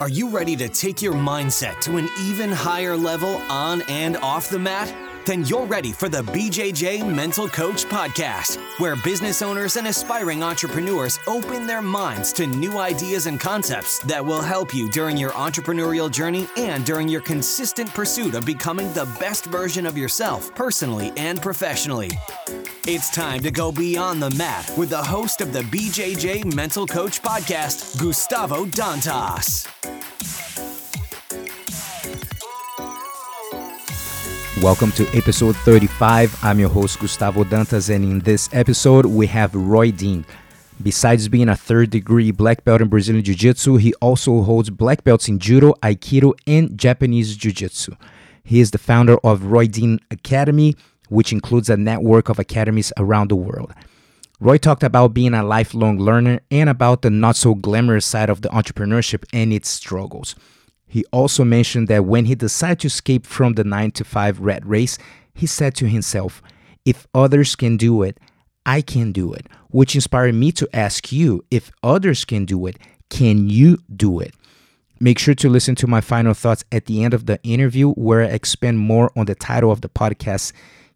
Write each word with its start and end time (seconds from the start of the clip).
Are 0.00 0.08
you 0.08 0.30
ready 0.30 0.56
to 0.56 0.66
take 0.66 1.02
your 1.02 1.12
mindset 1.12 1.78
to 1.82 1.98
an 1.98 2.08
even 2.22 2.50
higher 2.50 2.96
level 2.96 3.36
on 3.50 3.82
and 3.82 4.16
off 4.16 4.48
the 4.48 4.58
mat? 4.58 5.09
Then 5.30 5.44
you're 5.44 5.64
ready 5.64 5.92
for 5.92 6.08
the 6.08 6.22
BJJ 6.22 7.08
Mental 7.08 7.48
Coach 7.48 7.84
Podcast, 7.84 8.58
where 8.80 8.96
business 8.96 9.42
owners 9.42 9.76
and 9.76 9.86
aspiring 9.86 10.42
entrepreneurs 10.42 11.20
open 11.28 11.68
their 11.68 11.80
minds 11.80 12.32
to 12.32 12.48
new 12.48 12.78
ideas 12.78 13.26
and 13.26 13.38
concepts 13.38 14.00
that 14.00 14.26
will 14.26 14.42
help 14.42 14.74
you 14.74 14.90
during 14.90 15.16
your 15.16 15.30
entrepreneurial 15.30 16.10
journey 16.10 16.48
and 16.56 16.84
during 16.84 17.06
your 17.06 17.20
consistent 17.20 17.88
pursuit 17.94 18.34
of 18.34 18.44
becoming 18.44 18.92
the 18.92 19.04
best 19.20 19.44
version 19.44 19.86
of 19.86 19.96
yourself, 19.96 20.52
personally 20.56 21.12
and 21.16 21.40
professionally. 21.40 22.10
It's 22.88 23.08
time 23.14 23.38
to 23.42 23.52
go 23.52 23.70
beyond 23.70 24.20
the 24.20 24.30
mat 24.30 24.68
with 24.76 24.90
the 24.90 24.96
host 24.96 25.40
of 25.40 25.52
the 25.52 25.62
BJJ 25.62 26.56
Mental 26.56 26.88
Coach 26.88 27.22
Podcast, 27.22 28.00
Gustavo 28.00 28.64
Dantas. 28.64 29.68
Welcome 34.62 34.92
to 34.92 35.08
episode 35.16 35.56
35. 35.56 36.44
I'm 36.44 36.60
your 36.60 36.68
host, 36.68 36.98
Gustavo 36.98 37.44
Dantas, 37.44 37.88
and 37.88 38.04
in 38.04 38.18
this 38.18 38.50
episode, 38.52 39.06
we 39.06 39.26
have 39.28 39.54
Roy 39.54 39.90
Dean. 39.90 40.26
Besides 40.82 41.28
being 41.28 41.48
a 41.48 41.56
third 41.56 41.88
degree 41.88 42.30
black 42.30 42.62
belt 42.64 42.82
in 42.82 42.88
Brazilian 42.88 43.24
Jiu 43.24 43.34
Jitsu, 43.34 43.76
he 43.76 43.94
also 44.02 44.42
holds 44.42 44.68
black 44.68 45.02
belts 45.02 45.28
in 45.28 45.38
Judo, 45.38 45.72
Aikido, 45.82 46.34
and 46.46 46.76
Japanese 46.76 47.36
Jiu 47.36 47.52
Jitsu. 47.52 47.94
He 48.44 48.60
is 48.60 48.70
the 48.70 48.76
founder 48.76 49.16
of 49.24 49.44
Roy 49.46 49.66
Dean 49.66 49.98
Academy, 50.10 50.76
which 51.08 51.32
includes 51.32 51.70
a 51.70 51.78
network 51.78 52.28
of 52.28 52.38
academies 52.38 52.92
around 52.98 53.30
the 53.30 53.36
world. 53.36 53.72
Roy 54.40 54.58
talked 54.58 54.82
about 54.82 55.14
being 55.14 55.32
a 55.32 55.42
lifelong 55.42 55.98
learner 55.98 56.40
and 56.50 56.68
about 56.68 57.00
the 57.00 57.08
not 57.08 57.36
so 57.36 57.54
glamorous 57.54 58.04
side 58.04 58.28
of 58.28 58.42
the 58.42 58.50
entrepreneurship 58.50 59.24
and 59.32 59.54
its 59.54 59.70
struggles. 59.70 60.34
He 60.90 61.04
also 61.12 61.44
mentioned 61.44 61.86
that 61.86 62.04
when 62.04 62.24
he 62.24 62.34
decided 62.34 62.80
to 62.80 62.88
escape 62.88 63.24
from 63.24 63.54
the 63.54 63.62
9 63.62 63.92
to 63.92 64.04
5 64.04 64.40
rat 64.40 64.66
race, 64.66 64.98
he 65.32 65.46
said 65.46 65.76
to 65.76 65.86
himself, 65.86 66.42
If 66.84 67.06
others 67.14 67.54
can 67.54 67.76
do 67.76 68.02
it, 68.02 68.18
I 68.66 68.80
can 68.80 69.12
do 69.12 69.32
it, 69.32 69.46
which 69.68 69.94
inspired 69.94 70.34
me 70.34 70.50
to 70.50 70.68
ask 70.74 71.12
you 71.12 71.44
if 71.48 71.70
others 71.84 72.24
can 72.24 72.44
do 72.44 72.66
it, 72.66 72.76
can 73.08 73.48
you 73.48 73.78
do 73.94 74.18
it? 74.18 74.34
Make 74.98 75.20
sure 75.20 75.36
to 75.36 75.48
listen 75.48 75.76
to 75.76 75.86
my 75.86 76.00
final 76.00 76.34
thoughts 76.34 76.64
at 76.72 76.86
the 76.86 77.04
end 77.04 77.14
of 77.14 77.26
the 77.26 77.40
interview, 77.44 77.92
where 77.92 78.22
I 78.22 78.26
expand 78.26 78.80
more 78.80 79.12
on 79.14 79.26
the 79.26 79.36
title 79.36 79.70
of 79.70 79.82
the 79.82 79.88
podcast, 79.88 80.52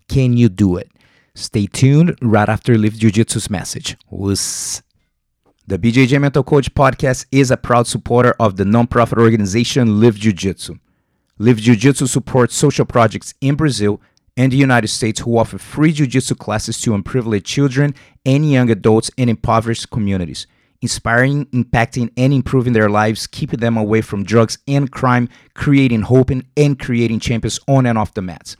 Can 0.08 0.36
You 0.36 0.48
Do 0.48 0.76
It? 0.76 0.90
Stay 1.36 1.66
tuned 1.66 2.18
right 2.20 2.48
after 2.48 2.76
Live 2.76 2.98
Jiu 2.98 3.12
Jitsu's 3.12 3.48
message. 3.48 3.96
Whoosh. 4.10 4.80
The 5.66 5.78
BJJ 5.78 6.20
Mental 6.20 6.42
Coach 6.42 6.74
podcast 6.74 7.24
is 7.32 7.50
a 7.50 7.56
proud 7.56 7.86
supporter 7.86 8.34
of 8.38 8.56
the 8.56 8.64
nonprofit 8.64 9.16
organization 9.16 9.98
Live 9.98 10.16
Jiu 10.16 10.30
Jitsu. 10.30 10.74
Live 11.38 11.56
Jiu 11.56 11.74
Jitsu 11.74 12.06
supports 12.06 12.54
social 12.54 12.84
projects 12.84 13.32
in 13.40 13.54
Brazil 13.54 13.98
and 14.36 14.52
the 14.52 14.58
United 14.58 14.88
States 14.88 15.20
who 15.20 15.38
offer 15.38 15.56
free 15.56 15.90
jiu 15.90 16.06
jitsu 16.06 16.34
classes 16.34 16.78
to 16.82 16.94
unprivileged 16.94 17.46
children 17.46 17.94
and 18.26 18.50
young 18.50 18.68
adults 18.68 19.10
in 19.16 19.30
impoverished 19.30 19.88
communities, 19.88 20.46
inspiring, 20.82 21.46
impacting, 21.46 22.12
and 22.18 22.34
improving 22.34 22.74
their 22.74 22.90
lives, 22.90 23.26
keeping 23.26 23.60
them 23.60 23.78
away 23.78 24.02
from 24.02 24.22
drugs 24.22 24.58
and 24.68 24.92
crime, 24.92 25.30
creating 25.54 26.02
hope 26.02 26.28
and 26.30 26.78
creating 26.78 27.20
champions 27.20 27.58
on 27.68 27.86
and 27.86 27.96
off 27.96 28.12
the 28.12 28.20
mats. 28.20 28.58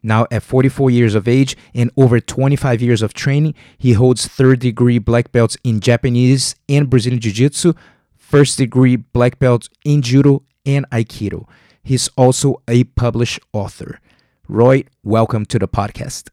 Now, 0.08 0.26
at 0.32 0.42
44 0.42 0.90
years 0.90 1.16
of 1.16 1.28
age 1.28 1.58
and 1.76 1.92
over 1.98 2.22
25 2.22 2.82
years 2.82 3.02
of 3.02 3.14
training, 3.14 3.56
he 3.78 3.92
holds 3.92 4.26
third 4.26 4.60
degree 4.62 5.00
black 5.00 5.34
belts 5.34 5.58
in 5.66 5.82
Japanese 5.82 6.56
and 6.70 6.90
Brazilian 6.90 7.20
Jiu 7.20 7.34
Jitsu, 7.34 7.74
first 8.16 8.58
degree 8.58 8.96
black 8.96 9.38
belts 9.38 9.70
in 9.84 10.02
Judo 10.02 10.44
and 10.66 10.90
Aikido. 10.92 11.46
He's 11.84 12.08
also 12.16 12.62
a 12.70 12.86
published 12.86 13.42
author. 13.52 14.00
Roy, 14.48 14.86
welcome 15.04 15.46
to 15.48 15.60
the 15.60 15.68
podcast. 15.68 16.30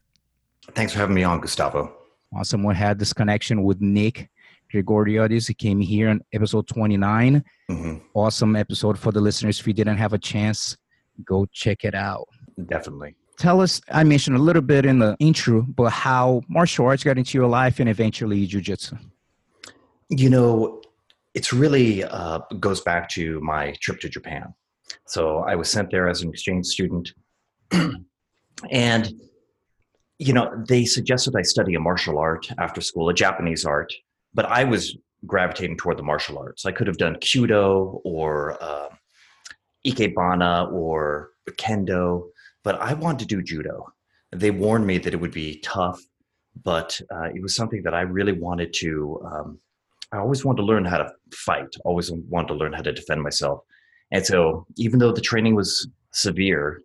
Thanks 0.77 0.93
for 0.93 1.01
having 1.01 1.17
me 1.17 1.25
on, 1.25 1.41
Gustavo. 1.41 1.93
Awesome. 2.33 2.63
We 2.63 2.77
had 2.77 3.01
this 3.01 3.13
connection 3.13 3.65
with 3.65 3.81
Nick 3.81 4.31
Gregoriades. 4.71 5.49
He 5.49 5.55
came 5.55 5.81
here 5.81 6.11
on 6.11 6.21
episode 6.33 6.69
29. 6.69 7.43
Mm-hmm. 7.69 7.97
Awesome 8.15 8.55
episode 8.55 8.97
for 8.97 9.11
the 9.11 9.21
listeners. 9.21 9.59
If 9.59 9.67
you 9.67 9.73
didn't 9.73 9.97
have 9.97 10.13
a 10.13 10.19
chance, 10.19 10.77
go 11.25 11.45
check 11.47 11.85
it 11.85 11.97
out. 11.97 12.29
Definitely 12.67 13.17
tell 13.39 13.61
us 13.61 13.81
i 13.91 14.05
mentioned 14.05 14.37
a 14.37 14.41
little 14.41 14.63
bit 14.63 14.85
in 14.87 14.99
the 14.99 15.17
intro 15.19 15.63
but 15.63 15.91
how 15.91 16.43
martial 16.49 16.87
arts 16.87 17.05
got 17.05 17.19
into 17.19 17.39
your 17.39 17.49
life 17.49 17.81
and 17.81 17.89
eventually 17.89 18.47
jiu-jitsu? 18.47 18.97
You 20.11 20.31
know 20.31 20.83
it's 21.35 21.53
really 21.53 22.05
uh, 22.05 22.39
goes 22.61 22.81
back 22.81 23.09
to 23.11 23.41
my 23.41 23.75
trip 23.81 24.01
to 24.01 24.09
japan. 24.09 24.55
So 25.07 25.39
i 25.41 25.55
was 25.55 25.71
sent 25.71 25.91
there 25.91 26.09
as 26.09 26.23
an 26.23 26.31
exchange 26.31 26.67
student. 26.67 27.13
And 28.71 29.13
you 30.19 30.33
know 30.33 30.49
they 30.69 30.85
suggested 30.85 31.35
i 31.37 31.43
study 31.43 31.75
a 31.75 31.81
martial 31.81 32.19
art 32.19 32.47
after 32.59 32.81
school 32.81 33.09
a 33.09 33.15
japanese 33.15 33.65
art 33.65 33.93
but 34.33 34.47
i 34.47 34.63
was 34.63 34.97
gravitating 35.27 35.77
toward 35.77 35.99
the 35.99 36.03
martial 36.03 36.39
arts. 36.39 36.67
I 36.67 36.73
could 36.73 36.87
have 36.87 36.99
done 36.99 37.17
kyudo 37.17 38.01
or 38.05 38.63
uh, 38.63 38.89
ikebana 39.87 40.73
or 40.73 41.31
kendo 41.53 42.29
but 42.65 42.81
I 42.81 42.95
wanted 42.95 43.21
to 43.21 43.37
do 43.37 43.43
judo. 43.43 43.87
They 44.33 44.51
warned 44.51 44.87
me 44.87 44.99
that 44.99 45.15
it 45.15 45.21
would 45.21 45.31
be 45.31 45.61
tough, 45.61 46.01
but 46.65 47.01
uh, 47.15 47.29
it 47.35 47.41
was 47.41 47.55
something 47.55 47.83
that 47.85 47.95
I 47.95 48.01
really 48.01 48.33
wanted 48.33 48.73
to. 48.81 49.23
Um, 49.31 49.59
I 50.11 50.19
always 50.19 50.45
wanted 50.45 50.63
to 50.63 50.65
learn 50.65 50.85
how 50.85 50.99
to 50.99 51.13
fight. 51.33 51.69
Always 51.85 52.11
wanted 52.11 52.49
to 52.49 52.55
learn 52.55 52.73
how 52.73 52.83
to 52.83 52.93
defend 52.93 53.23
myself. 53.23 53.61
And 54.11 54.25
so, 54.25 54.67
even 54.77 54.99
though 54.99 55.13
the 55.13 55.21
training 55.21 55.55
was 55.55 55.89
severe, 56.13 56.81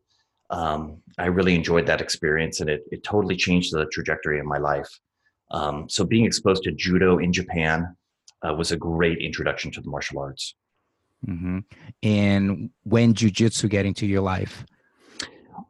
um, 0.49 1.01
I 1.17 1.27
really 1.27 1.55
enjoyed 1.55 1.85
that 1.87 2.01
experience, 2.01 2.59
and 2.59 2.69
it 2.69 2.83
it 2.91 3.03
totally 3.03 3.35
changed 3.35 3.73
the 3.73 3.85
trajectory 3.87 4.39
of 4.39 4.45
my 4.45 4.57
life. 4.57 4.89
Um, 5.51 5.89
so, 5.89 6.03
being 6.03 6.25
exposed 6.25 6.63
to 6.63 6.71
judo 6.71 7.17
in 7.17 7.31
Japan 7.31 7.95
uh, 8.45 8.53
was 8.53 8.71
a 8.71 8.77
great 8.77 9.19
introduction 9.19 9.71
to 9.71 9.81
the 9.81 9.89
martial 9.89 10.19
arts. 10.19 10.55
Mm-hmm. 11.27 11.59
And 12.03 12.69
when 12.83 13.13
jujitsu 13.13 13.69
get 13.69 13.85
into 13.85 14.05
your 14.05 14.21
life? 14.21 14.65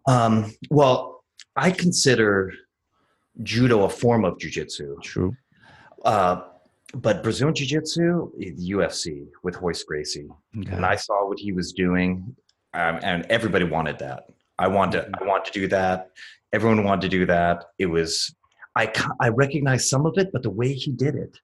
Um, 0.09 0.55
well, 0.71 1.23
I 1.55 1.69
consider 1.69 2.51
judo 3.43 3.83
a 3.83 3.89
form 3.89 4.25
of 4.25 4.37
jujitsu. 4.37 5.01
True. 5.03 5.35
Uh, 6.03 6.41
but 6.95 7.21
Brazilian 7.21 7.53
jiu-jitsu, 7.53 8.31
UFC 8.39 9.27
with 9.43 9.57
Royce 9.61 9.83
Gracie, 9.83 10.27
okay. 10.57 10.71
and 10.71 10.83
I 10.83 10.95
saw 10.95 11.27
what 11.27 11.37
he 11.37 11.51
was 11.51 11.71
doing, 11.71 12.35
um, 12.73 12.99
and 13.03 13.27
everybody 13.29 13.65
wanted 13.65 13.99
that. 13.99 14.23
I 14.57 14.67
wanted, 14.67 15.01
to, 15.01 15.11
I 15.21 15.23
want 15.25 15.45
to 15.45 15.51
do 15.51 15.67
that. 15.67 16.09
Everyone 16.51 16.83
wanted 16.83 17.01
to 17.01 17.09
do 17.09 17.25
that. 17.27 17.65
It 17.77 17.85
was, 17.85 18.33
I, 18.75 18.91
I 19.21 19.29
recognized 19.29 19.87
some 19.87 20.07
of 20.07 20.17
it, 20.17 20.31
but 20.33 20.41
the 20.41 20.49
way 20.49 20.73
he 20.73 20.91
did 20.91 21.13
it, 21.13 21.37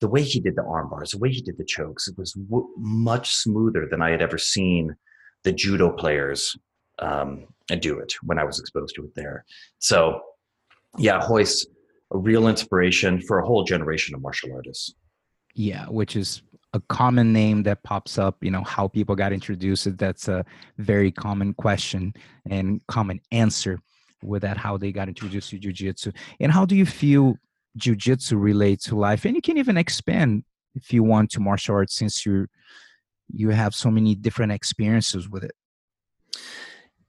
the 0.00 0.08
way 0.08 0.22
he 0.22 0.40
did 0.40 0.56
the 0.56 0.64
arm 0.64 0.90
bars, 0.90 1.12
the 1.12 1.18
way 1.18 1.30
he 1.30 1.40
did 1.40 1.56
the 1.56 1.64
chokes, 1.64 2.08
it 2.08 2.18
was 2.18 2.32
w- 2.32 2.68
much 2.76 3.36
smoother 3.36 3.86
than 3.88 4.02
I 4.02 4.10
had 4.10 4.22
ever 4.22 4.38
seen 4.38 4.96
the 5.44 5.52
judo 5.52 5.92
players 5.92 6.56
um, 6.98 7.46
and 7.70 7.80
do 7.80 7.98
it 7.98 8.12
when 8.22 8.38
I 8.38 8.44
was 8.44 8.58
exposed 8.58 8.94
to 8.96 9.04
it 9.04 9.14
there. 9.14 9.44
So, 9.78 10.20
yeah, 10.96 11.26
Royce, 11.28 11.66
a 12.12 12.18
real 12.18 12.48
inspiration 12.48 13.20
for 13.20 13.38
a 13.38 13.46
whole 13.46 13.64
generation 13.64 14.14
of 14.14 14.22
martial 14.22 14.52
artists. 14.54 14.94
Yeah, 15.54 15.86
which 15.86 16.16
is 16.16 16.42
a 16.72 16.80
common 16.88 17.32
name 17.32 17.62
that 17.64 17.82
pops 17.82 18.18
up. 18.18 18.36
You 18.42 18.50
know, 18.50 18.62
how 18.62 18.88
people 18.88 19.14
got 19.14 19.32
introduced. 19.32 19.96
That's 19.98 20.28
a 20.28 20.44
very 20.78 21.10
common 21.10 21.54
question 21.54 22.14
and 22.48 22.80
common 22.86 23.20
answer 23.32 23.78
with 24.22 24.42
that, 24.42 24.56
how 24.56 24.76
they 24.76 24.92
got 24.92 25.08
introduced 25.08 25.50
to 25.50 25.58
jujitsu. 25.58 26.14
And 26.40 26.52
how 26.52 26.64
do 26.64 26.76
you 26.76 26.86
feel 26.86 27.36
jujitsu 27.78 28.40
relate 28.40 28.80
to 28.82 28.96
life? 28.96 29.24
And 29.24 29.34
you 29.34 29.42
can 29.42 29.58
even 29.58 29.76
expand 29.76 30.44
if 30.74 30.92
you 30.92 31.02
want 31.02 31.30
to 31.30 31.40
martial 31.40 31.74
arts 31.74 31.94
since 31.94 32.24
you 32.24 32.46
you 33.30 33.50
have 33.50 33.74
so 33.74 33.90
many 33.90 34.14
different 34.14 34.52
experiences 34.52 35.28
with 35.28 35.44
it. 35.44 35.52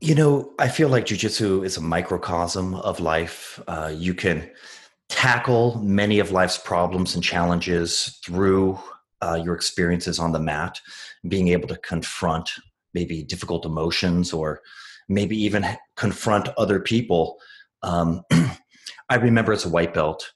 You 0.01 0.15
know, 0.15 0.53
I 0.57 0.69
feel 0.69 0.87
like 0.87 1.05
jujitsu 1.05 1.65
is 1.65 1.75
a 1.75 1.81
microcosm 1.81 2.73
of 2.75 3.01
life. 3.01 3.61
Uh, 3.67 3.91
you 3.93 4.13
can 4.13 4.49
tackle 5.09 5.77
many 5.79 6.19
of 6.19 6.31
life's 6.31 6.57
problems 6.57 7.15
and 7.15 7.23
challenges 7.23 8.19
through 8.23 8.79
uh, 9.21 9.41
your 9.43 9.55
experiences 9.55 10.17
on 10.17 10.31
the 10.31 10.39
mat, 10.39 10.79
being 11.27 11.49
able 11.49 11.67
to 11.67 11.77
confront 11.77 12.49
maybe 12.93 13.23
difficult 13.23 13.65
emotions 13.65 14.31
or 14.31 14.61
maybe 15.09 15.37
even 15.37 15.65
confront 15.95 16.47
other 16.57 16.79
people. 16.79 17.37
Um, 17.83 18.23
I 19.09 19.15
remember 19.15 19.51
as 19.51 19.65
a 19.65 19.69
white 19.69 19.93
belt, 19.93 20.31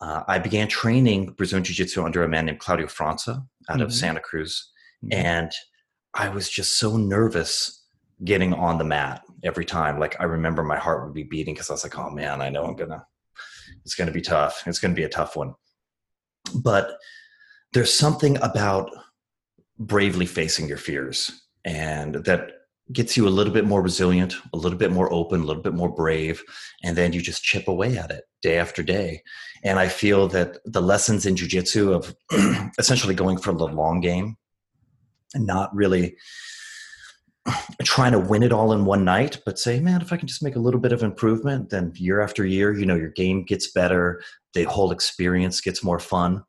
uh, 0.00 0.24
I 0.26 0.40
began 0.40 0.66
training 0.66 1.34
Brazilian 1.36 1.64
Jiu 1.64 1.74
Jitsu 1.76 2.02
under 2.02 2.24
a 2.24 2.28
man 2.28 2.46
named 2.46 2.58
Claudio 2.58 2.86
França 2.86 3.46
out 3.68 3.76
mm-hmm. 3.76 3.82
of 3.82 3.94
Santa 3.94 4.20
Cruz. 4.20 4.68
Mm-hmm. 5.04 5.26
And 5.26 5.52
I 6.14 6.28
was 6.28 6.48
just 6.50 6.78
so 6.78 6.96
nervous 6.96 7.84
getting 8.24 8.52
on 8.54 8.78
the 8.78 8.84
mat 8.84 9.22
every 9.42 9.64
time. 9.64 9.98
Like 9.98 10.20
I 10.20 10.24
remember 10.24 10.62
my 10.62 10.78
heart 10.78 11.04
would 11.04 11.14
be 11.14 11.22
beating 11.22 11.54
because 11.54 11.70
I 11.70 11.74
was 11.74 11.84
like, 11.84 11.98
oh 11.98 12.10
man, 12.10 12.40
I 12.40 12.48
know 12.48 12.64
I'm 12.64 12.76
to, 12.90 13.04
it's 13.84 13.94
to 14.08 14.12
be 14.12 14.22
tough. 14.22 14.62
It's 14.66 14.80
to 14.80 14.88
be 14.88 15.04
a 15.04 15.08
tough 15.08 15.36
one. 15.36 15.54
But 16.54 16.98
there's 17.72 17.92
something 17.92 18.36
about 18.42 18.90
bravely 19.78 20.26
facing 20.26 20.68
your 20.68 20.78
fears 20.78 21.42
and 21.64 22.14
that 22.24 22.52
gets 22.92 23.16
you 23.16 23.26
a 23.26 23.30
little 23.30 23.52
bit 23.52 23.64
more 23.64 23.82
resilient, 23.82 24.34
a 24.52 24.56
little 24.56 24.78
bit 24.78 24.92
more 24.92 25.12
open, 25.12 25.40
a 25.40 25.44
little 25.44 25.62
bit 25.62 25.74
more 25.74 25.92
brave, 25.92 26.42
and 26.84 26.96
then 26.96 27.12
you 27.12 27.20
just 27.20 27.42
chip 27.42 27.66
away 27.66 27.98
at 27.98 28.10
it 28.10 28.24
day 28.42 28.58
after 28.58 28.82
day. 28.82 29.22
And 29.64 29.78
I 29.78 29.88
feel 29.88 30.28
that 30.28 30.58
the 30.64 30.80
lessons 30.80 31.26
in 31.26 31.34
jujitsu 31.34 31.92
of 31.92 32.14
essentially 32.78 33.14
going 33.14 33.38
for 33.38 33.52
the 33.52 33.66
long 33.66 34.00
game 34.00 34.36
and 35.34 35.46
not 35.46 35.74
really 35.74 36.16
trying 37.84 38.12
to 38.12 38.18
win 38.18 38.42
it 38.42 38.52
all 38.52 38.72
in 38.72 38.84
one 38.84 39.04
night, 39.04 39.38
but 39.44 39.58
say, 39.58 39.80
man, 39.80 40.00
if 40.00 40.12
I 40.12 40.16
can 40.16 40.28
just 40.28 40.42
make 40.42 40.56
a 40.56 40.60
little 40.60 40.80
bit 40.80 40.92
of 40.92 41.02
improvement, 41.02 41.70
then 41.70 41.92
year 41.96 42.20
after 42.20 42.44
year, 42.44 42.72
you 42.72 42.86
know, 42.86 42.96
your 42.96 43.10
game 43.10 43.44
gets 43.44 43.70
better, 43.70 44.22
the 44.54 44.64
whole 44.64 44.90
experience 44.90 45.60
gets 45.60 45.84
more 45.84 45.98
fun. 45.98 46.42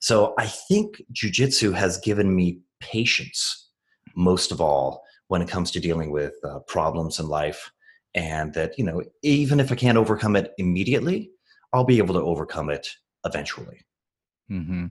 So 0.00 0.34
I 0.38 0.46
think 0.46 1.02
jujitsu 1.12 1.74
has 1.74 1.98
given 1.98 2.34
me 2.34 2.60
patience 2.80 3.70
most 4.16 4.50
of 4.50 4.60
all 4.60 5.04
when 5.28 5.42
it 5.42 5.48
comes 5.48 5.70
to 5.70 5.80
dealing 5.80 6.10
with 6.10 6.34
uh, 6.44 6.58
problems 6.60 7.18
in 7.18 7.28
life 7.28 7.70
and 8.14 8.52
that 8.54 8.76
you 8.78 8.84
know 8.84 9.02
even 9.22 9.60
if 9.60 9.70
i 9.70 9.74
can't 9.74 9.98
overcome 9.98 10.36
it 10.36 10.52
immediately 10.58 11.30
i'll 11.72 11.84
be 11.84 11.98
able 11.98 12.14
to 12.14 12.20
overcome 12.20 12.70
it 12.70 12.86
eventually 13.24 13.80
mm-hmm. 14.50 14.86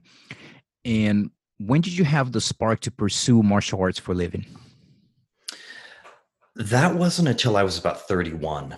and 0.84 1.30
when 1.58 1.80
did 1.80 1.96
you 1.96 2.04
have 2.04 2.32
the 2.32 2.40
spark 2.40 2.80
to 2.80 2.90
pursue 2.90 3.42
martial 3.42 3.80
arts 3.80 3.98
for 3.98 4.14
living 4.14 4.44
that 6.56 6.94
wasn't 6.94 7.28
until 7.28 7.56
i 7.56 7.62
was 7.62 7.78
about 7.78 8.06
31 8.08 8.76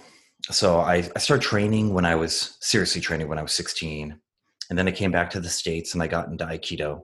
so 0.50 0.80
I, 0.80 1.08
I 1.14 1.18
started 1.18 1.42
training 1.42 1.94
when 1.94 2.04
i 2.04 2.14
was 2.14 2.56
seriously 2.60 3.00
training 3.00 3.28
when 3.28 3.38
i 3.38 3.42
was 3.42 3.52
16 3.52 4.18
and 4.70 4.78
then 4.78 4.88
i 4.88 4.92
came 4.92 5.10
back 5.10 5.30
to 5.30 5.40
the 5.40 5.48
states 5.48 5.94
and 5.94 6.02
i 6.02 6.06
got 6.06 6.28
into 6.28 6.44
aikido 6.44 7.02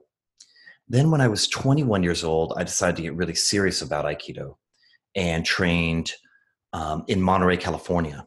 then, 0.89 1.11
when 1.11 1.21
I 1.21 1.27
was 1.27 1.47
21 1.47 2.01
years 2.01 2.23
old, 2.23 2.53
I 2.57 2.63
decided 2.63 2.95
to 2.95 3.03
get 3.03 3.13
really 3.13 3.35
serious 3.35 3.83
about 3.83 4.05
Aikido 4.05 4.55
and 5.15 5.45
trained 5.45 6.11
um, 6.73 7.05
in 7.07 7.21
Monterey, 7.21 7.57
California. 7.57 8.25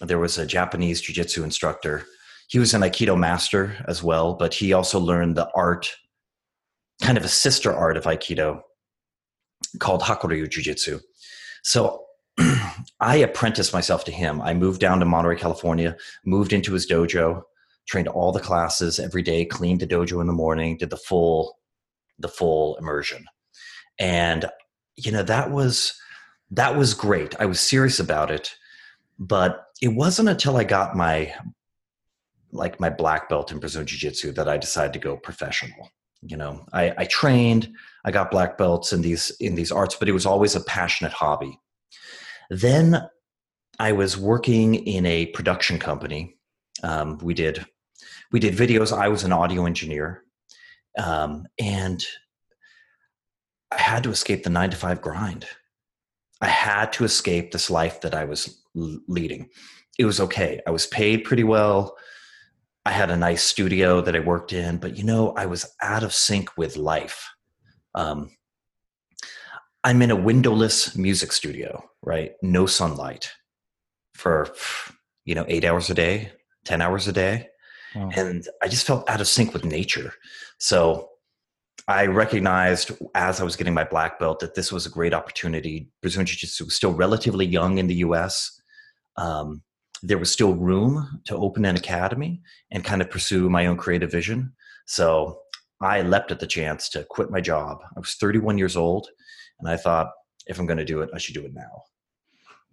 There 0.00 0.18
was 0.18 0.38
a 0.38 0.46
Japanese 0.46 1.02
jiu 1.02 1.14
jitsu 1.14 1.44
instructor. 1.44 2.06
He 2.48 2.58
was 2.58 2.72
an 2.72 2.80
Aikido 2.80 3.18
master 3.18 3.76
as 3.86 4.02
well, 4.02 4.34
but 4.34 4.54
he 4.54 4.72
also 4.72 4.98
learned 4.98 5.36
the 5.36 5.50
art, 5.54 5.94
kind 7.02 7.18
of 7.18 7.24
a 7.24 7.28
sister 7.28 7.74
art 7.74 7.98
of 7.98 8.04
Aikido 8.04 8.62
called 9.78 10.00
Hakuryu 10.00 10.48
Jiu 10.48 10.62
Jitsu. 10.62 11.00
So 11.62 12.04
I 13.00 13.16
apprenticed 13.16 13.72
myself 13.72 14.04
to 14.04 14.12
him. 14.12 14.40
I 14.40 14.54
moved 14.54 14.80
down 14.80 15.00
to 15.00 15.06
Monterey, 15.06 15.36
California, 15.36 15.96
moved 16.24 16.52
into 16.52 16.72
his 16.72 16.86
dojo, 16.86 17.42
trained 17.88 18.08
all 18.08 18.32
the 18.32 18.40
classes 18.40 18.98
every 18.98 19.22
day, 19.22 19.44
cleaned 19.44 19.80
the 19.80 19.86
dojo 19.86 20.20
in 20.20 20.26
the 20.26 20.32
morning, 20.32 20.76
did 20.76 20.90
the 20.90 20.96
full 20.96 21.58
the 22.20 22.28
full 22.28 22.76
immersion. 22.76 23.24
And 23.98 24.46
you 24.96 25.12
know 25.12 25.22
that 25.22 25.50
was 25.50 25.98
that 26.50 26.76
was 26.76 26.94
great. 26.94 27.34
I 27.40 27.46
was 27.46 27.60
serious 27.60 28.00
about 28.00 28.30
it 28.30 28.54
but 29.18 29.66
it 29.82 29.88
wasn't 29.88 30.28
until 30.28 30.56
i 30.56 30.64
got 30.64 30.96
my 30.96 31.32
like 32.52 32.78
my 32.80 32.88
black 32.88 33.28
belt 33.28 33.50
in 33.50 33.58
brazilian 33.58 33.86
jiu-jitsu 33.86 34.32
that 34.32 34.48
i 34.48 34.56
decided 34.56 34.92
to 34.92 34.98
go 34.98 35.16
professional 35.16 35.90
you 36.22 36.36
know 36.36 36.64
I, 36.72 36.94
I 36.98 37.04
trained 37.04 37.72
i 38.04 38.10
got 38.10 38.30
black 38.30 38.58
belts 38.58 38.92
in 38.92 39.02
these 39.02 39.30
in 39.40 39.54
these 39.54 39.72
arts 39.72 39.94
but 39.94 40.08
it 40.08 40.12
was 40.12 40.26
always 40.26 40.56
a 40.56 40.60
passionate 40.60 41.12
hobby 41.12 41.58
then 42.50 43.08
i 43.78 43.92
was 43.92 44.16
working 44.16 44.74
in 44.74 45.06
a 45.06 45.26
production 45.26 45.78
company 45.78 46.34
um, 46.82 47.18
we 47.18 47.34
did 47.34 47.64
we 48.32 48.40
did 48.40 48.54
videos 48.54 48.96
i 48.96 49.08
was 49.08 49.24
an 49.24 49.32
audio 49.32 49.66
engineer 49.66 50.24
um, 50.98 51.46
and 51.58 52.04
I 53.70 53.80
had 53.80 54.02
to 54.04 54.10
escape 54.10 54.44
the 54.44 54.50
nine 54.50 54.70
to 54.70 54.76
five 54.76 55.00
grind. 55.00 55.46
I 56.40 56.48
had 56.48 56.92
to 56.94 57.04
escape 57.04 57.50
this 57.50 57.70
life 57.70 58.00
that 58.00 58.14
I 58.14 58.24
was 58.24 58.62
leading. 58.74 59.48
It 59.98 60.04
was 60.04 60.20
okay. 60.20 60.60
I 60.66 60.70
was 60.70 60.86
paid 60.86 61.24
pretty 61.24 61.44
well. 61.44 61.96
I 62.84 62.92
had 62.92 63.10
a 63.10 63.16
nice 63.16 63.42
studio 63.42 64.00
that 64.00 64.16
I 64.16 64.20
worked 64.20 64.52
in, 64.52 64.78
but 64.78 64.96
you 64.96 65.04
know, 65.04 65.32
I 65.36 65.46
was 65.46 65.66
out 65.82 66.02
of 66.02 66.14
sync 66.14 66.56
with 66.56 66.76
life. 66.76 67.28
Um, 67.94 68.30
I'm 69.84 70.02
in 70.02 70.10
a 70.10 70.16
windowless 70.16 70.96
music 70.96 71.32
studio, 71.32 71.84
right? 72.02 72.32
No 72.42 72.66
sunlight 72.66 73.30
for, 74.14 74.52
you 75.24 75.34
know, 75.34 75.44
eight 75.48 75.64
hours 75.64 75.90
a 75.90 75.94
day, 75.94 76.32
10 76.64 76.82
hours 76.82 77.06
a 77.08 77.12
day. 77.12 77.48
Wow. 77.94 78.10
And 78.14 78.46
I 78.62 78.68
just 78.68 78.86
felt 78.86 79.08
out 79.08 79.20
of 79.20 79.28
sync 79.28 79.52
with 79.52 79.64
nature. 79.64 80.12
So 80.58 81.08
I 81.86 82.06
recognized 82.06 82.92
as 83.14 83.40
I 83.40 83.44
was 83.44 83.56
getting 83.56 83.72
my 83.72 83.84
black 83.84 84.18
belt 84.18 84.40
that 84.40 84.54
this 84.54 84.70
was 84.70 84.84
a 84.84 84.90
great 84.90 85.14
opportunity. 85.14 85.88
Brazilian 86.02 86.26
Jiu 86.26 86.36
Jitsu 86.36 86.66
was 86.66 86.74
still 86.74 86.92
relatively 86.92 87.46
young 87.46 87.78
in 87.78 87.86
the 87.86 87.96
US. 87.96 88.60
Um, 89.16 89.62
there 90.02 90.18
was 90.18 90.30
still 90.30 90.54
room 90.54 91.20
to 91.24 91.36
open 91.36 91.64
an 91.64 91.76
academy 91.76 92.40
and 92.70 92.84
kind 92.84 93.02
of 93.02 93.10
pursue 93.10 93.50
my 93.50 93.66
own 93.66 93.76
creative 93.76 94.10
vision. 94.10 94.52
So 94.86 95.40
I 95.80 96.02
leapt 96.02 96.30
at 96.30 96.40
the 96.40 96.46
chance 96.46 96.88
to 96.90 97.04
quit 97.04 97.30
my 97.30 97.40
job. 97.40 97.78
I 97.96 98.00
was 98.00 98.14
31 98.14 98.58
years 98.58 98.76
old, 98.76 99.08
and 99.60 99.68
I 99.68 99.76
thought, 99.76 100.10
if 100.46 100.58
I'm 100.58 100.66
going 100.66 100.78
to 100.78 100.84
do 100.84 101.02
it, 101.02 101.10
I 101.14 101.18
should 101.18 101.34
do 101.34 101.44
it 101.44 101.54
now. 101.54 101.82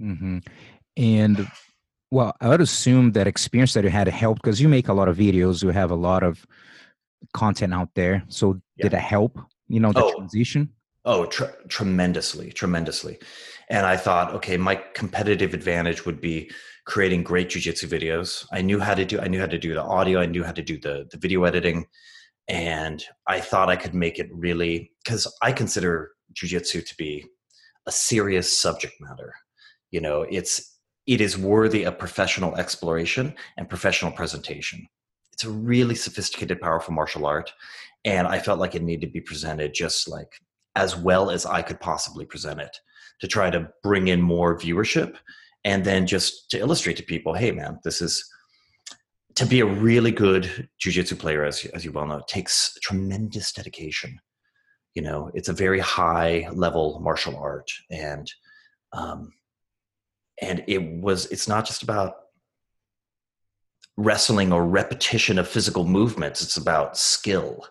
Mm-hmm. 0.02 0.38
And 0.98 1.48
well, 2.12 2.36
I 2.40 2.50
would 2.50 2.62
assume 2.62 3.12
that 3.14 3.28
experience 3.28 3.74
that 3.74 3.84
you 3.84 3.90
had 3.90 4.08
helped 4.08 4.42
because 4.42 4.62
you 4.62 4.70
make 4.70 4.88
a 4.88 4.94
lot 4.94 5.08
of 5.08 5.18
videos, 5.18 5.64
you 5.64 5.70
have 5.70 5.92
a 5.92 5.96
lot 5.96 6.24
of 6.24 6.46
content 7.34 7.74
out 7.74 7.90
there. 7.96 8.24
So 8.28 8.62
yeah. 8.78 8.84
did 8.84 8.94
it 8.94 9.02
help? 9.02 9.40
You 9.68 9.80
know, 9.80 9.92
the 9.92 10.04
oh. 10.04 10.16
transition. 10.16 10.70
Oh, 11.04 11.26
tr- 11.26 11.46
tremendously, 11.68 12.52
tremendously. 12.52 13.20
And 13.70 13.86
I 13.86 13.98
thought, 13.98 14.34
okay, 14.36 14.58
my 14.58 14.76
competitive 14.94 15.54
advantage 15.54 16.06
would 16.06 16.22
be 16.22 16.52
creating 16.86 17.24
great 17.24 17.50
jujitsu 17.50 17.88
videos. 17.88 18.46
I 18.52 18.62
knew 18.62 18.80
how 18.80 18.94
to 18.94 19.06
do. 19.06 19.20
I 19.20 19.28
knew 19.28 19.40
how 19.40 19.48
to 19.48 19.58
do 19.58 19.74
the 19.74 19.84
audio. 19.84 20.20
I 20.20 20.26
knew 20.26 20.44
how 20.44 20.52
to 20.52 20.62
do 20.62 20.80
the 20.80 21.08
the 21.12 21.18
video 21.18 21.44
editing, 21.44 21.86
and 22.48 23.04
I 23.28 23.40
thought 23.40 23.70
I 23.70 23.76
could 23.76 23.94
make 23.94 24.20
it 24.20 24.30
really 24.32 24.92
because 25.04 25.32
I 25.42 25.52
consider 25.52 26.12
jujitsu 26.34 26.86
to 26.88 26.98
be 26.98 27.26
a 27.88 27.92
serious 27.92 28.60
subject 28.60 28.96
matter. 29.00 29.34
You 29.92 30.02
know, 30.02 30.24
it's 30.24 30.78
it 31.08 31.22
is 31.22 31.38
worthy 31.38 31.84
of 31.84 32.00
professional 32.00 32.56
exploration 32.56 33.36
and 33.58 33.70
professional 33.70 34.12
presentation 34.12 34.88
it's 35.36 35.44
a 35.44 35.50
really 35.50 35.96
sophisticated, 35.96 36.62
powerful 36.62 36.94
martial 36.94 37.26
art. 37.26 37.52
And 38.06 38.26
I 38.26 38.40
felt 38.40 38.58
like 38.58 38.74
it 38.74 38.84
needed 38.84 39.08
to 39.08 39.12
be 39.12 39.20
presented 39.20 39.74
just 39.74 40.08
like 40.08 40.40
as 40.78 40.96
well 40.96 41.30
as 41.30 41.46
I 41.46 41.62
could 41.62 41.80
possibly 41.82 42.26
present 42.26 42.62
it 42.62 42.78
to 43.20 43.28
try 43.28 43.50
to 43.50 43.68
bring 43.84 44.08
in 44.08 44.22
more 44.22 44.58
viewership 44.58 45.18
and 45.66 45.84
then 45.84 46.06
just 46.06 46.50
to 46.52 46.60
illustrate 46.60 46.96
to 46.98 47.04
people, 47.04 47.34
hey 47.34 47.52
man, 47.52 47.80
this 47.84 48.00
is 48.00 48.24
to 49.34 49.46
be 49.46 49.60
a 49.60 49.66
really 49.66 50.12
good 50.12 50.70
jujitsu 50.80 51.20
player, 51.20 51.44
as, 51.44 51.66
as 51.74 51.84
you 51.84 51.92
well 51.92 52.06
know, 52.06 52.22
takes 52.28 52.78
tremendous 52.82 53.52
dedication. 53.52 54.18
You 54.94 55.02
know, 55.02 55.30
it's 55.34 55.50
a 55.50 55.54
very 55.54 55.80
high 55.80 56.48
level 56.54 57.02
martial 57.02 57.36
art 57.36 57.70
and 57.92 58.32
um, 58.94 59.34
and 60.42 60.64
it 60.68 61.02
was 61.02 61.26
it's 61.28 61.48
not 61.48 61.66
just 61.66 61.84
about 61.84 62.14
wrestling 63.98 64.54
or 64.54 64.66
repetition 64.66 65.40
of 65.40 65.48
physical 65.48 65.86
movements. 65.86 66.42
It's 66.42 66.58
about 66.58 66.98
skill. 66.98 67.66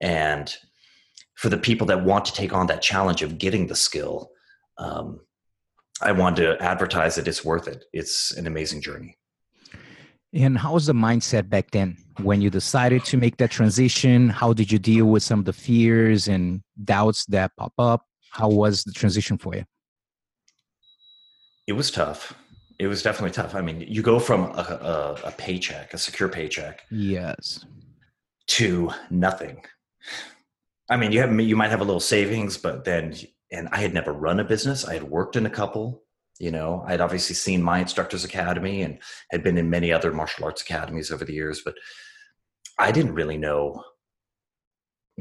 And 0.00 0.54
for 1.34 1.48
the 1.48 1.58
people 1.58 1.86
that 1.86 2.04
want 2.04 2.24
to 2.26 2.32
take 2.32 2.52
on 2.52 2.66
that 2.66 2.82
challenge 2.82 3.22
of 3.22 3.38
getting 3.38 3.66
the 3.66 3.74
skill, 3.74 4.30
um, 4.78 5.20
I 6.02 6.12
want 6.12 6.36
to 6.36 6.60
advertise 6.60 7.14
that 7.16 7.28
it's 7.28 7.44
worth 7.44 7.68
it. 7.68 7.84
It's 7.92 8.32
an 8.32 8.46
amazing 8.46 8.80
journey. 8.80 9.16
And 10.34 10.56
how 10.56 10.74
was 10.74 10.86
the 10.86 10.94
mindset 10.94 11.48
back 11.50 11.70
then 11.70 11.96
when 12.22 12.40
you 12.40 12.48
decided 12.48 13.04
to 13.04 13.16
make 13.16 13.36
that 13.36 13.50
transition? 13.50 14.30
How 14.30 14.52
did 14.52 14.72
you 14.72 14.78
deal 14.78 15.06
with 15.06 15.22
some 15.22 15.40
of 15.40 15.44
the 15.44 15.52
fears 15.52 16.28
and 16.28 16.62
doubts 16.84 17.26
that 17.26 17.52
pop 17.56 17.74
up? 17.78 18.06
How 18.30 18.48
was 18.48 18.82
the 18.84 18.92
transition 18.92 19.36
for 19.36 19.54
you? 19.54 19.64
It 21.66 21.74
was 21.74 21.90
tough. 21.90 22.34
It 22.78 22.86
was 22.86 23.02
definitely 23.02 23.30
tough. 23.30 23.54
I 23.54 23.60
mean, 23.60 23.82
you 23.86 24.02
go 24.02 24.18
from 24.18 24.44
a, 24.44 25.16
a, 25.24 25.28
a 25.28 25.30
paycheck, 25.32 25.94
a 25.94 25.98
secure 25.98 26.28
paycheck, 26.28 26.82
yes, 26.90 27.64
to 28.48 28.90
nothing. 29.10 29.62
I 30.90 30.96
mean, 30.96 31.12
you 31.12 31.20
have 31.20 31.38
you 31.40 31.54
might 31.54 31.70
have 31.70 31.80
a 31.80 31.84
little 31.84 32.00
savings, 32.00 32.56
but 32.56 32.84
then 32.84 33.14
and 33.52 33.68
I 33.70 33.78
had 33.78 33.94
never 33.94 34.12
run 34.12 34.40
a 34.40 34.44
business. 34.44 34.86
I 34.86 34.94
had 34.94 35.04
worked 35.04 35.36
in 35.36 35.46
a 35.46 35.50
couple. 35.50 36.02
You 36.40 36.50
know, 36.50 36.82
I'd 36.88 37.02
obviously 37.02 37.34
seen 37.36 37.62
my 37.62 37.78
instructors 37.78 38.24
academy 38.24 38.82
and 38.82 38.98
had 39.30 39.44
been 39.44 39.58
in 39.58 39.70
many 39.70 39.92
other 39.92 40.12
martial 40.12 40.44
arts 40.44 40.62
academies 40.62 41.12
over 41.12 41.24
the 41.24 41.34
years, 41.34 41.60
but 41.64 41.74
I 42.78 42.90
didn't 42.90 43.14
really 43.14 43.36
know 43.36 43.84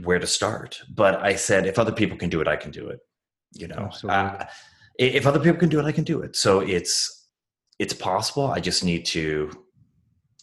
where 0.04 0.20
to 0.20 0.26
start. 0.26 0.80
But 0.90 1.22
I 1.22 1.36
said, 1.36 1.68
if 1.68 1.78
other 1.78 1.92
people 1.92 2.18
can 2.18 2.30
do 2.30 2.42
it, 2.42 2.48
I 2.48 2.56
can 2.56 2.72
do 2.72 2.88
it. 2.88 3.00
You 3.54 3.68
know, 3.68 3.90
uh, 4.08 4.46
if 4.98 5.28
other 5.28 5.40
people 5.40 5.60
can 5.60 5.70
do 5.70 5.80
it, 5.80 5.86
I 5.86 5.92
can 5.92 6.06
do 6.06 6.22
it. 6.22 6.38
So 6.38 6.62
it's 6.62 7.28
it's 7.80 7.94
possible. 7.94 8.48
I 8.48 8.62
just 8.62 8.84
need 8.84 9.06
to 9.08 9.52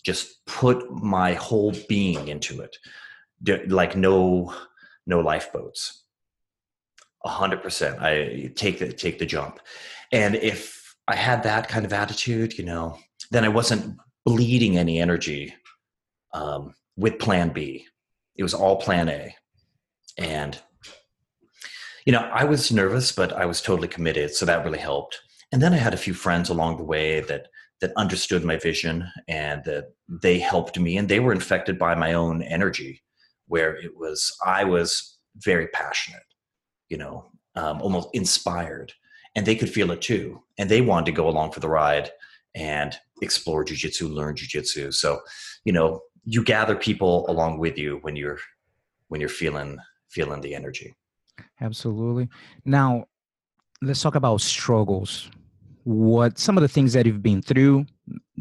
just 0.04 0.44
put 0.46 0.90
my 0.90 1.32
whole 1.34 1.74
being 1.88 2.28
into 2.28 2.60
it. 2.60 2.76
Like 3.70 3.96
no 3.96 4.54
no 5.06 5.20
lifeboats. 5.20 6.04
Hundred 7.24 7.62
percent. 7.62 8.00
I 8.00 8.52
take 8.54 8.78
the 8.78 8.92
take 8.92 9.18
the 9.18 9.26
jump. 9.26 9.60
And 10.12 10.36
if 10.36 10.94
I 11.08 11.16
had 11.16 11.42
that 11.42 11.68
kind 11.68 11.84
of 11.84 11.92
attitude, 11.92 12.56
you 12.56 12.64
know, 12.64 12.98
then 13.30 13.44
I 13.44 13.48
wasn't 13.48 13.98
bleeding 14.24 14.78
any 14.78 15.00
energy 15.00 15.54
um, 16.32 16.74
with 16.96 17.18
Plan 17.18 17.50
B. 17.50 17.86
It 18.36 18.42
was 18.42 18.54
all 18.54 18.76
Plan 18.76 19.08
A, 19.08 19.34
and 20.16 20.58
you 22.06 22.12
know, 22.12 22.20
I 22.32 22.44
was 22.44 22.72
nervous, 22.72 23.12
but 23.12 23.32
I 23.32 23.44
was 23.44 23.60
totally 23.60 23.88
committed, 23.88 24.34
so 24.34 24.46
that 24.46 24.64
really 24.64 24.78
helped. 24.78 25.20
And 25.52 25.60
then 25.60 25.74
I 25.74 25.76
had 25.76 25.94
a 25.94 25.98
few 25.98 26.14
friends 26.14 26.48
along 26.48 26.76
the 26.76 26.84
way 26.84 27.20
that 27.20 27.48
that 27.80 27.92
understood 27.96 28.44
my 28.44 28.56
vision 28.56 29.06
and 29.28 29.62
that 29.64 29.92
they 30.08 30.38
helped 30.38 30.78
me, 30.78 30.96
and 30.96 31.08
they 31.08 31.20
were 31.20 31.32
infected 31.32 31.78
by 31.78 31.94
my 31.94 32.12
own 32.12 32.42
energy, 32.42 33.02
where 33.46 33.76
it 33.76 33.96
was 33.96 34.34
I 34.44 34.64
was 34.64 35.18
very 35.36 35.68
passionate, 35.68 36.22
you 36.88 36.96
know, 36.96 37.26
um, 37.54 37.80
almost 37.82 38.08
inspired 38.12 38.92
and 39.34 39.44
they 39.44 39.56
could 39.56 39.70
feel 39.70 39.90
it 39.90 40.00
too 40.00 40.42
and 40.58 40.68
they 40.68 40.80
wanted 40.80 41.06
to 41.06 41.12
go 41.12 41.28
along 41.28 41.52
for 41.52 41.60
the 41.60 41.68
ride 41.68 42.10
and 42.54 42.96
explore 43.22 43.64
jiu-jitsu 43.64 44.08
learn 44.08 44.36
jiu-jitsu. 44.36 44.92
So 44.92 45.20
you 45.64 45.72
know 45.72 46.00
you 46.24 46.42
gather 46.44 46.76
people 46.76 47.28
along 47.30 47.58
with 47.58 47.78
you 47.78 47.98
when 48.02 48.16
you're 48.16 48.38
when 49.08 49.20
you're 49.20 49.30
feeling 49.30 49.78
feeling 50.10 50.40
the 50.40 50.54
energy. 50.54 50.94
Absolutely. 51.60 52.28
Now 52.64 53.04
let's 53.82 54.02
talk 54.02 54.14
about 54.14 54.40
struggles. 54.40 55.30
What 55.84 56.38
some 56.38 56.56
of 56.58 56.62
the 56.62 56.68
things 56.68 56.92
that 56.92 57.06
you've 57.06 57.22
been 57.22 57.42
through 57.42 57.86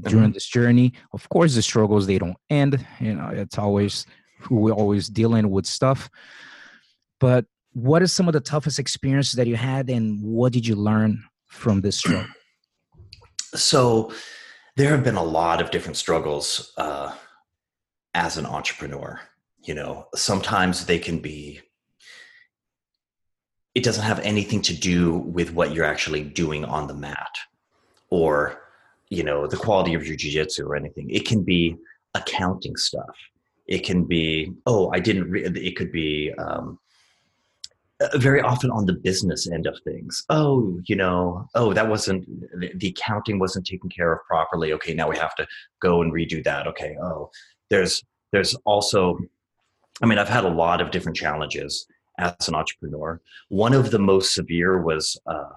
during 0.01 0.25
mm-hmm. 0.25 0.31
this 0.33 0.45
journey 0.45 0.93
of 1.13 1.27
course 1.29 1.55
the 1.55 1.61
struggles 1.61 2.05
they 2.05 2.17
don't 2.17 2.37
end 2.49 2.85
you 2.99 3.15
know 3.15 3.29
it's 3.29 3.57
always 3.57 4.05
we're 4.49 4.71
always 4.71 5.07
dealing 5.07 5.49
with 5.49 5.65
stuff 5.65 6.09
but 7.19 7.45
what 7.77 8.01
is 8.01 8.11
some 8.11 8.27
of 8.27 8.33
the 8.33 8.39
toughest 8.39 8.79
experiences 8.79 9.33
that 9.33 9.47
you 9.47 9.55
had 9.55 9.89
and 9.89 10.21
what 10.23 10.51
did 10.51 10.65
you 10.65 10.75
learn 10.75 11.23
from 11.47 11.81
this 11.81 11.97
struggle? 11.97 12.25
So 13.55 14.11
there 14.75 14.89
have 14.89 15.05
been 15.05 15.15
a 15.15 15.23
lot 15.23 15.61
of 15.61 15.71
different 15.71 15.95
struggles 15.95 16.73
uh, 16.77 17.13
as 18.13 18.37
an 18.37 18.45
entrepreneur 18.45 19.21
you 19.67 19.73
know? 19.73 20.07
Sometimes 20.15 20.85
they 20.85 20.97
can 20.97 21.19
be 21.19 21.61
it 23.75 23.83
doesn't 23.83 24.05
have 24.05 24.19
anything 24.21 24.59
to 24.63 24.73
do 24.73 25.17
with 25.17 25.53
what 25.53 25.71
you're 25.71 25.85
actually 25.85 26.23
doing 26.23 26.65
on 26.65 26.87
the 26.87 26.95
mat 26.95 27.29
or 28.09 28.63
you 29.09 29.23
know 29.23 29.45
the 29.45 29.57
quality 29.57 29.93
of 29.93 30.07
your 30.07 30.15
jiu-jitsu 30.15 30.65
or 30.65 30.75
anything. 30.75 31.07
It 31.11 31.27
can 31.27 31.43
be 31.43 31.75
accounting 32.15 32.75
stuff. 32.75 33.15
It 33.67 33.79
can 33.79 34.05
be 34.05 34.53
oh 34.65 34.89
i 34.93 34.99
didn't 34.99 35.29
re- 35.29 35.43
it 35.43 35.75
could 35.75 35.91
be 35.91 36.33
um, 36.39 36.79
very 38.15 38.41
often 38.41 38.69
on 38.71 38.85
the 38.85 38.93
business 38.93 39.49
end 39.49 39.65
of 39.65 39.79
things. 39.83 40.23
Oh, 40.29 40.79
you 40.85 40.95
know, 40.95 41.47
oh, 41.55 41.73
that 41.73 41.89
wasn't 41.89 42.27
the 42.79 42.89
accounting 42.89 43.39
wasn't 43.39 43.65
taken 43.65 43.89
care 43.89 44.13
of 44.13 44.19
properly. 44.27 44.73
Okay, 44.73 44.93
now 44.93 45.09
we 45.09 45.17
have 45.17 45.35
to 45.35 45.47
go 45.81 46.01
and 46.01 46.13
redo 46.13 46.43
that. 46.43 46.67
Okay, 46.67 46.95
oh, 47.01 47.29
there's 47.69 48.03
there's 48.31 48.55
also, 48.65 49.17
I 50.01 50.05
mean, 50.05 50.19
I've 50.19 50.29
had 50.29 50.43
a 50.43 50.49
lot 50.49 50.81
of 50.81 50.91
different 50.91 51.17
challenges 51.17 51.87
as 52.19 52.47
an 52.47 52.55
entrepreneur. 52.55 53.21
One 53.49 53.73
of 53.73 53.89
the 53.89 53.99
most 53.99 54.33
severe 54.33 54.81
was 54.81 55.19
uh, 55.25 55.53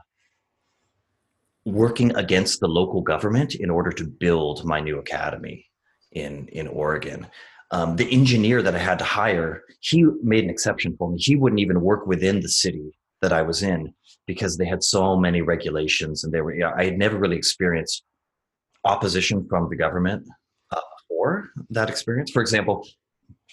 working 1.64 2.14
against 2.16 2.60
the 2.60 2.68
local 2.68 3.02
government 3.02 3.54
in 3.54 3.70
order 3.70 3.90
to 3.92 4.04
build 4.04 4.64
my 4.64 4.80
new 4.80 4.98
academy 4.98 5.66
in 6.12 6.48
in 6.48 6.66
Oregon 6.66 7.26
um, 7.72 7.96
the 7.96 8.10
engineer 8.12 8.62
that 8.62 8.74
I 8.74 8.78
had 8.78 8.98
to 8.98 9.04
hire, 9.04 9.62
he 9.80 10.04
made 10.22 10.44
an 10.44 10.50
exception 10.50 10.96
for 10.96 11.10
me. 11.10 11.18
He 11.18 11.36
wouldn't 11.36 11.60
even 11.60 11.80
work 11.80 12.06
within 12.06 12.40
the 12.40 12.48
city 12.48 12.92
that 13.22 13.32
I 13.32 13.42
was 13.42 13.62
in 13.62 13.94
because 14.26 14.56
they 14.56 14.66
had 14.66 14.82
so 14.82 15.16
many 15.16 15.40
regulations 15.42 16.24
and 16.24 16.32
they 16.32 16.40
were, 16.40 16.54
you 16.54 16.60
know, 16.60 16.72
I 16.76 16.84
had 16.84 16.98
never 16.98 17.18
really 17.18 17.36
experienced 17.36 18.02
opposition 18.84 19.46
from 19.48 19.68
the 19.68 19.76
government 19.76 20.26
uh, 20.72 20.80
for 21.08 21.50
that 21.70 21.88
experience. 21.88 22.30
For 22.30 22.40
example, 22.40 22.86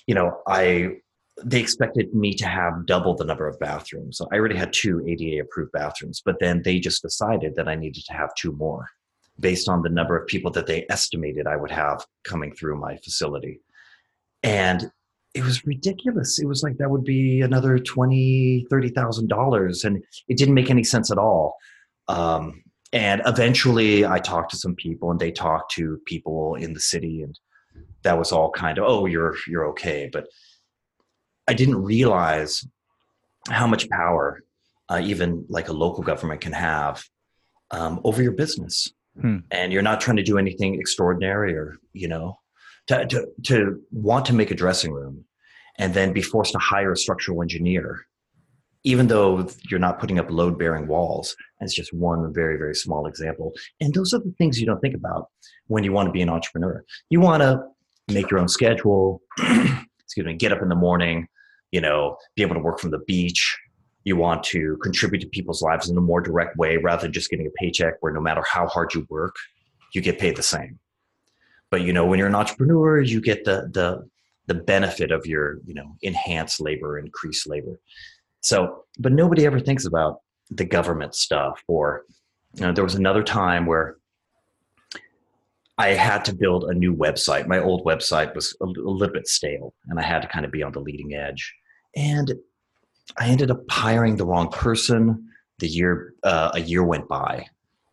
you 0.08 0.16
know, 0.16 0.42
I, 0.48 0.98
they 1.44 1.60
expected 1.60 2.14
me 2.16 2.34
to 2.36 2.48
have 2.48 2.86
double 2.86 3.16
the 3.16 3.26
number 3.26 3.48
of 3.48 3.60
bathrooms. 3.60 4.18
So 4.18 4.28
I 4.32 4.38
already 4.38 4.56
had 4.56 4.74
two 4.74 5.06
ADA 5.08 5.44
approved 5.44 5.72
bathrooms, 5.74 6.22
but 6.26 6.40
then 6.40 6.64
they 6.64 6.80
just 6.80 7.04
decided 7.04 7.56
that 7.56 7.68
I 7.68 7.76
needed 7.76 8.04
to 8.06 8.14
have 8.14 8.34
two 8.36 8.54
more 8.54 8.88
based 9.40 9.70
on 9.70 9.84
the 9.84 9.90
number 9.90 10.18
of 10.18 10.26
people 10.26 10.50
that 10.52 10.66
they 10.66 10.86
estimated 10.90 11.46
I 11.46 11.58
would 11.58 11.70
have 11.70 12.04
coming 12.24 12.56
through 12.56 12.80
my 12.80 12.98
facility 12.98 13.62
and 14.48 14.92
it 15.34 15.44
was 15.44 15.66
ridiculous. 15.66 16.40
It 16.40 16.48
was 16.48 16.64
like 16.64 16.78
that 16.78 16.90
would 16.90 17.04
be 17.04 17.42
another 17.42 17.78
twenty, 17.78 18.66
thirty 18.70 18.90
thousand 18.90 19.28
dollars, 19.28 19.84
and 19.84 20.04
it 20.28 20.38
didn't 20.38 20.56
make 20.56 20.70
any 20.70 20.84
sense 20.84 21.12
at 21.12 21.18
all. 21.18 21.56
Um, 22.08 22.64
and 22.94 23.22
eventually, 23.26 24.06
I 24.06 24.20
talked 24.20 24.52
to 24.52 24.58
some 24.58 24.76
people, 24.76 25.12
and 25.12 25.20
they 25.20 25.32
talked 25.32 25.72
to 25.74 26.02
people 26.06 26.56
in 26.56 26.74
the 26.74 26.80
city, 26.80 27.22
and 27.22 27.38
that 28.04 28.18
was 28.18 28.32
all 28.32 28.50
kind 28.52 28.78
of, 28.78 28.86
oh, 28.88 29.06
you're 29.06 29.36
you're 29.48 29.68
okay. 29.68 30.10
But 30.12 30.28
I 31.48 31.54
didn't 31.54 31.84
realize 31.84 32.66
how 33.50 33.68
much 33.68 33.90
power 33.90 34.42
uh, 34.90 35.02
even 35.04 35.46
like 35.50 35.68
a 35.68 35.74
local 35.74 36.04
government 36.04 36.42
can 36.42 36.54
have 36.54 37.04
um, 37.72 38.00
over 38.04 38.24
your 38.24 38.32
business. 38.32 38.92
Hmm. 39.20 39.38
And 39.52 39.74
you're 39.74 39.82
not 39.82 40.00
trying 40.00 40.18
to 40.18 40.24
do 40.24 40.38
anything 40.38 40.76
extraordinary, 40.80 41.56
or 41.56 41.78
you 41.94 42.08
know, 42.08 42.40
to, 42.88 43.06
to, 43.06 43.28
to 43.44 43.82
want 43.92 44.26
to 44.26 44.34
make 44.34 44.52
a 44.52 44.56
dressing 44.56 44.92
room 44.92 45.26
and 45.78 45.94
then 45.94 46.14
be 46.14 46.22
forced 46.22 46.54
to 46.54 46.60
hire 46.60 46.92
a 46.92 46.98
structural 46.98 47.42
engineer, 47.42 48.06
even 48.84 49.08
though 49.08 49.48
you're 49.70 49.80
not 49.80 50.00
putting 50.00 50.20
up 50.20 50.32
load 50.32 50.58
bearing 50.58 50.88
walls. 50.88 51.36
It's 51.62 51.76
just 51.76 51.94
one 51.94 52.34
very, 52.34 52.58
very 52.58 52.76
small 52.76 53.06
example. 53.06 53.54
And 53.80 53.94
those 53.94 54.14
are 54.14 54.20
the 54.20 54.34
things 54.38 54.60
you 54.60 54.66
don't 54.66 54.80
think 54.80 54.96
about 54.96 55.28
when 55.68 55.84
you 55.84 55.92
want 55.92 56.08
to 56.08 56.12
be 56.12 56.22
an 56.22 56.30
entrepreneur. 56.30 56.84
You 57.10 57.20
want 57.20 57.44
to 57.44 57.62
make 58.08 58.32
your 58.32 58.40
own 58.40 58.48
schedule, 58.48 59.22
excuse 59.40 60.26
me, 60.26 60.34
get 60.34 60.52
up 60.52 60.62
in 60.62 60.70
the 60.70 60.76
morning, 60.76 61.28
you 61.72 61.82
know, 61.82 62.18
be 62.36 62.42
able 62.42 62.56
to 62.56 62.62
work 62.62 62.80
from 62.80 62.92
the 62.92 63.00
beach. 63.00 63.58
You 64.06 64.16
want 64.16 64.44
to 64.46 64.78
contribute 64.82 65.20
to 65.20 65.28
people's 65.28 65.62
lives 65.62 65.90
in 65.90 65.98
a 65.98 66.02
more 66.02 66.22
direct 66.22 66.56
way 66.56 66.78
rather 66.78 67.02
than 67.02 67.12
just 67.12 67.30
getting 67.30 67.46
a 67.46 67.52
paycheck 67.62 67.96
where 68.00 68.14
no 68.14 68.22
matter 68.22 68.42
how 68.50 68.68
hard 68.68 68.94
you 68.94 69.06
work, 69.10 69.36
you 69.94 70.02
get 70.02 70.18
paid 70.18 70.38
the 70.38 70.44
same 70.44 70.80
but 71.72 71.82
you 71.82 71.94
know 71.94 72.06
when 72.06 72.20
you're 72.20 72.28
an 72.28 72.36
entrepreneur 72.36 73.02
you 73.02 73.22
get 73.22 73.46
the 73.46 73.70
the 73.74 74.08
the 74.48 74.54
benefit 74.54 75.12
of 75.12 75.26
your 75.26 75.60
you 75.66 75.74
know 75.74 75.96
enhanced 76.02 76.60
labor 76.60 76.98
increased 76.98 77.48
labor 77.48 77.80
so 78.42 78.84
but 79.00 79.12
nobody 79.12 79.46
ever 79.46 79.60
thinks 79.60 79.86
about 79.86 80.22
the 80.50 80.66
government 80.66 81.14
stuff 81.14 81.62
or 81.68 82.06
you 82.58 82.66
know, 82.66 82.72
there 82.72 82.84
was 82.84 82.96
another 82.96 83.24
time 83.24 83.66
where 83.66 83.98
I 85.78 85.90
had 85.90 86.26
to 86.26 86.34
build 86.36 86.66
a 86.66 86.74
new 86.74 86.96
website. 86.96 87.48
My 87.48 87.60
old 87.60 87.86
website 87.86 88.34
was 88.34 88.56
a, 88.62 88.66
a 88.66 88.66
little 88.66 89.14
bit 89.14 89.28
stale, 89.28 89.74
and 89.88 90.00
I 90.00 90.04
had 90.04 90.24
to 90.24 90.28
kind 90.28 90.44
of 90.44 90.52
be 90.52 90.64
on 90.64 90.72
the 90.72 90.80
leading 90.80 91.14
edge. 91.14 91.54
And 91.96 92.34
I 93.18 93.28
ended 93.28 93.52
up 93.52 93.62
hiring 93.70 94.18
the 94.18 94.26
wrong 94.26 94.50
person. 94.50 95.30
The 95.60 95.68
year 95.68 96.14
uh, 96.24 96.52
a 96.54 96.60
year 96.60 96.84
went 96.84 97.08
by 97.08 97.48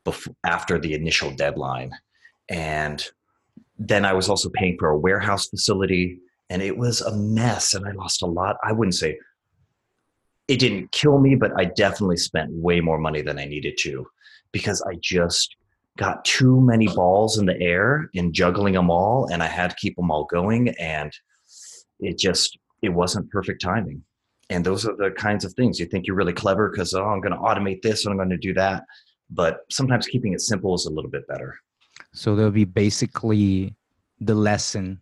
before, 0.05 0.35
after 0.45 0.79
the 0.79 0.95
initial 0.95 1.31
deadline, 1.31 1.93
and 2.49 3.05
then 3.79 4.05
I 4.05 4.13
was 4.13 4.29
also 4.29 4.51
paying 4.51 4.77
for 4.79 4.89
a 4.89 4.99
warehouse 4.99 5.49
facility 5.49 6.19
and 6.51 6.63
it 6.63 6.77
was 6.77 7.01
a 7.01 7.17
mess 7.17 7.75
and 7.75 7.87
I 7.87 7.93
lost 7.93 8.23
a 8.23 8.27
lot. 8.27 8.57
I 8.63 8.73
wouldn't 8.73 8.95
say 8.95 9.19
it 10.49 10.59
didn't 10.59 10.93
kill 10.93 11.19
me, 11.19 11.35
but 11.35 11.53
I 11.57 11.65
definitely 11.65 12.19
spent 12.19 12.51
way 12.53 12.81
more 12.81 12.99
money 12.99 13.23
than 13.23 13.39
I 13.39 13.47
needed 13.47 13.79
to 13.81 14.07
because 14.53 14.83
I 14.83 14.97
just 15.01 15.57
got 15.97 16.25
too 16.25 16.61
many 16.61 16.89
balls 16.89 17.39
in 17.39 17.47
the 17.47 17.61
air 17.61 18.11
in 18.15 18.33
juggling 18.33 18.75
them 18.75 18.91
all, 18.91 19.27
and 19.33 19.43
I 19.43 19.47
had 19.47 19.71
to 19.71 19.77
keep 19.77 19.97
them 19.97 20.11
all 20.11 20.25
going, 20.25 20.71
and 20.81 21.13
it 22.01 22.19
just 22.19 22.59
it 22.83 22.91
wasn't 22.91 23.31
perfect 23.31 23.63
timing. 23.63 24.03
And 24.51 24.65
those 24.65 24.87
are 24.87 24.95
the 24.97 25.11
kinds 25.11 25.45
of 25.45 25.55
things 25.55 25.81
you 25.81 25.87
think 25.87 26.07
you're 26.07 26.17
really 26.17 26.35
clever 26.35 26.69
because 26.69 26.93
oh, 26.93 27.05
I'm 27.05 27.21
going 27.21 27.33
to 27.33 27.39
automate 27.39 27.81
this 27.81 28.05
and 28.05 28.13
I'm 28.13 28.19
going 28.19 28.29
to 28.29 28.37
do 28.37 28.53
that, 28.55 28.85
but 29.31 29.61
sometimes 29.71 30.07
keeping 30.07 30.35
it 30.35 30.43
simple 30.43 30.75
is 30.75 30.85
a 30.85 30.91
little 30.91 31.11
bit 31.11 31.27
better. 31.27 31.59
So 32.15 32.35
there'll 32.35 32.53
be 32.53 32.65
basically 32.65 33.75
the 34.21 34.35
lesson 34.35 35.01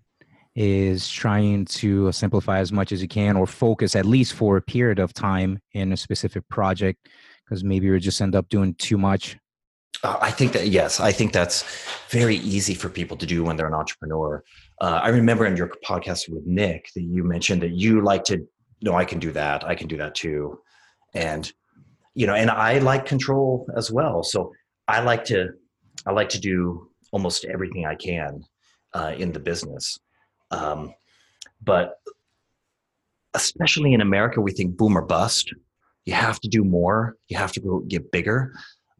is 0.54 1.08
trying 1.08 1.64
to 1.64 2.10
simplify 2.12 2.58
as 2.58 2.72
much 2.72 2.92
as 2.92 3.00
you 3.00 3.08
can 3.08 3.36
or 3.36 3.46
focus 3.46 3.96
at 3.96 4.04
least 4.04 4.34
for 4.34 4.56
a 4.56 4.62
period 4.62 4.98
of 4.98 5.14
time 5.14 5.58
in 5.72 5.92
a 5.92 5.96
specific 5.96 6.46
project 6.48 7.08
because 7.44 7.64
maybe 7.64 7.86
you 7.86 7.98
just 7.98 8.20
end 8.20 8.34
up 8.34 8.48
doing 8.50 8.74
too 8.74 8.98
much 8.98 9.38
uh, 10.04 10.18
I 10.20 10.30
think 10.30 10.52
that 10.52 10.68
yes, 10.68 10.98
I 10.98 11.12
think 11.12 11.32
that's 11.32 11.64
very 12.08 12.36
easy 12.36 12.74
for 12.74 12.88
people 12.88 13.16
to 13.18 13.26
do 13.26 13.44
when 13.44 13.56
they're 13.56 13.68
an 13.68 13.74
entrepreneur. 13.74 14.42
Uh, 14.80 15.00
I 15.02 15.08
remember 15.08 15.46
in 15.46 15.56
your 15.56 15.70
podcast 15.84 16.28
with 16.28 16.44
Nick 16.44 16.88
that 16.96 17.02
you 17.02 17.22
mentioned 17.22 17.62
that 17.62 17.72
you 17.72 18.00
like 18.02 18.24
to 18.24 18.44
no, 18.82 18.94
I 18.94 19.04
can 19.04 19.20
do 19.20 19.30
that, 19.32 19.64
I 19.64 19.76
can 19.76 19.86
do 19.86 19.96
that 19.98 20.16
too, 20.16 20.58
and 21.14 21.50
you 22.14 22.26
know, 22.26 22.34
and 22.34 22.50
I 22.50 22.78
like 22.78 23.06
control 23.06 23.66
as 23.76 23.92
well. 23.92 24.24
So 24.24 24.52
I 24.88 25.02
like 25.02 25.24
to 25.26 25.50
I 26.04 26.10
like 26.10 26.30
to 26.30 26.40
do 26.40 26.90
almost 27.12 27.44
everything 27.44 27.86
I 27.86 27.94
can 27.94 28.42
uh, 28.92 29.14
in 29.16 29.32
the 29.32 29.40
business, 29.40 29.98
um, 30.50 30.92
but 31.62 32.00
especially 33.34 33.94
in 33.94 34.00
America, 34.00 34.40
we 34.40 34.52
think 34.52 34.76
boom 34.76 34.98
or 34.98 35.02
bust. 35.02 35.54
You 36.04 36.14
have 36.14 36.40
to 36.40 36.48
do 36.48 36.64
more. 36.64 37.16
You 37.28 37.38
have 37.38 37.52
to 37.52 37.60
go 37.60 37.78
get 37.80 38.10
bigger 38.10 38.52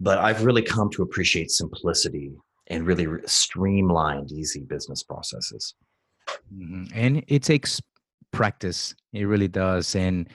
but 0.03 0.19
I've 0.19 0.45
really 0.45 0.63
come 0.63 0.91
to 0.91 1.03
appreciate 1.03 1.53
simplicity 1.53 2.33
and 2.67 2.85
really 2.85 3.07
streamlined, 3.27 4.33
easy 4.33 4.63
business 4.63 5.05
processes. 5.05 5.75
Mm-hmm. 6.53 6.85
And 6.93 7.25
it 7.29 7.45
takes 7.45 7.81
practice. 8.33 8.95
It 9.13 9.25
really 9.25 9.49
does. 9.49 9.95
And 9.95 10.29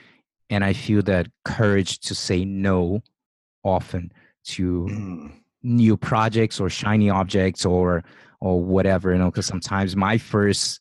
and 0.49 0.63
I 0.63 0.71
feel 0.71 1.01
that 1.03 1.27
courage 1.43 1.99
to 1.99 2.15
say 2.15 2.45
no 2.45 3.01
often 3.63 4.13
to 4.45 4.87
mm. 4.89 5.33
New 5.67 5.97
projects 5.97 6.59
or 6.59 6.69
shiny 6.69 7.09
objects 7.09 7.65
or 7.65 8.03
or 8.39 8.61
whatever, 8.61 9.11
you 9.11 9.17
know, 9.17 9.31
because 9.31 9.45
sometimes 9.45 9.95
my 9.95 10.17
first 10.17 10.79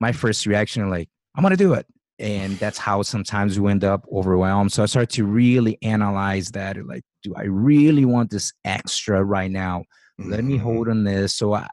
my 0.00 0.12
first 0.12 0.46
reaction 0.46 0.88
like, 0.90 1.08
I'm 1.34 1.42
gonna 1.42 1.56
do 1.56 1.74
it 1.74 1.86
and 2.20 2.58
that's 2.58 2.76
how 2.76 3.00
sometimes 3.00 3.58
we 3.58 3.70
end 3.70 3.82
up 3.82 4.06
overwhelmed 4.12 4.70
so 4.70 4.82
i 4.82 4.86
start 4.86 5.08
to 5.08 5.24
really 5.24 5.78
analyze 5.82 6.50
that 6.50 6.76
like 6.86 7.02
do 7.22 7.34
i 7.34 7.44
really 7.44 8.04
want 8.04 8.30
this 8.30 8.52
extra 8.64 9.24
right 9.24 9.50
now 9.50 9.82
mm-hmm. 10.20 10.30
let 10.30 10.44
me 10.44 10.54
mm-hmm. 10.54 10.64
hold 10.64 10.88
on 10.88 11.02
this 11.02 11.34
so 11.34 11.54
i 11.54 11.66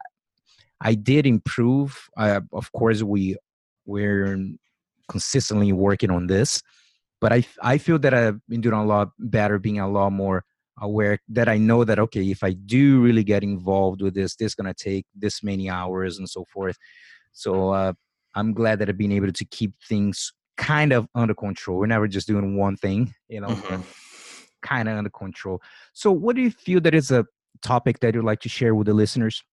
i 0.81 0.95
did 0.95 1.27
improve 1.27 2.09
uh, 2.17 2.39
of 2.53 2.71
course 2.71 3.03
we 3.03 3.36
we're 3.86 4.38
consistently 5.09 5.74
working 5.74 6.09
on 6.09 6.27
this 6.27 6.63
but 7.19 7.33
i 7.33 7.45
i 7.62 7.77
feel 7.77 8.00
that 8.00 8.13
i've 8.13 8.39
been 8.47 8.62
doing 8.62 8.75
a 8.75 8.86
lot 8.86 9.09
better 9.19 9.59
being 9.59 9.79
a 9.79 9.89
lot 9.89 10.12
more 10.12 10.45
aware 10.81 11.19
that 11.27 11.50
i 11.50 11.57
know 11.57 11.84
that 11.84 12.00
okay 12.00 12.29
if 12.29 12.43
i 12.43 12.53
do 12.53 13.01
really 13.01 13.24
get 13.24 13.43
involved 13.43 14.01
with 14.01 14.13
this 14.13 14.36
this 14.36 14.48
is 14.48 14.55
going 14.55 14.72
to 14.72 14.74
take 14.74 15.05
this 15.15 15.41
many 15.41 15.69
hours 15.69 16.17
and 16.17 16.29
so 16.29 16.46
forth 16.46 16.77
so 17.38 17.69
uh, 17.69 17.93
I'm 18.38 18.53
glad 18.53 18.79
that 18.79 18.89
I've 18.89 18.98
been 18.98 19.12
able 19.12 19.31
to 19.31 19.46
keep 19.46 19.74
things 19.84 20.34
kind 20.57 20.91
of 20.91 21.07
under 21.15 21.34
control. 21.34 21.77
We're 21.77 21.88
never 21.88 22.07
just 22.07 22.27
doing 22.27 22.55
one 22.57 22.75
thing, 22.75 23.13
you 23.29 23.41
know, 23.41 23.50
mm-hmm. 23.50 23.81
kind 24.62 24.88
of 24.88 24.98
under 24.98 25.10
control. 25.10 25.62
So, 25.93 26.12
what 26.12 26.36
do 26.36 26.41
you 26.41 26.51
feel 26.51 26.79
that 26.81 26.93
is 26.96 27.12
a 27.12 27.25
topic 27.62 28.00
that 28.00 28.13
you'd 28.13 28.25
like 28.25 28.41
to 28.41 28.50
share 28.50 28.75
with 28.75 28.88
the 28.88 28.93
listeners? 28.93 29.43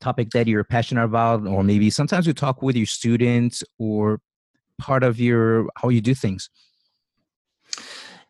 Topic 0.00 0.30
that 0.30 0.46
you're 0.46 0.64
passionate 0.64 1.04
about, 1.04 1.46
or 1.46 1.64
maybe 1.64 1.90
sometimes 1.90 2.26
you 2.26 2.32
talk 2.32 2.62
with 2.62 2.76
your 2.76 2.86
students 2.86 3.64
or 3.78 4.20
part 4.78 5.02
of 5.02 5.18
your 5.18 5.68
how 5.76 5.88
you 5.88 6.00
do 6.00 6.14
things. 6.14 6.50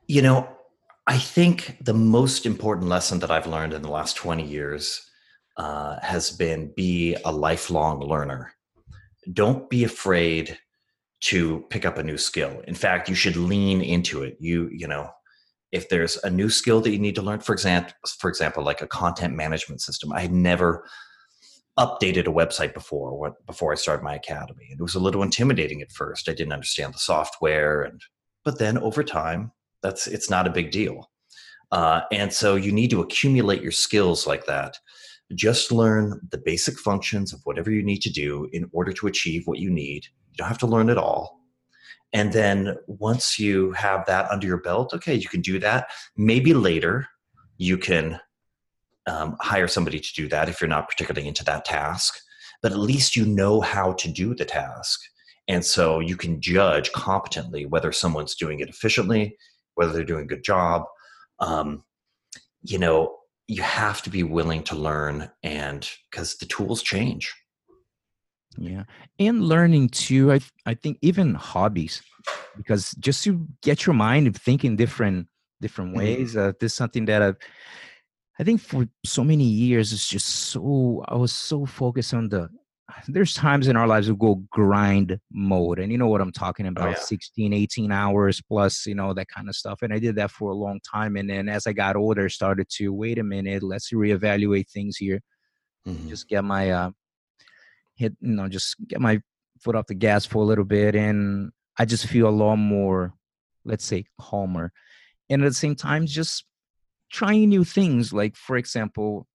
You 0.06 0.22
know, 0.22 0.55
I 1.06 1.18
think 1.18 1.76
the 1.80 1.94
most 1.94 2.46
important 2.46 2.88
lesson 2.88 3.20
that 3.20 3.30
I've 3.30 3.46
learned 3.46 3.72
in 3.72 3.82
the 3.82 3.90
last 3.90 4.16
20 4.16 4.44
years 4.44 5.08
uh, 5.56 5.98
has 6.02 6.30
been 6.30 6.72
be 6.76 7.16
a 7.24 7.30
lifelong 7.30 8.00
learner. 8.00 8.52
Don't 9.32 9.70
be 9.70 9.84
afraid 9.84 10.58
to 11.22 11.64
pick 11.70 11.84
up 11.84 11.98
a 11.98 12.02
new 12.02 12.18
skill. 12.18 12.60
In 12.66 12.74
fact, 12.74 13.08
you 13.08 13.14
should 13.14 13.36
lean 13.36 13.82
into 13.82 14.22
it. 14.22 14.36
You, 14.40 14.68
you 14.72 14.86
know, 14.88 15.10
if 15.72 15.88
there's 15.88 16.16
a 16.24 16.30
new 16.30 16.50
skill 16.50 16.80
that 16.80 16.90
you 16.90 16.98
need 16.98 17.14
to 17.14 17.22
learn, 17.22 17.40
for 17.40 17.52
example, 17.52 17.92
for 18.18 18.28
example, 18.28 18.64
like 18.64 18.82
a 18.82 18.86
content 18.86 19.34
management 19.34 19.80
system, 19.80 20.12
I 20.12 20.20
had 20.20 20.32
never 20.32 20.84
updated 21.78 22.26
a 22.26 22.32
website 22.32 22.74
before 22.74 23.18
what 23.18 23.44
before 23.46 23.72
I 23.72 23.76
started 23.76 24.02
my 24.02 24.14
academy. 24.14 24.68
And 24.70 24.80
It 24.80 24.82
was 24.82 24.94
a 24.94 25.00
little 25.00 25.22
intimidating 25.22 25.82
at 25.82 25.92
first. 25.92 26.28
I 26.28 26.32
didn't 26.32 26.52
understand 26.52 26.94
the 26.94 26.98
software 26.98 27.82
and 27.82 28.00
but 28.44 28.60
then 28.60 28.78
over 28.78 29.02
time, 29.02 29.50
that's 29.86 30.06
it's 30.06 30.30
not 30.30 30.46
a 30.46 30.50
big 30.50 30.70
deal. 30.70 31.10
Uh, 31.72 32.02
and 32.12 32.32
so 32.32 32.54
you 32.54 32.72
need 32.72 32.90
to 32.90 33.00
accumulate 33.00 33.62
your 33.62 33.72
skills 33.72 34.26
like 34.26 34.46
that. 34.46 34.78
Just 35.34 35.72
learn 35.72 36.20
the 36.30 36.38
basic 36.38 36.78
functions 36.78 37.32
of 37.32 37.40
whatever 37.44 37.70
you 37.70 37.82
need 37.82 38.02
to 38.02 38.10
do 38.10 38.48
in 38.52 38.68
order 38.72 38.92
to 38.92 39.08
achieve 39.08 39.46
what 39.46 39.58
you 39.58 39.70
need 39.70 40.06
you 40.36 40.42
don't 40.42 40.48
have 40.48 40.58
to 40.58 40.66
learn 40.66 40.90
it 40.90 40.98
all. 40.98 41.40
And 42.12 42.32
then 42.32 42.76
once 42.86 43.38
you 43.38 43.72
have 43.72 44.04
that 44.06 44.30
under 44.30 44.46
your 44.46 44.60
belt, 44.60 44.92
okay, 44.92 45.14
you 45.14 45.28
can 45.28 45.40
do 45.40 45.58
that. 45.60 45.88
Maybe 46.16 46.52
later 46.52 47.08
you 47.56 47.78
can 47.78 48.20
um, 49.06 49.36
hire 49.40 49.68
somebody 49.68 49.98
to 49.98 50.14
do 50.14 50.28
that 50.28 50.48
if 50.48 50.60
you're 50.60 50.68
not 50.68 50.88
particularly 50.88 51.26
into 51.26 51.44
that 51.44 51.64
task. 51.64 52.18
But 52.62 52.72
at 52.72 52.78
least 52.78 53.16
you 53.16 53.24
know 53.24 53.62
how 53.62 53.94
to 53.94 54.08
do 54.08 54.34
the 54.34 54.44
task. 54.44 55.00
And 55.48 55.64
so 55.64 56.00
you 56.00 56.16
can 56.16 56.40
judge 56.40 56.92
competently 56.92 57.64
whether 57.64 57.92
someone's 57.92 58.34
doing 58.34 58.60
it 58.60 58.68
efficiently, 58.68 59.36
whether 59.76 59.92
they're 59.92 60.04
doing 60.04 60.24
a 60.24 60.28
good 60.28 60.44
job. 60.44 60.84
Um, 61.38 61.84
you 62.62 62.78
know, 62.78 63.16
you 63.46 63.62
have 63.62 64.02
to 64.02 64.10
be 64.10 64.24
willing 64.24 64.64
to 64.64 64.74
learn 64.76 65.30
and 65.42 65.88
because 66.10 66.36
the 66.36 66.46
tools 66.46 66.82
change. 66.82 67.32
Yeah. 68.58 68.84
And 69.18 69.44
learning 69.44 69.90
too, 69.90 70.32
I 70.32 70.40
I 70.64 70.74
think 70.74 70.98
even 71.02 71.34
hobbies, 71.34 72.02
because 72.56 72.92
just 72.98 73.22
to 73.24 73.46
get 73.62 73.86
your 73.86 73.94
mind 73.94 74.34
thinking 74.40 74.76
different 74.76 75.28
different 75.60 75.90
mm-hmm. 75.90 75.98
ways. 75.98 76.36
Uh, 76.36 76.52
this 76.60 76.72
is 76.72 76.76
something 76.76 77.04
that 77.06 77.22
I 77.22 77.34
I 78.38 78.44
think 78.44 78.60
for 78.60 78.86
so 79.04 79.24
many 79.24 79.44
years 79.44 79.92
it's 79.92 80.08
just 80.08 80.26
so 80.26 81.04
I 81.08 81.14
was 81.14 81.32
so 81.32 81.66
focused 81.66 82.14
on 82.14 82.28
the 82.28 82.48
there's 83.08 83.34
times 83.34 83.68
in 83.68 83.76
our 83.76 83.86
lives 83.86 84.08
we 84.08 84.16
go 84.16 84.42
grind 84.50 85.18
mode 85.32 85.78
and 85.78 85.90
you 85.90 85.98
know 85.98 86.08
what 86.08 86.20
i'm 86.20 86.32
talking 86.32 86.66
oh, 86.66 86.70
about 86.70 86.88
oh, 86.88 86.90
yeah. 86.90 86.96
16 86.96 87.52
18 87.52 87.92
hours 87.92 88.40
plus 88.40 88.86
you 88.86 88.94
know 88.94 89.12
that 89.12 89.28
kind 89.28 89.48
of 89.48 89.56
stuff 89.56 89.82
and 89.82 89.92
i 89.92 89.98
did 89.98 90.16
that 90.16 90.30
for 90.30 90.50
a 90.50 90.54
long 90.54 90.80
time 90.80 91.16
and 91.16 91.28
then 91.28 91.48
as 91.48 91.66
i 91.66 91.72
got 91.72 91.96
older 91.96 92.28
started 92.28 92.68
to 92.68 92.92
wait 92.92 93.18
a 93.18 93.24
minute 93.24 93.62
let's 93.62 93.92
reevaluate 93.92 94.68
things 94.70 94.96
here 94.96 95.20
mm-hmm. 95.86 96.08
just 96.08 96.28
get 96.28 96.44
my 96.44 96.70
uh 96.70 96.90
hit, 97.96 98.14
you 98.20 98.34
know, 98.34 98.48
just 98.48 98.76
get 98.86 99.00
my 99.00 99.20
foot 99.60 99.74
off 99.74 99.86
the 99.86 99.94
gas 99.94 100.24
for 100.24 100.42
a 100.42 100.46
little 100.46 100.64
bit. 100.64 100.94
And 100.94 101.50
I 101.78 101.84
just 101.84 102.06
feel 102.06 102.28
a 102.28 102.30
lot 102.30 102.56
more, 102.56 103.14
let's 103.64 103.84
say, 103.84 104.04
calmer. 104.20 104.72
And 105.28 105.42
at 105.42 105.48
the 105.48 105.54
same 105.54 105.74
time, 105.74 106.06
just 106.06 106.44
trying 107.10 107.48
new 107.48 107.64
things. 107.64 108.12
Like, 108.12 108.36
for 108.36 108.56
example, 108.56 109.26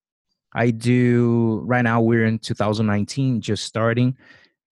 I 0.53 0.71
do 0.71 1.61
right 1.65 1.81
now, 1.81 2.01
we're 2.01 2.25
in 2.25 2.39
2019, 2.39 3.41
just 3.41 3.65
starting, 3.65 4.17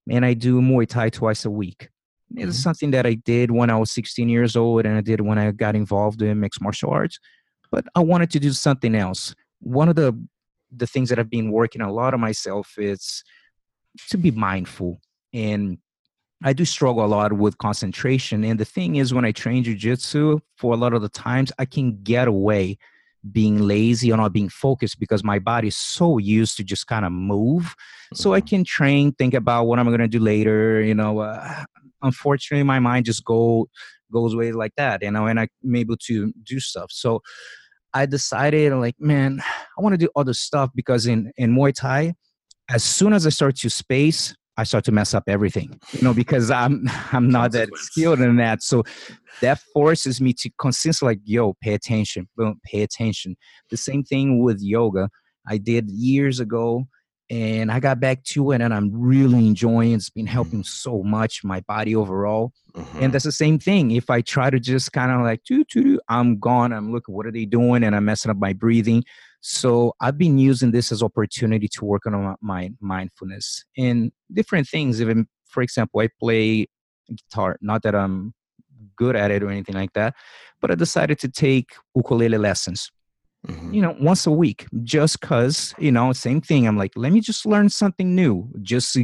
and 0.09 0.25
I 0.25 0.33
do 0.33 0.61
Muay 0.61 0.87
Thai 0.87 1.09
twice 1.09 1.45
a 1.45 1.51
week. 1.51 1.89
It's 2.35 2.41
mm-hmm. 2.41 2.51
something 2.51 2.91
that 2.91 3.05
I 3.05 3.15
did 3.15 3.49
when 3.49 3.69
I 3.69 3.77
was 3.77 3.91
16 3.91 4.29
years 4.29 4.55
old 4.55 4.85
and 4.85 4.97
I 4.97 5.01
did 5.01 5.21
when 5.21 5.39
I 5.39 5.51
got 5.51 5.75
involved 5.75 6.21
in 6.21 6.39
mixed 6.39 6.61
martial 6.61 6.91
arts. 6.91 7.19
But 7.71 7.85
I 7.95 8.01
wanted 8.01 8.29
to 8.31 8.39
do 8.39 8.51
something 8.51 8.93
else. 8.93 9.33
One 9.59 9.89
of 9.89 9.95
the 9.95 10.19
the 10.71 10.85
things 10.85 11.09
that 11.09 11.17
I've 11.17 11.31
been 11.31 11.51
working 11.51 11.81
a 11.81 11.91
lot 11.91 12.13
on 12.13 12.19
myself 12.19 12.75
is 12.77 13.23
to 14.09 14.17
be 14.19 14.29
mindful 14.29 15.01
and 15.33 15.79
I 16.43 16.53
do 16.53 16.63
struggle 16.63 17.03
a 17.03 17.07
lot 17.07 17.33
with 17.33 17.57
concentration. 17.57 18.43
And 18.43 18.59
the 18.59 18.65
thing 18.65 18.95
is, 18.95 19.13
when 19.13 19.25
I 19.25 19.31
train 19.31 19.63
jujitsu, 19.63 20.39
for 20.57 20.73
a 20.73 20.77
lot 20.77 20.93
of 20.93 21.01
the 21.01 21.09
times, 21.09 21.51
I 21.59 21.65
can 21.65 22.01
get 22.01 22.27
away 22.27 22.77
being 23.31 23.59
lazy 23.59 24.11
or 24.11 24.17
not 24.17 24.33
being 24.33 24.49
focused 24.49 24.99
because 24.99 25.23
my 25.23 25.39
body 25.39 25.67
is 25.67 25.77
so 25.77 26.17
used 26.17 26.57
to 26.57 26.63
just 26.63 26.87
kind 26.87 27.05
of 27.05 27.11
move. 27.11 27.75
So 28.13 28.33
I 28.33 28.39
mm-hmm. 28.39 28.47
can 28.47 28.63
train, 28.63 29.11
think 29.13 29.33
about 29.33 29.65
what 29.65 29.79
I'm 29.79 29.87
going 29.87 29.99
to 29.99 30.07
do 30.07 30.19
later. 30.19 30.81
You 30.81 30.95
know, 30.95 31.19
uh, 31.19 31.63
unfortunately, 32.01 32.63
my 32.63 32.79
mind 32.79 33.05
just 33.05 33.23
go 33.25 33.67
goes 34.11 34.33
away 34.33 34.51
like 34.51 34.73
that. 34.77 35.03
You 35.03 35.11
know, 35.11 35.27
and 35.27 35.39
I'm 35.39 35.75
able 35.75 35.97
to 36.07 36.33
do 36.43 36.59
stuff. 36.59 36.91
So 36.91 37.21
I 37.93 38.05
decided, 38.05 38.73
like, 38.73 38.95
man, 38.99 39.41
I 39.77 39.81
want 39.81 39.93
to 39.93 39.97
do 39.97 40.09
other 40.15 40.33
stuff 40.33 40.69
because 40.73 41.05
in 41.05 41.31
in 41.37 41.55
Muay 41.55 41.73
Thai 41.73 42.13
as 42.69 42.83
soon 42.83 43.13
as 43.13 43.25
I 43.25 43.29
start 43.29 43.55
to 43.57 43.69
space, 43.69 44.35
I 44.59 44.63
start 44.63 44.83
to 44.85 44.91
mess 44.91 45.13
up 45.13 45.23
everything, 45.27 45.79
you 45.93 46.01
know, 46.01 46.13
because 46.13 46.51
I'm 46.51 46.85
I'm 47.13 47.29
not 47.29 47.53
that 47.53 47.69
skilled 47.75 48.19
in 48.19 48.35
that. 48.37 48.61
So 48.61 48.83
that 49.41 49.59
forces 49.73 50.19
me 50.19 50.33
to 50.33 50.49
consistently 50.59 51.13
like, 51.13 51.21
yo, 51.23 51.53
pay 51.61 51.73
attention, 51.73 52.27
boom, 52.35 52.59
pay 52.65 52.81
attention. 52.81 53.37
The 53.69 53.77
same 53.77 54.03
thing 54.03 54.43
with 54.43 54.59
yoga. 54.61 55.09
I 55.47 55.57
did 55.57 55.89
years 55.89 56.41
ago 56.41 56.85
and 57.29 57.71
I 57.71 57.79
got 57.79 57.99
back 57.99 58.23
to 58.25 58.51
it 58.51 58.61
and 58.61 58.73
I'm 58.73 58.91
really 58.93 59.47
enjoying 59.47 59.93
it. 59.93 59.95
It's 59.95 60.09
been 60.09 60.27
helping 60.27 60.63
so 60.63 61.03
much 61.03 61.43
my 61.43 61.61
body 61.61 61.95
overall. 61.95 62.51
Mm-hmm. 62.75 63.03
And 63.03 63.13
that's 63.13 63.25
the 63.25 63.31
same 63.31 63.59
thing. 63.59 63.91
If 63.91 64.09
I 64.09 64.21
try 64.21 64.49
to 64.49 64.59
just 64.59 64.91
kind 64.91 65.11
of 65.11 65.21
like, 65.21 65.43
doo, 65.45 65.63
doo, 65.71 65.83
doo, 65.83 65.99
I'm 66.09 66.37
gone. 66.37 66.73
I'm 66.73 66.91
looking, 66.91 67.15
what 67.15 67.25
are 67.25 67.31
they 67.31 67.45
doing? 67.45 67.83
And 67.83 67.95
I'm 67.95 68.05
messing 68.05 68.29
up 68.29 68.37
my 68.37 68.53
breathing. 68.53 69.05
So 69.41 69.93
I've 70.01 70.17
been 70.17 70.37
using 70.37 70.71
this 70.71 70.91
as 70.91 71.01
opportunity 71.01 71.67
to 71.69 71.85
work 71.85 72.05
on 72.05 72.35
my 72.41 72.71
mindfulness 72.81 73.63
and 73.77 74.11
different 74.33 74.67
things. 74.67 75.01
Even, 75.01 75.27
for 75.47 75.63
example, 75.63 76.01
I 76.01 76.09
play 76.19 76.67
guitar. 77.07 77.57
Not 77.61 77.83
that 77.83 77.95
I'm 77.95 78.33
good 78.95 79.15
at 79.15 79.31
it 79.31 79.43
or 79.43 79.49
anything 79.49 79.75
like 79.75 79.93
that, 79.93 80.13
but 80.61 80.71
I 80.71 80.75
decided 80.75 81.19
to 81.19 81.29
take 81.29 81.71
ukulele 81.95 82.37
lessons 82.37 82.91
mm-hmm. 83.47 83.73
you 83.73 83.81
know, 83.81 83.95
once 83.99 84.27
a 84.27 84.31
week, 84.31 84.67
just 84.83 85.21
cause, 85.21 85.73
you 85.77 85.91
know, 85.91 86.13
same 86.13 86.41
thing. 86.41 86.67
I'm 86.67 86.77
like, 86.77 86.93
let 86.95 87.11
me 87.11 87.21
just 87.21 87.45
learn 87.45 87.69
something 87.69 88.15
new, 88.15 88.49
just 88.61 88.97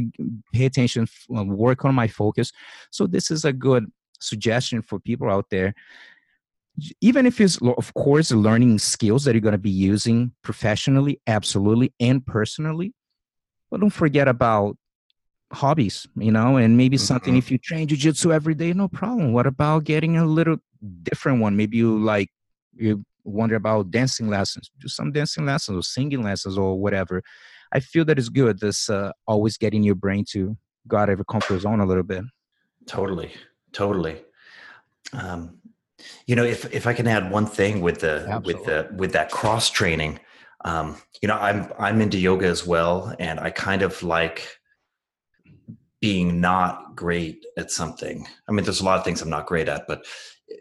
pay 0.52 0.66
attention, 0.66 1.06
uh, 1.36 1.44
work 1.44 1.84
on 1.84 1.94
my 1.94 2.08
focus. 2.08 2.52
So 2.90 3.06
this 3.06 3.30
is 3.30 3.44
a 3.44 3.52
good 3.52 3.86
suggestion 4.20 4.82
for 4.82 4.98
people 4.98 5.30
out 5.30 5.46
there. 5.50 5.74
Even 7.00 7.26
if 7.26 7.40
it's, 7.40 7.58
of 7.62 7.94
course, 7.94 8.30
learning 8.30 8.78
skills 8.78 9.24
that 9.24 9.34
you're 9.34 9.40
going 9.40 9.52
to 9.52 9.58
be 9.58 9.70
using 9.70 10.32
professionally, 10.42 11.20
absolutely, 11.26 11.92
and 12.00 12.24
personally. 12.24 12.92
But 13.70 13.80
don't 13.80 13.90
forget 13.90 14.28
about 14.28 14.76
hobbies, 15.52 16.06
you 16.16 16.30
know, 16.30 16.56
and 16.56 16.76
maybe 16.76 16.96
something 16.96 17.32
mm-hmm. 17.32 17.38
if 17.38 17.50
you 17.50 17.58
train 17.58 17.88
jujitsu 17.88 18.32
every 18.32 18.54
day, 18.54 18.72
no 18.72 18.88
problem. 18.88 19.32
What 19.32 19.46
about 19.46 19.84
getting 19.84 20.16
a 20.16 20.24
little 20.24 20.56
different 21.02 21.40
one? 21.40 21.56
Maybe 21.56 21.78
you 21.78 21.98
like 21.98 22.28
you 22.74 23.04
wonder 23.24 23.56
about 23.56 23.90
dancing 23.90 24.28
lessons, 24.28 24.70
do 24.78 24.88
some 24.88 25.12
dancing 25.12 25.46
lessons 25.46 25.78
or 25.78 25.82
singing 25.82 26.22
lessons 26.22 26.58
or 26.58 26.78
whatever. 26.78 27.22
I 27.72 27.80
feel 27.80 28.04
that 28.04 28.18
is 28.18 28.28
good. 28.28 28.60
This 28.60 28.88
uh, 28.88 29.12
always 29.26 29.56
getting 29.56 29.82
your 29.82 29.94
brain 29.94 30.24
to 30.30 30.56
go 30.86 30.96
out 30.98 31.08
of 31.08 31.18
your 31.18 31.24
comfort 31.24 31.60
zone 31.60 31.80
a 31.80 31.86
little 31.86 32.04
bit. 32.04 32.24
Totally, 32.86 33.32
totally. 33.72 34.22
Um, 35.12 35.58
you 36.26 36.36
know, 36.36 36.44
if 36.44 36.72
if 36.72 36.86
I 36.86 36.92
can 36.92 37.06
add 37.06 37.30
one 37.30 37.46
thing 37.46 37.80
with 37.80 38.00
the 38.00 38.26
Absolutely. 38.28 38.54
with 38.54 38.64
the 38.64 38.94
with 38.96 39.12
that 39.12 39.30
cross 39.30 39.70
training, 39.70 40.20
um, 40.64 40.96
you 41.22 41.28
know, 41.28 41.36
I'm 41.36 41.72
I'm 41.78 42.00
into 42.00 42.18
yoga 42.18 42.46
as 42.46 42.66
well, 42.66 43.14
and 43.18 43.40
I 43.40 43.50
kind 43.50 43.82
of 43.82 44.02
like 44.02 44.46
being 46.00 46.40
not 46.40 46.94
great 46.94 47.44
at 47.56 47.70
something. 47.70 48.26
I 48.48 48.52
mean, 48.52 48.64
there's 48.64 48.80
a 48.80 48.84
lot 48.84 48.98
of 48.98 49.04
things 49.04 49.22
I'm 49.22 49.30
not 49.30 49.46
great 49.46 49.68
at, 49.68 49.86
but 49.88 50.04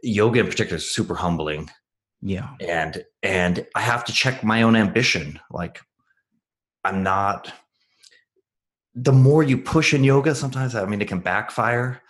yoga 0.02 0.40
in 0.40 0.48
particular 0.48 0.78
is 0.78 0.90
super 0.90 1.16
humbling 1.16 1.70
yeah 2.22 2.50
and 2.60 3.04
and 3.24 3.66
i 3.76 3.82
have 3.82 4.04
to 4.04 4.12
check 4.14 4.44
my 4.44 4.64
own 4.64 4.76
ambition 4.76 5.40
like 5.52 5.80
i'm 6.84 7.04
not 7.04 7.52
the 8.96 9.12
more 9.12 9.44
you 9.44 9.58
push 9.58 9.94
in 9.94 10.04
yoga 10.04 10.34
sometimes 10.34 10.76
i 10.76 10.86
mean 10.86 11.02
it 11.02 11.08
can 11.08 11.20
backfire 11.20 12.02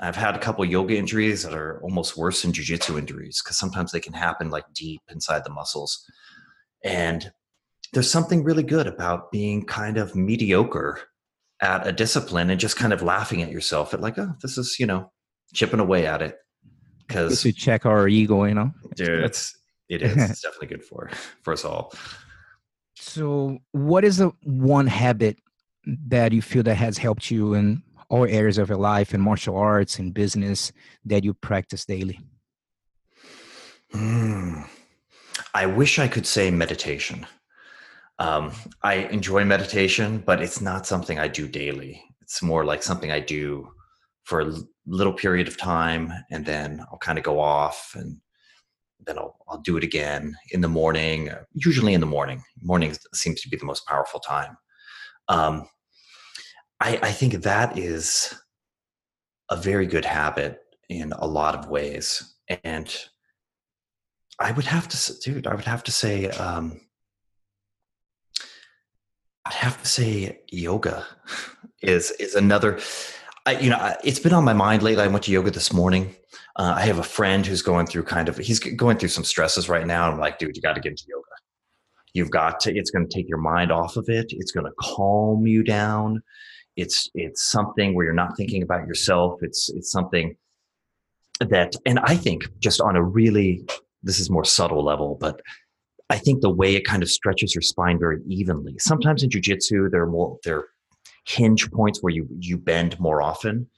i've 0.00 0.16
had 0.16 0.34
a 0.34 0.38
couple 0.38 0.64
yoga 0.64 0.96
injuries 0.96 1.42
that 1.42 1.54
are 1.54 1.80
almost 1.82 2.16
worse 2.16 2.42
than 2.42 2.52
jiu-jitsu 2.52 2.98
injuries 2.98 3.40
because 3.42 3.56
sometimes 3.56 3.92
they 3.92 4.00
can 4.00 4.12
happen 4.12 4.50
like 4.50 4.64
deep 4.74 5.00
inside 5.10 5.44
the 5.44 5.50
muscles 5.50 6.04
and 6.84 7.32
there's 7.92 8.10
something 8.10 8.42
really 8.42 8.62
good 8.62 8.86
about 8.86 9.30
being 9.30 9.64
kind 9.64 9.98
of 9.98 10.16
mediocre 10.16 11.00
at 11.60 11.86
a 11.86 11.92
discipline 11.92 12.50
and 12.50 12.58
just 12.58 12.76
kind 12.76 12.92
of 12.92 13.02
laughing 13.02 13.42
at 13.42 13.50
yourself 13.50 13.94
at 13.94 14.00
like 14.00 14.18
oh 14.18 14.34
this 14.42 14.58
is 14.58 14.76
you 14.78 14.86
know 14.86 15.10
chipping 15.52 15.80
away 15.80 16.06
at 16.06 16.22
it 16.22 16.36
because 17.06 17.42
to 17.42 17.52
check 17.52 17.84
our 17.86 18.08
ego 18.08 18.44
you 18.44 18.54
know 18.54 18.72
dude 18.96 19.24
it's 19.24 19.54
it 19.92 20.02
is. 20.02 20.16
it's 20.30 20.40
definitely 20.40 20.68
good 20.68 20.84
for 20.84 21.10
for 21.42 21.52
us 21.52 21.64
all. 21.64 21.92
So, 22.94 23.58
what 23.72 24.04
is 24.04 24.18
the 24.18 24.32
one 24.42 24.86
habit 24.86 25.38
that 26.08 26.32
you 26.32 26.42
feel 26.42 26.62
that 26.64 26.76
has 26.76 26.98
helped 26.98 27.30
you 27.30 27.54
in 27.54 27.82
all 28.12 28.26
areas 28.26 28.58
of 28.58 28.68
your 28.68 28.78
life, 28.78 29.14
in 29.14 29.20
martial 29.20 29.56
arts, 29.56 29.98
in 29.98 30.12
business, 30.12 30.70
that 31.06 31.24
you 31.24 31.32
practice 31.32 31.86
daily? 31.86 32.20
Mm. 33.94 34.68
I 35.54 35.64
wish 35.64 35.98
I 35.98 36.08
could 36.08 36.26
say 36.26 36.50
meditation. 36.50 37.26
Um, 38.18 38.52
I 38.82 38.94
enjoy 39.16 39.44
meditation, 39.46 40.22
but 40.26 40.42
it's 40.42 40.60
not 40.60 40.86
something 40.86 41.18
I 41.18 41.26
do 41.26 41.48
daily. 41.48 42.02
It's 42.20 42.42
more 42.42 42.66
like 42.66 42.82
something 42.82 43.10
I 43.10 43.20
do 43.20 43.68
for 44.24 44.40
a 44.40 44.52
little 44.86 45.14
period 45.14 45.48
of 45.48 45.56
time, 45.56 46.12
and 46.30 46.44
then 46.44 46.84
I'll 46.92 46.98
kind 46.98 47.18
of 47.18 47.24
go 47.24 47.40
off 47.40 47.94
and 47.96 48.20
then 49.06 49.18
I'll, 49.18 49.36
I'll 49.48 49.62
do 49.62 49.78
it 49.78 49.84
again 49.84 50.36
in 50.50 50.60
the 50.60 50.68
morning, 50.68 51.30
usually 51.54 51.94
in 51.94 52.00
the 52.00 52.06
morning. 52.06 52.42
Morning 52.60 52.94
seems 53.14 53.40
to 53.40 53.48
be 53.48 53.56
the 53.56 53.64
most 53.64 53.86
powerful 53.86 54.20
time. 54.20 54.56
Um, 55.28 55.66
I, 56.82 56.98
I 57.02 57.12
think 57.12 57.34
that 57.34 57.78
is 57.78 58.34
a 59.50 59.56
very 59.56 59.86
good 59.86 60.04
habit 60.04 60.60
in 60.88 61.12
a 61.12 61.26
lot 61.26 61.54
of 61.54 61.68
ways. 61.68 62.34
And 62.64 62.94
I 64.38 64.52
would 64.52 64.64
have 64.66 64.88
to, 64.88 65.18
dude, 65.20 65.46
I 65.46 65.54
would 65.54 65.64
have 65.64 65.84
to 65.84 65.92
say, 65.92 66.28
um, 66.28 66.80
I'd 69.44 69.54
have 69.54 69.80
to 69.80 69.88
say 69.88 70.40
yoga 70.50 71.06
is, 71.82 72.10
is 72.12 72.34
another, 72.34 72.80
I, 73.46 73.58
you 73.58 73.70
know, 73.70 73.94
it's 74.04 74.20
been 74.20 74.34
on 74.34 74.44
my 74.44 74.52
mind 74.52 74.82
lately. 74.82 75.04
I 75.04 75.08
went 75.08 75.24
to 75.24 75.32
yoga 75.32 75.50
this 75.50 75.72
morning 75.72 76.14
uh, 76.56 76.74
I 76.76 76.82
have 76.82 76.98
a 76.98 77.04
friend 77.04 77.46
who's 77.46 77.62
going 77.62 77.86
through 77.86 78.04
kind 78.04 78.28
of 78.28 78.36
he's 78.36 78.58
going 78.58 78.98
through 78.98 79.08
some 79.08 79.24
stresses 79.24 79.68
right 79.68 79.86
now. 79.86 80.10
I'm 80.10 80.18
like, 80.18 80.38
dude, 80.38 80.54
you 80.54 80.62
got 80.62 80.74
to 80.74 80.80
get 80.80 80.90
into 80.90 81.04
yoga. 81.08 81.22
You've 82.12 82.30
got 82.30 82.60
to. 82.60 82.76
It's 82.76 82.90
going 82.90 83.08
to 83.08 83.14
take 83.14 83.28
your 83.28 83.38
mind 83.38 83.72
off 83.72 83.96
of 83.96 84.08
it. 84.08 84.26
It's 84.30 84.52
going 84.52 84.66
to 84.66 84.72
calm 84.78 85.46
you 85.46 85.62
down. 85.62 86.22
It's 86.76 87.10
it's 87.14 87.50
something 87.50 87.94
where 87.94 88.04
you're 88.04 88.14
not 88.14 88.36
thinking 88.36 88.62
about 88.62 88.86
yourself. 88.86 89.40
It's 89.42 89.68
it's 89.70 89.90
something 89.90 90.36
that, 91.40 91.74
and 91.86 91.98
I 92.00 92.16
think 92.16 92.48
just 92.60 92.80
on 92.80 92.96
a 92.96 93.02
really 93.02 93.66
this 94.02 94.18
is 94.18 94.30
more 94.30 94.44
subtle 94.44 94.84
level, 94.84 95.16
but 95.20 95.40
I 96.10 96.18
think 96.18 96.40
the 96.40 96.50
way 96.50 96.74
it 96.74 96.84
kind 96.84 97.02
of 97.02 97.10
stretches 97.10 97.54
your 97.54 97.62
spine 97.62 97.98
very 97.98 98.20
evenly. 98.26 98.76
Sometimes 98.78 99.22
in 99.22 99.30
jujitsu, 99.30 99.90
there 99.90 100.02
are 100.02 100.10
more 100.10 100.38
there 100.44 100.58
are 100.58 100.68
hinge 101.26 101.70
points 101.70 102.02
where 102.02 102.12
you 102.12 102.26
you 102.38 102.56
bend 102.56 102.98
more 102.98 103.22
often 103.22 103.68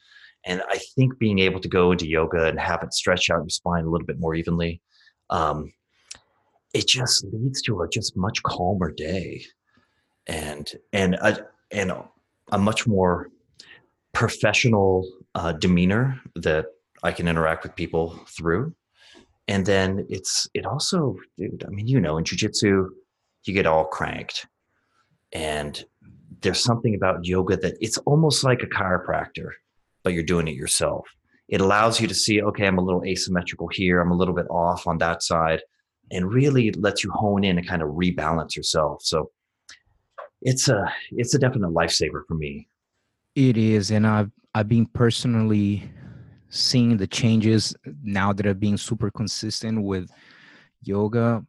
and 0.46 0.62
I 0.68 0.78
think 0.94 1.18
being 1.18 1.38
able 1.38 1.60
to 1.60 1.68
go 1.68 1.92
into 1.92 2.06
yoga 2.06 2.46
and 2.46 2.60
have 2.60 2.82
it 2.82 2.92
stretch 2.92 3.30
out 3.30 3.42
your 3.42 3.48
spine 3.48 3.84
a 3.84 3.90
little 3.90 4.06
bit 4.06 4.20
more 4.20 4.34
evenly, 4.34 4.82
um, 5.30 5.72
it 6.74 6.86
just 6.86 7.24
leads 7.32 7.62
to 7.62 7.82
a 7.82 7.88
just 7.88 8.16
much 8.16 8.42
calmer 8.42 8.92
day, 8.92 9.44
and 10.26 10.70
and 10.92 11.14
a, 11.14 11.46
and 11.70 11.92
a 12.52 12.58
much 12.58 12.86
more 12.86 13.30
professional 14.12 15.08
uh, 15.34 15.52
demeanor 15.52 16.20
that 16.36 16.66
I 17.02 17.12
can 17.12 17.28
interact 17.28 17.64
with 17.64 17.74
people 17.74 18.18
through. 18.28 18.74
And 19.48 19.66
then 19.66 20.06
it's 20.08 20.48
it 20.54 20.64
also, 20.64 21.16
dude. 21.36 21.64
I 21.66 21.70
mean, 21.70 21.86
you 21.86 22.00
know, 22.00 22.16
in 22.16 22.24
jujitsu, 22.24 22.88
you 23.44 23.54
get 23.54 23.66
all 23.66 23.84
cranked, 23.84 24.46
and 25.32 25.84
there's 26.40 26.60
something 26.60 26.94
about 26.94 27.26
yoga 27.26 27.56
that 27.58 27.76
it's 27.80 27.98
almost 27.98 28.42
like 28.42 28.62
a 28.62 28.66
chiropractor 28.66 29.50
but 30.04 30.12
you're 30.12 30.22
doing 30.22 30.46
it 30.46 30.54
yourself. 30.54 31.08
It 31.48 31.60
allows 31.60 32.00
you 32.00 32.06
to 32.06 32.14
see, 32.14 32.40
okay, 32.40 32.66
I'm 32.66 32.78
a 32.78 32.84
little 32.84 33.02
asymmetrical 33.04 33.68
here, 33.68 34.00
I'm 34.00 34.12
a 34.12 34.16
little 34.16 34.34
bit 34.34 34.46
off 34.48 34.86
on 34.86 34.98
that 34.98 35.22
side, 35.22 35.62
and 36.12 36.32
really 36.32 36.70
lets 36.72 37.02
you 37.02 37.10
hone 37.10 37.42
in 37.42 37.58
and 37.58 37.66
kind 37.66 37.82
of 37.82 37.88
rebalance 37.88 38.54
yourself. 38.54 39.02
So 39.02 39.30
it's 40.44 40.68
a 40.68 40.92
it's 41.12 41.34
a 41.34 41.38
definite 41.38 41.70
lifesaver 41.70 42.22
for 42.28 42.34
me. 42.34 42.68
It 43.34 43.56
is, 43.56 43.90
and 43.90 44.06
I've 44.06 44.30
I've 44.54 44.68
been 44.68 44.86
personally 44.86 45.90
seeing 46.50 46.98
the 46.98 47.06
changes 47.06 47.74
now 48.04 48.32
that 48.32 48.46
are 48.46 48.54
being 48.54 48.76
super 48.76 49.10
consistent 49.10 49.82
with 49.82 50.08
yoga. 50.82 51.44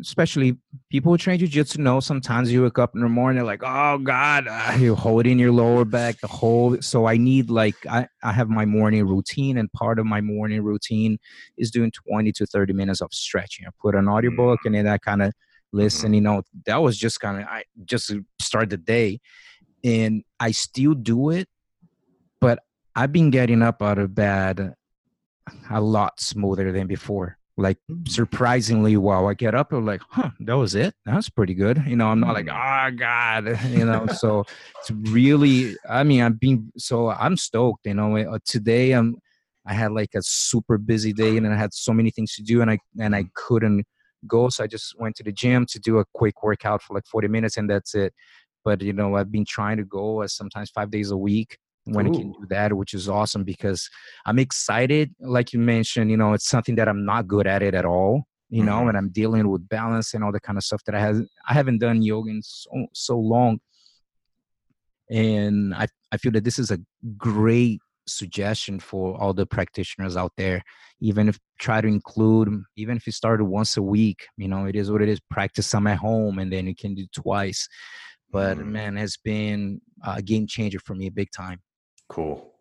Especially 0.00 0.56
people 0.88 1.10
who 1.10 1.18
train 1.18 1.38
jiu-jitsu 1.38 1.80
know 1.80 1.98
sometimes 1.98 2.52
you 2.52 2.62
wake 2.62 2.78
up 2.78 2.94
in 2.94 3.00
the 3.00 3.08
morning 3.08 3.44
like 3.44 3.62
oh 3.64 3.98
god 3.98 4.46
uh, 4.46 4.76
you 4.78 4.94
hold 4.94 5.26
in 5.26 5.36
your 5.36 5.50
lower 5.50 5.84
back 5.84 6.20
the 6.20 6.28
whole 6.28 6.80
so 6.80 7.06
i 7.06 7.16
need 7.16 7.50
like 7.50 7.74
I, 7.88 8.06
I 8.22 8.30
have 8.30 8.48
my 8.48 8.64
morning 8.64 9.04
routine 9.04 9.56
and 9.58 9.72
part 9.72 9.98
of 9.98 10.06
my 10.06 10.20
morning 10.20 10.62
routine 10.62 11.18
is 11.56 11.72
doing 11.72 11.90
20 11.90 12.30
to 12.30 12.46
30 12.46 12.72
minutes 12.72 13.00
of 13.00 13.12
stretching. 13.12 13.66
I 13.66 13.70
put 13.80 13.96
an 13.96 14.06
audiobook 14.06 14.60
and 14.64 14.76
then 14.76 14.86
i 14.86 14.96
kind 14.96 15.22
of 15.22 15.32
listen 15.72 16.08
mm-hmm. 16.08 16.14
you 16.14 16.20
know 16.20 16.42
that 16.66 16.76
was 16.76 16.96
just 16.96 17.20
kind 17.20 17.40
of 17.40 17.46
i 17.48 17.62
just 17.84 18.12
start 18.40 18.70
the 18.70 18.76
day 18.76 19.20
and 19.84 20.22
i 20.38 20.50
still 20.50 20.94
do 20.94 21.30
it 21.30 21.48
but 22.40 22.60
i've 22.94 23.12
been 23.12 23.30
getting 23.30 23.62
up 23.62 23.82
out 23.82 23.98
of 23.98 24.14
bed 24.14 24.74
a 25.70 25.80
lot 25.80 26.20
smoother 26.20 26.72
than 26.72 26.86
before 26.86 27.36
like 27.56 27.78
mm. 27.90 28.08
surprisingly 28.08 28.96
well 28.96 29.28
i 29.28 29.34
get 29.34 29.54
up 29.54 29.72
and 29.72 29.86
like 29.86 30.00
huh 30.08 30.30
that 30.40 30.56
was 30.56 30.74
it 30.74 30.94
that's 31.04 31.28
pretty 31.28 31.54
good 31.54 31.82
you 31.86 31.96
know 31.96 32.08
i'm 32.08 32.20
not 32.20 32.34
like 32.34 32.48
oh 32.48 32.90
god 32.96 33.58
you 33.68 33.84
know 33.84 34.06
so 34.06 34.40
it's 34.78 34.90
really 35.12 35.76
i 35.88 36.02
mean 36.02 36.22
i'm 36.22 36.34
being 36.34 36.72
so 36.76 37.10
i'm 37.10 37.36
stoked 37.36 37.86
you 37.86 37.94
know 37.94 38.16
uh, 38.16 38.38
today 38.44 38.92
i'm 38.92 39.16
i 39.66 39.74
had 39.74 39.92
like 39.92 40.14
a 40.14 40.22
super 40.22 40.78
busy 40.78 41.12
day 41.12 41.36
and 41.36 41.46
i 41.46 41.56
had 41.56 41.72
so 41.72 41.92
many 41.92 42.10
things 42.10 42.34
to 42.34 42.42
do 42.42 42.62
and 42.62 42.70
i 42.70 42.78
and 42.98 43.14
i 43.14 43.24
couldn't 43.34 43.86
go. 44.26 44.48
So 44.48 44.64
I 44.64 44.66
just 44.66 44.98
went 44.98 45.16
to 45.16 45.22
the 45.22 45.32
gym 45.32 45.66
to 45.66 45.78
do 45.78 45.98
a 45.98 46.04
quick 46.14 46.42
workout 46.42 46.82
for 46.82 46.94
like 46.94 47.06
40 47.06 47.28
minutes, 47.28 47.56
and 47.56 47.68
that's 47.68 47.94
it. 47.94 48.12
But 48.64 48.82
you 48.82 48.92
know, 48.92 49.16
I've 49.16 49.32
been 49.32 49.44
trying 49.44 49.78
to 49.78 49.84
go 49.84 50.22
as 50.22 50.34
sometimes 50.34 50.70
five 50.70 50.90
days 50.90 51.10
a 51.10 51.16
week 51.16 51.58
when 51.84 52.06
Ooh. 52.06 52.12
I 52.12 52.16
can 52.16 52.32
do 52.32 52.46
that, 52.50 52.72
which 52.72 52.94
is 52.94 53.08
awesome 53.08 53.44
because 53.44 53.88
I'm 54.26 54.38
excited. 54.38 55.14
Like 55.20 55.52
you 55.52 55.58
mentioned, 55.58 56.10
you 56.10 56.16
know, 56.16 56.34
it's 56.34 56.48
something 56.48 56.74
that 56.76 56.88
I'm 56.88 57.04
not 57.04 57.26
good 57.26 57.46
at 57.46 57.62
it 57.62 57.74
at 57.74 57.84
all. 57.84 58.24
You 58.52 58.64
know, 58.64 58.78
mm-hmm. 58.78 58.88
and 58.88 58.98
I'm 58.98 59.10
dealing 59.10 59.48
with 59.48 59.68
balance 59.68 60.12
and 60.12 60.24
all 60.24 60.32
the 60.32 60.40
kind 60.40 60.58
of 60.58 60.64
stuff 60.64 60.82
that 60.86 60.94
I 60.96 61.00
have 61.00 61.20
I 61.48 61.54
haven't 61.54 61.78
done 61.78 62.02
yoga 62.02 62.30
in 62.30 62.42
so 62.42 62.86
so 62.92 63.16
long. 63.16 63.60
And 65.08 65.72
I 65.72 65.86
I 66.10 66.16
feel 66.16 66.32
that 66.32 66.42
this 66.42 66.58
is 66.58 66.72
a 66.72 66.78
great 67.16 67.80
suggestion 68.10 68.78
for 68.78 69.20
all 69.20 69.32
the 69.32 69.46
practitioners 69.46 70.16
out 70.16 70.32
there 70.36 70.62
even 71.00 71.28
if 71.28 71.38
try 71.58 71.80
to 71.80 71.88
include 71.88 72.48
even 72.76 72.96
if 72.96 73.06
you 73.06 73.12
started 73.12 73.44
once 73.44 73.76
a 73.76 73.82
week 73.82 74.26
you 74.36 74.48
know 74.48 74.66
it 74.66 74.76
is 74.76 74.90
what 74.90 75.02
it 75.02 75.08
is 75.08 75.20
practice 75.30 75.66
some 75.66 75.86
at 75.86 75.98
home 75.98 76.38
and 76.38 76.52
then 76.52 76.66
you 76.66 76.74
can 76.74 76.94
do 76.94 77.06
twice 77.14 77.68
but 78.30 78.58
mm. 78.58 78.66
man 78.66 78.96
has 78.96 79.16
been 79.16 79.80
a 80.06 80.22
game 80.22 80.46
changer 80.46 80.78
for 80.78 80.94
me 80.94 81.08
big 81.08 81.30
time 81.30 81.60
Cool. 82.10 82.52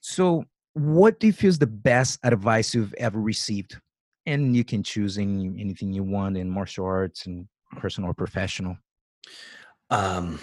So, 0.00 0.44
what 0.72 1.20
do 1.20 1.26
you 1.26 1.32
feel 1.32 1.50
is 1.50 1.58
the 1.58 1.66
best 1.66 2.18
advice 2.24 2.74
you've 2.74 2.94
ever 2.94 3.20
received? 3.20 3.78
And 4.24 4.56
you 4.56 4.64
can 4.64 4.82
choose 4.82 5.18
any, 5.18 5.54
anything 5.60 5.92
you 5.92 6.02
want 6.02 6.36
in 6.36 6.50
martial 6.50 6.86
arts 6.86 7.26
and 7.26 7.46
personal 7.76 8.10
or 8.10 8.14
professional. 8.14 8.76
Um, 9.90 10.40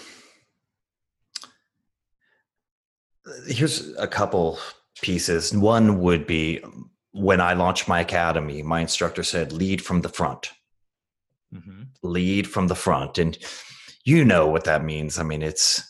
here's 3.46 3.94
a 3.96 4.06
couple 4.06 4.58
pieces. 5.02 5.52
One 5.54 6.00
would 6.00 6.26
be 6.26 6.60
when 7.12 7.40
I 7.40 7.54
launched 7.54 7.88
my 7.88 8.00
academy, 8.00 8.62
my 8.62 8.80
instructor 8.80 9.22
said, 9.22 9.52
lead 9.52 9.82
from 9.82 10.00
the 10.00 10.08
front. 10.08 10.50
Mm-hmm. 11.54 11.82
Lead 12.02 12.48
from 12.48 12.68
the 12.68 12.74
front. 12.74 13.18
And 13.18 13.38
you 14.04 14.24
know 14.24 14.48
what 14.48 14.64
that 14.64 14.84
means. 14.84 15.18
I 15.18 15.22
mean, 15.22 15.42
it's 15.42 15.82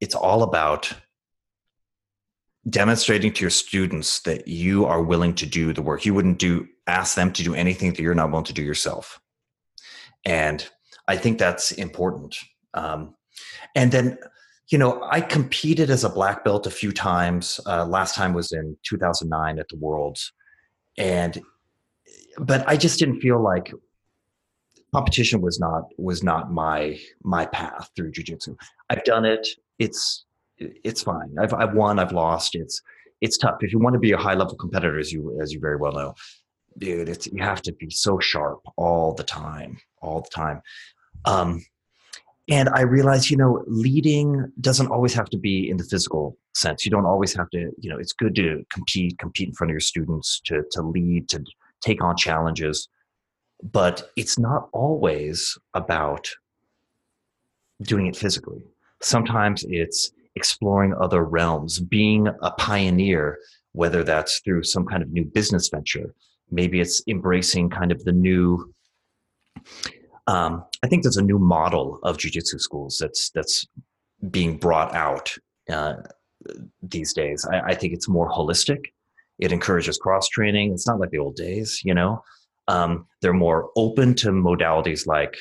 it's 0.00 0.14
all 0.14 0.42
about 0.42 0.92
demonstrating 2.68 3.32
to 3.32 3.40
your 3.42 3.50
students 3.50 4.20
that 4.20 4.48
you 4.48 4.86
are 4.86 5.02
willing 5.02 5.34
to 5.34 5.46
do 5.46 5.72
the 5.72 5.82
work. 5.82 6.04
You 6.04 6.14
wouldn't 6.14 6.38
do 6.38 6.66
ask 6.86 7.14
them 7.14 7.32
to 7.32 7.42
do 7.42 7.54
anything 7.54 7.90
that 7.92 8.00
you're 8.00 8.14
not 8.14 8.30
willing 8.30 8.44
to 8.46 8.52
do 8.52 8.62
yourself. 8.62 9.20
And 10.24 10.66
I 11.06 11.16
think 11.16 11.38
that's 11.38 11.72
important. 11.72 12.36
Um, 12.72 13.14
and 13.74 13.92
then, 13.92 14.18
you 14.68 14.78
know, 14.78 15.06
I 15.10 15.20
competed 15.20 15.90
as 15.90 16.04
a 16.04 16.08
black 16.08 16.44
belt 16.44 16.66
a 16.66 16.70
few 16.70 16.92
times. 16.92 17.60
Uh, 17.66 17.84
last 17.84 18.14
time 18.14 18.32
was 18.32 18.52
in 18.52 18.76
2009 18.84 19.58
at 19.58 19.68
the 19.68 19.76
Worlds, 19.76 20.32
and 20.96 21.40
but 22.38 22.66
I 22.68 22.76
just 22.76 22.98
didn't 22.98 23.20
feel 23.20 23.42
like 23.42 23.72
competition 24.94 25.40
was 25.40 25.58
not 25.58 25.84
was 25.98 26.22
not 26.22 26.52
my 26.52 26.98
my 27.22 27.46
path 27.46 27.90
through 27.94 28.12
jujitsu. 28.12 28.56
I've 28.88 29.04
done 29.04 29.24
it. 29.24 29.46
It's 29.78 30.24
it's 30.58 31.02
fine. 31.02 31.34
I've 31.38 31.52
I've 31.52 31.74
won, 31.74 31.98
I've 31.98 32.12
lost. 32.12 32.54
It's 32.54 32.80
it's 33.20 33.36
tough. 33.36 33.56
If 33.60 33.72
you 33.72 33.78
want 33.78 33.94
to 33.94 34.00
be 34.00 34.12
a 34.12 34.18
high 34.18 34.34
level 34.34 34.54
competitor, 34.54 34.98
as 34.98 35.12
you 35.12 35.38
as 35.42 35.52
you 35.52 35.60
very 35.60 35.76
well 35.76 35.92
know, 35.92 36.14
dude, 36.78 37.08
it's 37.08 37.26
you 37.26 37.42
have 37.42 37.60
to 37.62 37.72
be 37.72 37.90
so 37.90 38.18
sharp 38.18 38.60
all 38.76 39.12
the 39.12 39.24
time, 39.24 39.78
all 40.00 40.22
the 40.22 40.30
time. 40.30 40.62
Um, 41.26 41.64
and 42.48 42.68
I 42.70 42.82
realized, 42.82 43.30
you 43.30 43.36
know, 43.36 43.64
leading 43.66 44.52
doesn't 44.60 44.88
always 44.88 45.14
have 45.14 45.30
to 45.30 45.38
be 45.38 45.68
in 45.68 45.78
the 45.78 45.84
physical 45.84 46.36
sense. 46.54 46.84
You 46.84 46.90
don't 46.90 47.06
always 47.06 47.34
have 47.34 47.48
to, 47.50 47.70
you 47.78 47.88
know, 47.90 47.98
it's 47.98 48.12
good 48.12 48.34
to 48.36 48.64
compete, 48.70 49.18
compete 49.18 49.48
in 49.48 49.54
front 49.54 49.70
of 49.70 49.74
your 49.74 49.80
students, 49.80 50.40
to 50.46 50.62
to 50.72 50.82
lead, 50.82 51.28
to 51.30 51.42
take 51.80 52.02
on 52.02 52.16
challenges, 52.16 52.88
but 53.62 54.10
it's 54.16 54.38
not 54.38 54.68
always 54.72 55.58
about 55.74 56.28
doing 57.82 58.06
it 58.06 58.16
physically. 58.16 58.62
Sometimes 59.00 59.64
it's 59.68 60.12
exploring 60.36 60.94
other 61.00 61.24
realms, 61.24 61.78
being 61.78 62.28
a 62.42 62.50
pioneer, 62.52 63.38
whether 63.72 64.02
that's 64.02 64.40
through 64.40 64.62
some 64.62 64.84
kind 64.86 65.02
of 65.02 65.10
new 65.12 65.24
business 65.24 65.68
venture. 65.68 66.14
Maybe 66.50 66.80
it's 66.80 67.02
embracing 67.08 67.70
kind 67.70 67.92
of 67.92 68.04
the 68.04 68.12
new. 68.12 68.72
Um, 70.26 70.64
I 70.82 70.86
think 70.86 71.02
there's 71.02 71.16
a 71.16 71.22
new 71.22 71.38
model 71.38 71.98
of 72.02 72.16
jujitsu 72.16 72.60
schools 72.60 72.98
that's 72.98 73.30
that's 73.30 73.66
being 74.30 74.56
brought 74.56 74.94
out 74.94 75.36
uh, 75.70 75.96
these 76.82 77.12
days. 77.12 77.46
I, 77.46 77.60
I, 77.60 77.74
think 77.74 77.92
it's 77.92 78.08
more 78.08 78.30
holistic. 78.30 78.86
It 79.38 79.52
encourages 79.52 79.98
cross 79.98 80.28
training. 80.28 80.72
It's 80.72 80.86
not 80.86 80.98
like 80.98 81.10
the 81.10 81.18
old 81.18 81.36
days, 81.36 81.82
you 81.84 81.94
know. 81.94 82.22
Um, 82.68 83.06
they're 83.20 83.34
more 83.34 83.70
open 83.76 84.14
to 84.16 84.30
modalities 84.30 85.06
like 85.06 85.36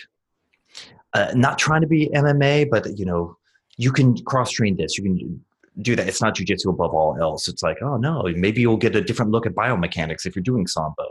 uh, 1.14 1.32
not 1.36 1.58
trying 1.58 1.82
to 1.82 1.88
be 1.88 2.10
MMA, 2.10 2.70
but 2.70 2.98
you 2.98 3.06
know, 3.06 3.38
you 3.78 3.92
can 3.92 4.18
cross 4.26 4.52
train 4.52 4.76
this. 4.76 4.98
You 4.98 5.04
can 5.04 5.46
do 5.82 5.96
that. 5.96 6.08
It's 6.08 6.22
not 6.22 6.36
jujitsu 6.36 6.68
above 6.68 6.94
all 6.94 7.18
else. 7.20 7.48
It's 7.48 7.64
like, 7.64 7.78
oh 7.82 7.98
no, 7.98 8.24
maybe 8.36 8.62
you'll 8.62 8.78
get 8.78 8.96
a 8.96 9.02
different 9.02 9.32
look 9.32 9.46
at 9.46 9.54
biomechanics 9.54 10.26
if 10.26 10.36
you're 10.36 10.44
doing 10.44 10.68
sambo, 10.68 11.08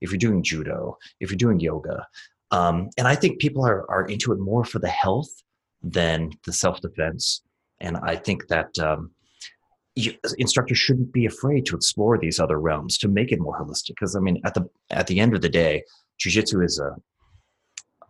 if 0.00 0.10
you're 0.10 0.18
doing 0.18 0.42
judo, 0.42 0.96
if 1.20 1.30
you're 1.30 1.38
doing 1.38 1.60
yoga. 1.60 2.06
Um, 2.50 2.90
and 2.98 3.06
I 3.06 3.14
think 3.14 3.40
people 3.40 3.64
are 3.64 3.88
are 3.90 4.06
into 4.06 4.32
it 4.32 4.38
more 4.38 4.64
for 4.64 4.78
the 4.78 4.88
health 4.88 5.30
than 5.82 6.30
the 6.44 6.52
self 6.52 6.80
defense. 6.80 7.42
And 7.80 7.96
I 7.96 8.16
think 8.16 8.48
that 8.48 8.78
um, 8.78 9.12
you, 9.94 10.14
instructors 10.38 10.78
shouldn't 10.78 11.12
be 11.12 11.26
afraid 11.26 11.64
to 11.66 11.76
explore 11.76 12.18
these 12.18 12.38
other 12.38 12.60
realms 12.60 12.98
to 12.98 13.08
make 13.08 13.32
it 13.32 13.40
more 13.40 13.58
holistic. 13.58 13.88
Because 13.90 14.16
I 14.16 14.20
mean, 14.20 14.40
at 14.44 14.54
the 14.54 14.68
at 14.90 15.06
the 15.06 15.20
end 15.20 15.34
of 15.34 15.42
the 15.42 15.48
day, 15.48 15.84
jujitsu 16.18 16.64
is 16.64 16.78
a 16.78 16.96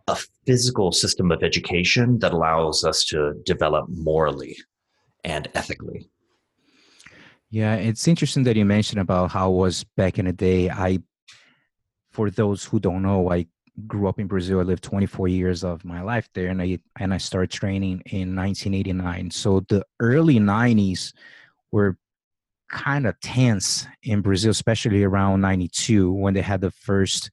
a 0.07 0.17
physical 0.45 0.91
system 0.91 1.31
of 1.31 1.43
education 1.43 2.19
that 2.19 2.33
allows 2.33 2.83
us 2.83 3.05
to 3.05 3.33
develop 3.45 3.85
morally 3.89 4.57
and 5.23 5.47
ethically. 5.53 6.09
Yeah, 7.49 7.75
it's 7.75 8.07
interesting 8.07 8.43
that 8.43 8.55
you 8.55 8.65
mentioned 8.65 9.01
about 9.01 9.31
how 9.31 9.51
was 9.51 9.83
back 9.83 10.17
in 10.17 10.25
the 10.25 10.33
day. 10.33 10.69
I, 10.69 10.99
for 12.11 12.29
those 12.29 12.63
who 12.63 12.79
don't 12.79 13.01
know, 13.01 13.29
I 13.31 13.45
grew 13.87 14.07
up 14.07 14.19
in 14.19 14.27
Brazil. 14.27 14.59
I 14.59 14.63
lived 14.63 14.83
24 14.83 15.27
years 15.27 15.63
of 15.63 15.83
my 15.85 16.01
life 16.01 16.29
there, 16.33 16.47
and 16.49 16.61
I 16.61 16.79
and 16.99 17.13
I 17.13 17.17
started 17.17 17.51
training 17.51 18.03
in 18.07 18.35
1989. 18.35 19.31
So 19.31 19.61
the 19.69 19.85
early 19.99 20.39
90s 20.39 21.13
were 21.71 21.97
kind 22.69 23.05
of 23.05 23.19
tense 23.19 23.87
in 24.03 24.21
Brazil, 24.21 24.51
especially 24.51 25.03
around 25.03 25.41
92 25.41 26.11
when 26.11 26.33
they 26.33 26.41
had 26.41 26.61
the 26.61 26.71
first 26.71 27.29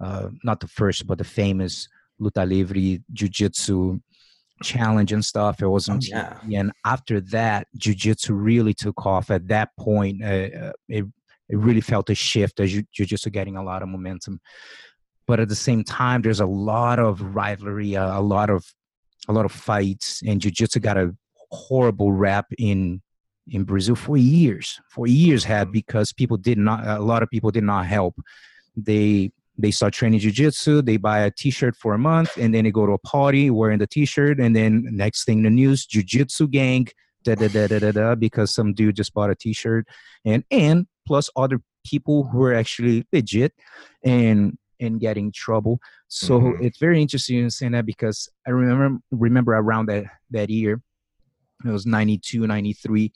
uh, 0.00 0.28
not 0.42 0.60
the 0.60 0.68
first, 0.68 1.06
but 1.06 1.18
the 1.18 1.24
famous 1.24 1.88
Luta 2.20 2.46
Livre 2.46 3.02
Jiu-Jitsu 3.12 4.00
challenge 4.62 5.12
and 5.12 5.24
stuff. 5.24 5.62
It 5.62 5.66
was 5.66 5.88
on 5.88 5.96
oh, 5.96 6.00
yeah. 6.02 6.38
and 6.52 6.72
after 6.84 7.20
that, 7.20 7.66
Jiu-Jitsu 7.76 8.34
really 8.34 8.74
took 8.74 9.06
off. 9.06 9.30
At 9.30 9.48
that 9.48 9.70
point, 9.78 10.22
uh, 10.22 10.48
uh 10.66 10.72
it 10.88 11.04
it 11.48 11.58
really 11.58 11.80
felt 11.80 12.10
a 12.10 12.14
shift 12.14 12.60
as 12.60 12.72
Jiu-Jitsu 12.72 13.30
getting 13.30 13.56
a 13.56 13.62
lot 13.62 13.82
of 13.82 13.88
momentum. 13.88 14.40
But 15.26 15.40
at 15.40 15.48
the 15.48 15.56
same 15.56 15.84
time, 15.84 16.22
there's 16.22 16.40
a 16.40 16.46
lot 16.46 16.98
of 16.98 17.20
rivalry, 17.34 17.94
a, 17.94 18.18
a 18.18 18.20
lot 18.20 18.50
of 18.50 18.64
a 19.26 19.32
lot 19.32 19.46
of 19.46 19.52
fights, 19.52 20.22
and 20.26 20.40
Jiu-Jitsu 20.40 20.80
got 20.80 20.98
a 20.98 21.16
horrible 21.50 22.12
rap 22.12 22.46
in 22.58 23.00
in 23.48 23.64
Brazil 23.64 23.94
for 23.94 24.16
years. 24.16 24.80
For 24.88 25.06
years 25.06 25.44
had 25.44 25.66
mm-hmm. 25.66 25.72
because 25.72 26.12
people 26.12 26.36
did 26.36 26.58
not. 26.58 26.86
A 26.86 27.00
lot 27.00 27.22
of 27.22 27.30
people 27.30 27.50
did 27.50 27.64
not 27.64 27.86
help. 27.86 28.16
They 28.76 29.32
they 29.56 29.70
start 29.70 29.94
training 29.94 30.18
jiu-jitsu 30.18 30.82
They 30.82 30.96
buy 30.96 31.20
a 31.20 31.30
T-shirt 31.30 31.76
for 31.76 31.94
a 31.94 31.98
month, 31.98 32.36
and 32.36 32.52
then 32.52 32.64
they 32.64 32.72
go 32.72 32.86
to 32.86 32.92
a 32.92 32.98
party 32.98 33.50
wearing 33.50 33.78
the 33.78 33.86
T-shirt, 33.86 34.40
and 34.40 34.54
then 34.54 34.88
next 34.90 35.24
thing 35.24 35.38
in 35.38 35.44
the 35.44 35.50
news, 35.50 35.86
jiu-jitsu 35.86 36.48
gang, 36.48 36.88
da 37.22 37.34
da 37.36 37.48
da 37.48 37.68
da 37.68 37.78
da 37.78 37.92
da, 37.92 38.14
because 38.14 38.52
some 38.52 38.74
dude 38.74 38.96
just 38.96 39.14
bought 39.14 39.30
a 39.30 39.34
T-shirt, 39.34 39.86
and 40.24 40.44
and 40.50 40.86
plus 41.06 41.30
other 41.36 41.60
people 41.86 42.24
who 42.24 42.42
are 42.42 42.54
actually 42.54 43.06
legit, 43.12 43.52
and 44.02 44.58
and 44.80 45.00
getting 45.00 45.32
trouble. 45.32 45.78
So 46.08 46.40
mm-hmm. 46.40 46.64
it's 46.64 46.78
very 46.78 47.00
interesting 47.00 47.36
you 47.36 47.50
saying 47.50 47.72
that 47.72 47.86
because 47.86 48.28
I 48.46 48.50
remember 48.50 49.00
remember 49.10 49.52
around 49.52 49.86
that 49.86 50.04
that 50.30 50.50
year, 50.50 50.80
it 51.64 51.70
was 51.70 51.86
92, 51.86 52.46
93 52.46 53.12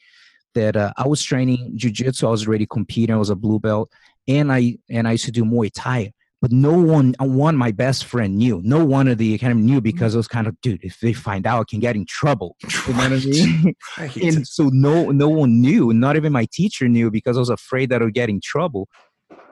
that 0.54 0.76
uh, 0.76 0.92
I 0.96 1.06
was 1.06 1.22
training 1.22 1.76
jujitsu. 1.76 2.26
I 2.26 2.30
was 2.30 2.46
already 2.46 2.66
competing. 2.66 3.14
I 3.14 3.18
was 3.18 3.30
a 3.30 3.36
blue 3.36 3.58
belt, 3.58 3.90
and 4.26 4.52
I 4.52 4.78
and 4.90 5.06
I 5.06 5.12
used 5.12 5.26
to 5.26 5.32
do 5.32 5.44
Muay 5.44 5.70
Thai 5.74 6.12
but 6.40 6.52
no 6.52 6.72
one 6.72 7.14
uh, 7.20 7.24
one 7.24 7.56
my 7.56 7.70
best 7.70 8.04
friend 8.04 8.36
knew 8.36 8.60
no 8.64 8.84
one 8.84 9.08
of 9.08 9.18
the 9.18 9.34
academy 9.34 9.62
knew 9.62 9.80
because 9.80 10.14
it 10.14 10.18
was 10.18 10.28
kind 10.28 10.46
of 10.46 10.58
dude 10.60 10.82
if 10.82 10.98
they 11.00 11.12
find 11.12 11.46
out 11.46 11.60
i 11.60 11.64
can 11.68 11.80
get 11.80 11.96
in 11.96 12.04
trouble 12.06 12.56
you 12.86 12.94
know 12.94 13.10
what 13.10 13.12
i 13.12 13.16
mean 13.16 13.74
and 14.22 14.46
so 14.46 14.70
no 14.72 15.10
no 15.10 15.28
one 15.28 15.60
knew 15.60 15.92
not 15.92 16.16
even 16.16 16.32
my 16.32 16.46
teacher 16.52 16.88
knew 16.88 17.10
because 17.10 17.36
i 17.36 17.40
was 17.40 17.50
afraid 17.50 17.90
that 17.90 18.00
i 18.00 18.04
would 18.04 18.14
get 18.14 18.28
in 18.28 18.40
trouble 18.40 18.88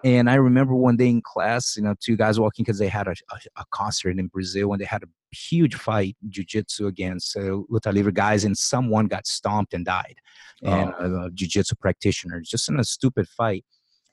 and 0.04 0.28
i 0.30 0.34
remember 0.34 0.74
one 0.74 0.96
day 0.96 1.08
in 1.08 1.20
class 1.22 1.76
you 1.76 1.82
know 1.82 1.94
two 2.00 2.16
guys 2.16 2.38
walking 2.38 2.64
because 2.64 2.78
they 2.78 2.88
had 2.88 3.06
a, 3.06 3.14
a, 3.32 3.60
a, 3.60 3.64
concert 3.70 4.18
in 4.18 4.26
brazil 4.28 4.72
and 4.72 4.80
they 4.80 4.86
had 4.86 5.02
a 5.02 5.06
huge 5.30 5.74
fight 5.74 6.16
jiu-jitsu 6.28 6.86
against 6.86 7.36
uh, 7.36 7.40
luta 7.70 7.92
livre 7.92 8.12
guys 8.12 8.44
and 8.44 8.56
someone 8.56 9.06
got 9.06 9.26
stomped 9.26 9.74
and 9.74 9.84
died 9.84 10.16
oh. 10.64 10.70
and 10.70 10.90
a, 10.94 11.24
a 11.24 11.30
jiu-jitsu 11.30 11.74
practitioner 11.76 12.40
just 12.40 12.68
in 12.68 12.78
a 12.78 12.84
stupid 12.84 13.28
fight 13.28 13.64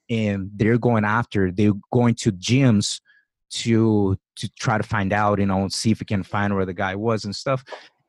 and 0.10 0.50
they're 0.56 0.78
going 0.78 1.06
after 1.06 1.52
they're 1.52 1.74
going 1.91 2.15
to 2.15 2.32
gyms 2.32 3.00
to 3.54 4.17
to 4.36 4.50
try 4.60 4.78
to 4.78 4.84
find 4.84 5.13
out, 5.13 5.39
you 5.39 5.46
know, 5.46 5.67
see 5.67 5.91
if 5.91 6.00
we 6.00 6.06
can 6.06 6.24
find 6.24 6.56
where 6.56 6.65
the 6.65 6.74
guy 6.74 6.96
was 6.96 7.24
and 7.26 7.36
stuff. 7.36 7.63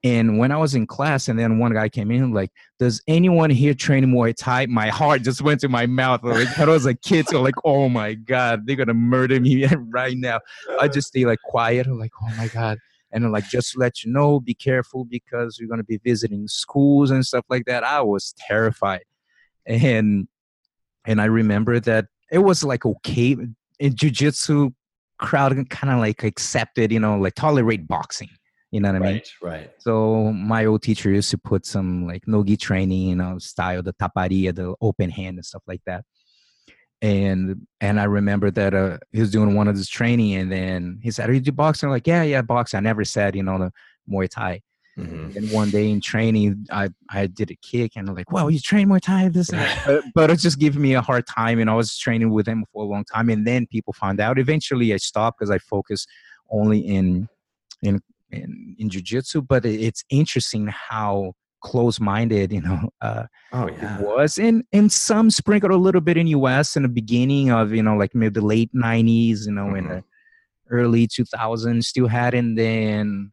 And 0.05 0.39
when 0.39 0.53
I 0.53 0.59
was 0.59 0.75
in 0.75 0.87
class, 0.87 1.29
and 1.29 1.39
then 1.39 1.59
one 1.59 1.73
guy 1.73 1.89
came 1.89 2.11
in, 2.11 2.35
like, 2.35 2.51
"Does 2.79 3.01
anyone 3.09 3.49
here 3.49 3.73
train 3.73 4.05
Muay 4.05 4.35
Thai?" 4.37 4.67
My 4.67 4.89
heart 4.89 5.23
just 5.23 5.41
went 5.41 5.61
to 5.63 5.69
my 5.71 5.87
mouth. 5.87 6.23
Like, 6.23 6.59
I 6.59 6.67
was 6.67 6.85
a 6.85 6.95
kid, 6.95 7.27
so 7.27 7.41
like, 7.41 7.55
"Oh 7.65 7.89
my 7.89 8.13
god, 8.13 8.67
they're 8.67 8.77
gonna 8.77 8.93
murder 8.93 9.41
me 9.41 9.65
right 9.89 10.17
now." 10.17 10.41
I 10.79 10.89
just 10.89 11.09
stay 11.09 11.25
like 11.25 11.41
quiet. 11.41 11.87
I'm 11.87 11.99
like, 11.99 12.13
"Oh 12.23 12.31
my 12.37 12.49
god." 12.49 12.79
And 13.13 13.25
I'm 13.25 13.33
like, 13.33 13.49
just 13.49 13.73
to 13.73 13.79
let 13.79 14.05
you 14.05 14.13
know, 14.13 14.41
be 14.41 14.55
careful 14.55 15.05
because 15.05 15.59
you're 15.59 15.69
gonna 15.71 15.85
be 15.85 15.99
visiting 16.05 16.49
schools 16.49 17.11
and 17.11 17.25
stuff 17.25 17.47
like 17.49 17.65
that. 17.65 17.83
I 17.83 18.03
was 18.03 18.35
terrified, 18.47 19.05
and 19.65 20.29
and 21.07 21.21
I 21.23 21.25
remember 21.27 21.81
that 21.81 22.07
it 22.31 22.39
was 22.39 22.63
like 22.63 22.85
okay 22.85 23.37
in 23.79 23.93
jujitsu 23.95 24.75
crowd 25.19 25.71
kind 25.71 25.95
of 25.95 26.01
like 26.01 26.25
accepted, 26.25 26.93
you 26.93 27.01
know, 27.01 27.17
like 27.17 27.35
tolerate 27.35 27.89
boxing 27.89 28.29
you 28.75 28.81
know 28.81 28.93
what 28.93 29.03
I 29.03 29.07
mean? 29.07 29.15
Right, 29.15 29.31
right. 29.41 29.71
So 29.79 30.33
my 30.33 30.65
old 30.65 30.83
teacher 30.83 31.09
used 31.09 31.31
to 31.31 31.39
put 31.39 31.65
some 31.65 32.09
like 32.09 32.27
nogi 32.27 32.57
training, 32.57 33.09
you 33.09 33.15
know, 33.15 33.39
style, 33.39 33.85
the 33.85 33.93
taparia, 33.93 34.53
the 34.53 34.75
open 34.81 35.11
hand 35.11 35.37
and 35.37 35.47
stuff 35.47 35.63
like 35.69 35.81
that. 35.87 36.05
And 37.01 37.69
and 37.81 38.01
I 38.01 38.05
remember 38.05 38.51
that 38.51 38.75
uh, 38.75 38.99
he 39.13 39.21
was 39.21 39.31
doing 39.31 39.55
one 39.55 39.69
of 39.69 39.77
his 39.77 39.89
training, 39.89 40.35
and 40.35 40.51
then 40.51 40.99
he 41.05 41.13
said, 41.13 41.31
"Are 41.31 41.33
you 41.33 41.39
do 41.39 41.53
boxing?" 41.53 41.87
I'm 41.87 41.93
like, 41.93 42.09
"Yeah, 42.09 42.25
yeah, 42.25 42.43
boxing." 42.43 42.79
I 42.79 42.81
never 42.81 43.05
said, 43.05 43.37
you 43.37 43.45
know, 43.45 43.59
the 43.59 43.73
Muay 44.11 44.29
Thai. 44.29 44.61
Mm-hmm. 44.99 45.39
And 45.39 45.53
one 45.53 45.71
day 45.71 45.89
in 45.91 46.01
training, 46.01 46.67
I, 46.73 46.89
I 47.11 47.29
did 47.29 47.53
a 47.53 47.57
kick 47.57 47.93
and 47.97 48.09
I'm 48.09 48.15
like, 48.15 48.31
wow, 48.31 48.47
you 48.47 48.61
train 48.61 48.89
Muay 48.89 49.01
Thai? 49.01 49.29
This, 49.29 49.51
but, 49.87 50.05
but 50.15 50.31
it's 50.31 50.43
just 50.43 50.61
gave 50.61 50.77
me 50.77 50.95
a 50.95 51.01
hard 51.01 51.27
time. 51.27 51.59
And 51.59 51.69
I 51.69 51.75
was 51.75 51.99
training 51.99 52.31
with 52.31 52.47
him 52.47 52.65
for 52.73 52.85
a 52.85 52.87
long 52.87 53.05
time. 53.05 53.29
And 53.29 53.45
then 53.45 53.67
people 53.67 53.93
found 53.93 54.21
out. 54.21 54.39
Eventually, 54.39 54.95
I 54.95 54.99
stopped 54.99 55.39
because 55.39 55.51
I 55.51 55.59
focused 55.59 56.09
only 56.51 56.79
in 56.79 57.29
in 57.83 58.01
in, 58.35 58.77
in 58.79 58.89
jiu-jitsu 58.89 59.43
but 59.43 59.65
it's 59.65 60.05
interesting 60.11 60.67
how 60.67 61.33
close-minded 61.63 62.53
you 62.53 62.61
know 62.61 62.89
uh, 63.01 63.25
oh 63.53 63.69
yeah 63.69 63.99
it 63.99 64.05
was 64.05 64.39
and 64.39 64.63
and 64.73 64.93
some 64.93 65.31
sprinkled 65.31 65.73
a 65.73 65.77
little 65.77 66.01
bit 66.01 66.17
in 66.17 66.29
us 66.29 66.77
in 66.77 66.83
the 66.83 66.89
beginning 66.89 67.51
of 67.51 67.73
you 67.73 67.83
know 67.83 67.97
like 67.97 68.15
maybe 68.15 68.33
the 68.33 68.45
late 68.45 68.71
90s 68.75 69.47
you 69.47 69.53
know 69.53 69.65
mm-hmm. 69.65 69.77
in 69.77 69.89
the 69.89 70.05
early 70.71 71.07
2000s 71.07 71.85
still 71.85 72.09
had 72.09 72.35
and 72.35 72.57
then 72.59 73.33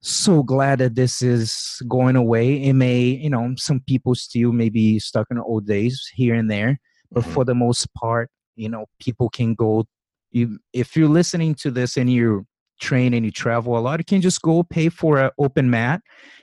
so 0.00 0.42
glad 0.42 0.80
that 0.80 0.94
this 0.94 1.22
is 1.22 1.80
going 1.88 2.14
away 2.14 2.62
it 2.62 2.74
may 2.74 3.00
you 3.00 3.30
know 3.30 3.54
some 3.56 3.80
people 3.86 4.14
still 4.14 4.52
maybe 4.52 4.98
stuck 4.98 5.26
in 5.30 5.38
old 5.38 5.66
days 5.66 6.10
here 6.14 6.34
and 6.34 6.50
there 6.50 6.78
but 7.10 7.22
mm-hmm. 7.22 7.32
for 7.32 7.44
the 7.44 7.54
most 7.54 7.92
part 7.94 8.28
you 8.54 8.68
know 8.68 8.84
people 9.00 9.30
can 9.30 9.54
go 9.54 9.84
you, 10.30 10.58
if 10.72 10.96
you're 10.96 11.08
listening 11.08 11.54
to 11.54 11.70
this 11.70 11.96
and 11.96 12.12
you're 12.12 12.44
train 12.80 13.14
and 13.14 13.24
you 13.24 13.30
travel 13.30 13.78
a 13.78 13.80
lot, 13.80 14.00
you 14.00 14.04
can 14.04 14.20
just 14.20 14.42
go 14.42 14.62
pay 14.62 14.88
for 14.88 15.18
an 15.18 15.30
open 15.38 15.70
mat 15.70 16.00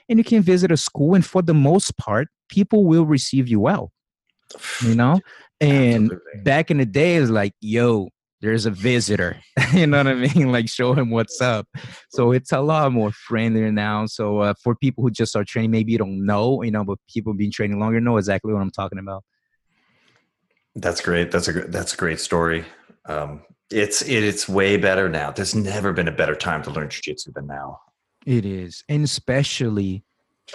and 0.08 0.18
you 0.18 0.24
can 0.24 0.42
visit 0.42 0.72
a 0.72 0.76
school. 0.76 1.14
And 1.14 1.24
for 1.24 1.42
the 1.42 1.54
most 1.54 1.96
part, 1.96 2.28
people 2.48 2.84
will 2.84 3.06
receive 3.06 3.48
you 3.48 3.60
well. 3.60 3.92
You 4.82 4.94
know? 4.94 5.20
And 5.60 6.10
Absolutely. 6.10 6.40
back 6.42 6.70
in 6.72 6.78
the 6.78 6.86
day, 6.86 7.14
it's 7.16 7.30
like, 7.30 7.54
yo, 7.60 8.08
there's 8.40 8.66
a 8.66 8.70
visitor. 8.70 9.40
you 9.72 9.86
know 9.86 9.98
what 9.98 10.08
I 10.08 10.14
mean? 10.14 10.50
Like, 10.50 10.68
show 10.68 10.92
him 10.92 11.10
what's 11.10 11.40
up. 11.40 11.68
So 12.10 12.32
it's 12.32 12.50
a 12.50 12.60
lot 12.60 12.92
more 12.92 13.12
friendly 13.12 13.70
now. 13.70 14.06
So 14.06 14.40
uh, 14.40 14.54
for 14.62 14.74
people 14.74 15.02
who 15.04 15.10
just 15.10 15.30
start 15.30 15.46
training, 15.46 15.70
maybe 15.70 15.92
you 15.92 15.98
don't 15.98 16.26
know, 16.26 16.62
you 16.62 16.72
know, 16.72 16.84
but 16.84 16.98
people 17.08 17.32
been 17.32 17.52
training 17.52 17.78
longer 17.78 18.00
know 18.00 18.16
exactly 18.16 18.52
what 18.52 18.60
I'm 18.60 18.72
talking 18.72 18.98
about. 18.98 19.22
That's 20.74 21.00
great. 21.00 21.30
That's 21.30 21.48
a 21.48 21.52
that's 21.52 21.94
a 21.94 21.96
great 21.96 22.18
story. 22.18 22.64
Um, 23.04 23.42
it's 23.72 24.02
it, 24.02 24.22
it's 24.22 24.48
way 24.48 24.76
better 24.76 25.08
now. 25.08 25.30
There's 25.30 25.54
never 25.54 25.92
been 25.92 26.08
a 26.08 26.12
better 26.12 26.34
time 26.34 26.62
to 26.64 26.70
learn 26.70 26.90
jiu-jitsu 26.90 27.32
than 27.34 27.46
now. 27.46 27.80
It 28.26 28.44
is, 28.44 28.84
and 28.88 29.04
especially 29.04 30.04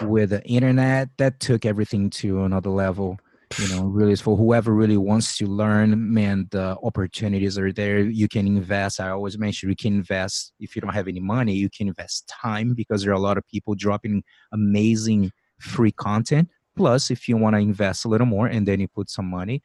with 0.01 0.30
the 0.30 0.43
internet, 0.43 1.10
that 1.17 1.39
took 1.39 1.65
everything 1.65 2.10
to 2.12 2.43
another 2.43 2.69
level. 2.69 3.17
You 3.60 3.69
know, 3.69 3.86
really, 3.86 4.15
for 4.17 4.36
whoever 4.36 4.73
really 4.73 4.97
wants 4.97 5.38
to 5.38 5.47
learn, 5.47 6.13
man, 6.13 6.47
the 6.51 6.77
opportunities 6.84 7.58
are 7.58 7.71
there. 7.71 7.99
You 7.99 8.27
can 8.27 8.45
invest. 8.45 8.99
I 8.99 9.10
always 9.10 9.38
mention 9.38 9.69
you 9.69 9.75
can 9.75 9.93
invest. 9.93 10.51
If 10.60 10.75
you 10.75 10.82
don't 10.82 10.93
have 10.93 11.08
any 11.08 11.21
money, 11.21 11.53
you 11.53 11.69
can 11.69 11.88
invest 11.88 12.27
time 12.27 12.73
because 12.73 13.03
there 13.03 13.12
are 13.12 13.15
a 13.15 13.19
lot 13.19 13.38
of 13.38 13.47
people 13.47 13.73
dropping 13.73 14.23
amazing 14.51 15.32
free 15.60 15.93
content. 15.93 16.49
Plus, 16.75 17.10
if 17.10 17.30
you 17.30 17.38
want 17.38 17.56
to 17.56 17.60
invest 17.60 18.03
a 18.03 18.10
little 18.10 18.27
more, 18.27 18.47
and 18.47 18.67
then 18.67 18.82
you 18.82 18.88
put 18.89 19.10
some 19.10 19.30
money. 19.30 19.62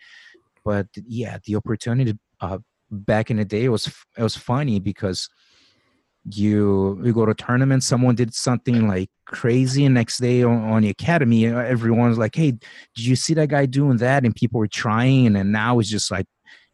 But 0.65 0.87
yeah, 1.07 1.39
the 1.45 1.57
opportunity 1.57 2.17
uh, 2.41 2.59
back 2.93 3.31
in 3.31 3.39
the 3.39 3.45
day 3.45 3.65
it 3.65 3.69
was 3.71 3.87
it 4.17 4.23
was 4.23 4.37
funny 4.37 4.79
because 4.79 5.29
you 6.31 7.01
you 7.03 7.13
go 7.13 7.27
to 7.27 7.35
tournament 7.35 7.83
someone 7.83 8.15
did 8.15 8.33
something 8.33 8.87
like 8.87 9.11
crazy 9.25 9.85
and 9.85 9.95
next 9.95 10.19
day 10.19 10.43
on, 10.45 10.63
on 10.71 10.83
the 10.83 10.89
academy 10.89 11.47
everyone's 11.47 12.19
like 12.19 12.35
hey 12.35 12.53
did 12.95 13.05
you 13.05 13.17
see 13.17 13.35
that 13.35 13.49
guy 13.49 13.67
doing 13.67 13.97
that? 13.99 14.25
And 14.25 14.35
people 14.35 14.61
were 14.61 14.69
trying 14.69 15.35
and 15.37 15.53
now 15.53 15.79
it's 15.79 15.89
just 15.89 16.11
like 16.11 16.27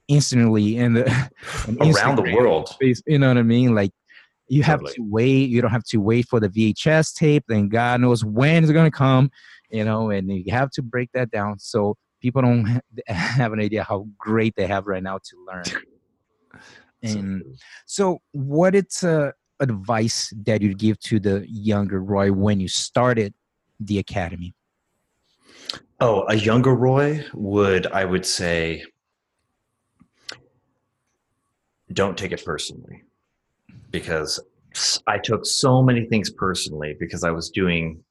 instantly 0.09 0.77
in 0.77 0.95
the 0.95 1.05
around 1.81 2.17
the 2.17 2.33
world. 2.35 2.69
space, 2.69 3.03
you 3.07 3.19
know 3.19 3.29
what 3.29 3.39
i 3.39 3.43
mean? 3.43 3.75
Like 3.75 3.93
you 4.49 4.63
have 4.63 4.81
totally. 4.81 4.95
to 4.95 5.03
wait 5.03 5.51
you 5.51 5.61
don't 5.61 5.71
have 5.71 5.85
to 5.85 5.99
wait 5.99 6.27
for 6.27 6.41
the 6.41 6.49
vhs 6.49 7.15
tape 7.15 7.45
then 7.49 7.69
god 7.69 8.01
knows 8.01 8.25
when 8.25 8.65
it's 8.65 8.73
going 8.73 8.91
to 8.91 8.97
come 8.97 9.31
you 9.71 9.85
know 9.85 10.09
and 10.09 10.33
you 10.33 10.51
have 10.51 10.71
to 10.71 10.81
break 10.81 11.11
that 11.13 11.31
down 11.31 11.59
so 11.59 11.95
people 12.23 12.41
don't 12.41 12.81
have 13.07 13.53
an 13.53 13.61
idea 13.61 13.85
how 13.85 14.07
great 14.17 14.55
they 14.57 14.67
have 14.67 14.87
right 14.87 15.03
now 15.03 15.19
to 15.19 15.37
learn 15.47 15.65
and 17.03 17.43
so, 17.87 18.21
what 18.33 18.75
is 18.75 19.05
uh, 19.05 19.33
advice 19.61 20.33
that 20.45 20.63
you'd 20.63 20.79
give 20.79 20.99
to 21.01 21.21
the 21.21 21.45
younger 21.49 22.03
Roy 22.03 22.33
when 22.33 22.61
you 22.61 22.69
started 22.69 23.35
the 23.81 23.99
academy? 23.99 24.55
Oh, 26.01 26.25
a 26.29 26.35
younger 26.35 26.75
Roy 26.75 27.25
would, 27.35 27.87
I 27.89 28.05
would 28.05 28.25
say, 28.25 28.85
don't 31.93 32.17
take 32.17 32.33
it 32.33 32.45
personally 32.45 33.03
because 33.91 34.39
I 35.07 35.19
took 35.19 35.47
so 35.47 35.83
many 35.83 36.07
things 36.07 36.31
personally 36.31 36.97
because 37.01 37.25
I 37.25 37.31
was 37.31 37.51
doing 37.51 38.03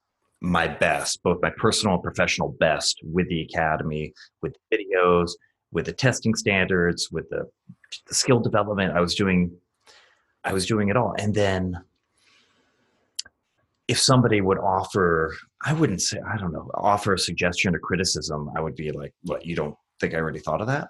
my 0.41 0.67
best, 0.67 1.23
both 1.23 1.41
my 1.41 1.51
personal 1.57 1.95
and 1.95 2.03
professional 2.03 2.55
best 2.59 2.99
with 3.03 3.27
the 3.29 3.41
academy, 3.41 4.13
with 4.41 4.55
videos, 4.71 5.31
with 5.71 5.85
the 5.85 5.93
testing 5.93 6.35
standards, 6.35 7.09
with 7.11 7.29
the 7.29 7.49
skill 8.09 8.39
development. 8.39 8.93
I 8.95 9.01
was 9.01 9.15
doing, 9.15 9.51
I 10.43 10.53
was 10.53 10.65
doing 10.65 10.89
it 10.89 10.97
all. 10.97 11.15
And 11.17 11.33
then 11.33 11.79
if 13.87 13.99
somebody 13.99 14.41
would 14.41 14.57
offer, 14.57 15.35
I 15.63 15.73
wouldn't 15.73 16.01
say, 16.01 16.19
I 16.19 16.37
don't 16.37 16.51
know, 16.51 16.69
offer 16.75 17.13
a 17.13 17.19
suggestion 17.19 17.75
or 17.75 17.79
criticism, 17.79 18.51
I 18.55 18.61
would 18.61 18.75
be 18.75 18.91
like, 18.91 19.13
what, 19.23 19.45
you 19.45 19.55
don't 19.55 19.75
think 19.99 20.13
I 20.13 20.17
already 20.17 20.39
thought 20.39 20.61
of 20.61 20.67
that? 20.67 20.89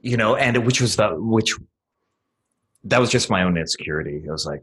You 0.00 0.16
know, 0.16 0.36
and 0.36 0.66
which 0.66 0.80
was 0.80 0.96
the, 0.96 1.14
which, 1.16 1.54
that 2.84 3.00
was 3.00 3.10
just 3.10 3.30
my 3.30 3.44
own 3.44 3.56
insecurity. 3.56 4.24
I 4.28 4.32
was 4.32 4.44
like, 4.44 4.60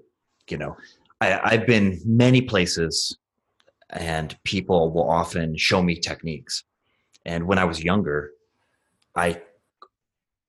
you 0.49 0.57
know, 0.57 0.75
I, 1.21 1.39
I've 1.43 1.65
been 1.65 1.99
many 2.05 2.41
places 2.41 3.17
and 3.89 4.37
people 4.43 4.91
will 4.91 5.09
often 5.09 5.57
show 5.57 5.81
me 5.81 5.95
techniques. 5.95 6.63
And 7.25 7.47
when 7.47 7.57
I 7.57 7.65
was 7.65 7.83
younger, 7.83 8.31
I 9.15 9.41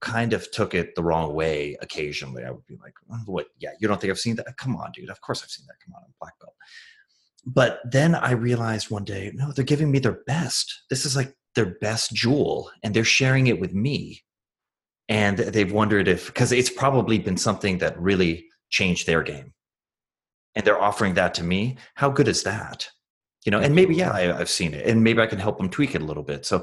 kind 0.00 0.32
of 0.32 0.50
took 0.50 0.74
it 0.74 0.94
the 0.94 1.02
wrong 1.02 1.34
way 1.34 1.76
occasionally. 1.80 2.44
I 2.44 2.50
would 2.50 2.66
be 2.66 2.76
like, 2.82 2.94
oh, 3.12 3.18
what? 3.26 3.46
Yeah, 3.58 3.70
you 3.78 3.88
don't 3.88 4.00
think 4.00 4.10
I've 4.10 4.18
seen 4.18 4.36
that? 4.36 4.56
Come 4.56 4.76
on, 4.76 4.92
dude. 4.92 5.10
Of 5.10 5.20
course 5.20 5.42
I've 5.42 5.50
seen 5.50 5.66
that. 5.68 5.76
Come 5.84 5.94
on, 5.94 6.02
I'm 6.04 6.14
black 6.20 6.38
belt. 6.40 6.54
But 7.46 7.80
then 7.90 8.14
I 8.14 8.32
realized 8.32 8.90
one 8.90 9.04
day, 9.04 9.32
no, 9.34 9.52
they're 9.52 9.64
giving 9.64 9.90
me 9.90 9.98
their 9.98 10.20
best. 10.26 10.82
This 10.90 11.06
is 11.06 11.16
like 11.16 11.34
their 11.54 11.76
best 11.80 12.12
jewel, 12.12 12.70
and 12.82 12.94
they're 12.94 13.04
sharing 13.04 13.46
it 13.46 13.60
with 13.60 13.72
me. 13.72 14.22
And 15.08 15.38
they've 15.38 15.72
wondered 15.72 16.06
if, 16.06 16.26
because 16.26 16.52
it's 16.52 16.70
probably 16.70 17.18
been 17.18 17.36
something 17.36 17.78
that 17.78 18.00
really 18.00 18.46
changed 18.68 19.06
their 19.06 19.22
game. 19.22 19.52
And 20.54 20.64
they're 20.64 20.80
offering 20.80 21.14
that 21.14 21.34
to 21.34 21.44
me. 21.44 21.78
How 21.94 22.10
good 22.10 22.28
is 22.28 22.42
that? 22.44 22.88
You 23.44 23.52
know, 23.52 23.58
and 23.58 23.74
maybe, 23.74 23.94
yeah, 23.94 24.10
I, 24.10 24.38
I've 24.38 24.50
seen 24.50 24.74
it, 24.74 24.86
and 24.86 25.02
maybe 25.02 25.20
I 25.20 25.26
can 25.26 25.38
help 25.38 25.58
them 25.58 25.70
tweak 25.70 25.94
it 25.94 26.02
a 26.02 26.04
little 26.04 26.22
bit. 26.22 26.44
So 26.46 26.62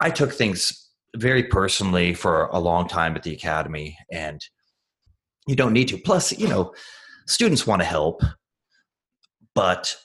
I 0.00 0.10
took 0.10 0.32
things 0.32 0.85
very 1.16 1.44
personally 1.44 2.14
for 2.14 2.46
a 2.46 2.58
long 2.58 2.88
time 2.88 3.16
at 3.16 3.22
the 3.22 3.32
academy 3.32 3.96
and 4.12 4.40
you 5.46 5.56
don't 5.56 5.72
need 5.72 5.88
to. 5.88 5.98
Plus 5.98 6.36
you 6.38 6.48
know 6.48 6.72
students 7.26 7.66
want 7.66 7.80
to 7.80 7.86
help 7.86 8.22
but 9.56 9.96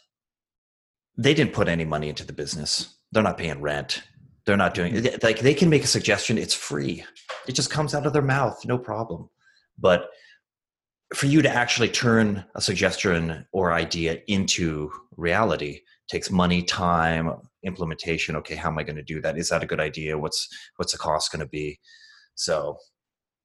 they 1.18 1.34
didn't 1.34 1.54
put 1.54 1.68
any 1.68 1.86
money 1.86 2.10
into 2.10 2.26
the 2.26 2.34
business. 2.34 2.96
They're 3.12 3.22
not 3.22 3.38
paying 3.38 3.62
rent. 3.62 4.02
They're 4.46 4.58
not 4.58 4.74
doing 4.74 5.04
like 5.22 5.40
they 5.40 5.54
can 5.54 5.70
make 5.70 5.84
a 5.84 5.88
suggestion. 5.88 6.38
It's 6.38 6.56
free. 6.56 7.06
It 7.48 7.52
just 7.52 7.70
comes 7.70 7.94
out 7.94 8.08
of 8.08 8.14
their 8.14 8.24
mouth. 8.24 8.66
No 8.66 8.78
problem. 8.78 9.30
But 9.78 10.10
for 11.14 11.28
you 11.28 11.42
to 11.42 11.50
actually 11.50 11.90
turn 11.90 12.46
a 12.56 12.62
suggestion 12.62 13.46
or 13.52 13.74
idea 13.74 14.22
into 14.28 14.92
reality 15.18 15.82
takes 16.10 16.32
money 16.32 16.64
time 16.64 17.34
implementation 17.64 18.36
okay 18.36 18.56
how 18.56 18.70
am 18.70 18.78
i 18.78 18.84
going 18.84 18.96
to 18.96 19.04
do 19.04 19.22
that? 19.22 19.38
Is 19.38 19.50
that 19.50 19.64
a 19.64 19.68
good 19.68 19.80
idea? 19.80 20.18
What's 20.18 20.48
what's 20.78 20.92
the 20.92 20.98
cost 20.98 21.32
going 21.32 21.42
to 21.42 21.50
be? 21.50 21.80
So 22.36 22.78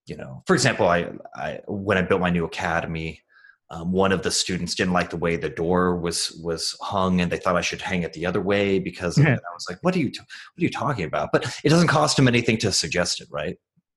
you 0.06 0.16
know 0.16 0.42
for 0.46 0.54
example 0.54 0.86
i, 0.88 1.08
I 1.34 1.60
when 1.66 1.98
i 1.98 2.02
built 2.02 2.20
my 2.20 2.30
new 2.30 2.44
academy 2.44 3.20
um, 3.68 3.90
one 3.90 4.12
of 4.12 4.22
the 4.22 4.30
students 4.30 4.76
didn't 4.76 4.92
like 4.92 5.10
the 5.10 5.16
way 5.16 5.36
the 5.36 5.48
door 5.48 5.96
was 5.96 6.40
was 6.42 6.76
hung 6.80 7.20
and 7.20 7.30
they 7.30 7.38
thought 7.38 7.56
i 7.56 7.60
should 7.60 7.82
hang 7.82 8.02
it 8.02 8.12
the 8.12 8.24
other 8.24 8.40
way 8.40 8.78
because 8.78 9.18
i 9.18 9.32
was 9.52 9.66
like 9.68 9.78
what 9.82 9.94
are 9.94 9.98
you 9.98 10.10
t- 10.10 10.20
what 10.20 10.60
are 10.60 10.64
you 10.64 10.70
talking 10.70 11.04
about? 11.04 11.30
But 11.32 11.60
it 11.64 11.68
doesn't 11.68 11.88
cost 11.88 12.16
them 12.16 12.28
anything 12.28 12.58
to 12.58 12.72
suggest 12.72 13.20
it 13.20 13.28
right? 13.30 13.56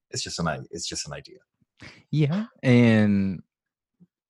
It's 0.09 0.24
just 0.24 0.39
an 0.39 0.65
it's 0.72 0.88
just 0.88 1.07
an 1.07 1.13
idea. 1.13 1.38
Yeah 2.11 2.45
and 2.63 3.41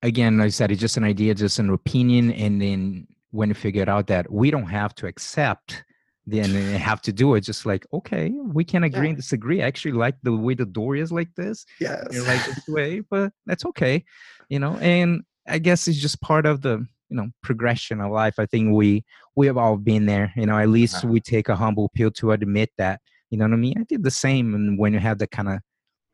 again 0.02 0.38
like 0.38 0.46
i 0.46 0.50
said 0.50 0.72
it's 0.72 0.80
just 0.80 0.98
an 0.98 1.04
idea 1.04 1.34
just 1.34 1.60
an 1.60 1.70
opinion 1.70 2.32
and 2.32 2.62
then 2.62 3.08
when 3.32 3.50
you 3.50 3.56
figure 3.56 3.90
out 3.90 4.08
that 4.08 4.32
we 4.32 4.52
don't 4.52 4.68
have 4.68 4.94
to 4.96 5.08
accept 5.08 5.84
then 6.26 6.54
have 6.80 7.02
to 7.02 7.12
do 7.12 7.36
it 7.36 7.42
just 7.42 7.66
like 7.66 7.86
okay 7.94 8.32
we 8.44 8.64
can 8.64 8.84
agree 8.84 9.04
yeah. 9.04 9.10
and 9.10 9.18
disagree 9.18 9.62
i 9.62 9.68
actually 9.68 9.92
like 9.92 10.16
the 10.24 10.36
way 10.36 10.54
the 10.54 10.66
door 10.66 10.96
is 10.96 11.12
like 11.12 11.34
this 11.36 11.66
yeah 11.80 12.04
like 12.28 12.46
this 12.46 12.68
way 12.68 13.02
but 13.10 13.32
that's 13.46 13.66
okay 13.66 14.04
you 14.50 14.60
know 14.60 14.76
and 14.78 15.22
i 15.48 15.58
guess 15.58 15.88
it's 15.88 16.00
just 16.00 16.22
part 16.22 16.46
of 16.46 16.62
the 16.62 16.86
you 17.10 17.18
know 17.18 17.28
progression 17.42 18.02
of 18.02 18.12
life 18.12 18.36
i 18.38 18.46
think 18.46 18.74
we 18.74 19.04
we 19.36 19.48
have 19.48 19.58
all 19.58 19.78
been 19.78 20.06
there 20.06 20.32
you 20.36 20.46
know 20.46 20.58
at 20.58 20.70
least 20.70 20.98
uh-huh. 20.98 21.08
we 21.08 21.20
take 21.20 21.50
a 21.50 21.56
humble 21.56 21.90
pill 21.96 22.12
to 22.12 22.32
admit 22.32 22.70
that 22.78 23.02
you 23.30 23.38
know 23.38 23.46
what 23.46 23.54
i 23.54 23.58
mean 23.58 23.76
i 23.80 23.84
did 23.84 24.04
the 24.04 24.12
same 24.12 24.54
and 24.54 24.78
when 24.78 24.94
you 24.94 25.00
have 25.00 25.18
the 25.18 25.28
kind 25.28 25.50
of 25.50 25.60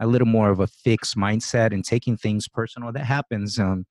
a 0.01 0.07
little 0.07 0.27
more 0.27 0.49
of 0.49 0.59
a 0.59 0.67
fixed 0.67 1.17
mindset 1.17 1.73
and 1.73 1.85
taking 1.85 2.17
things 2.17 2.47
personal 2.47 2.91
that 2.91 3.05
happens 3.05 3.59
um 3.59 3.85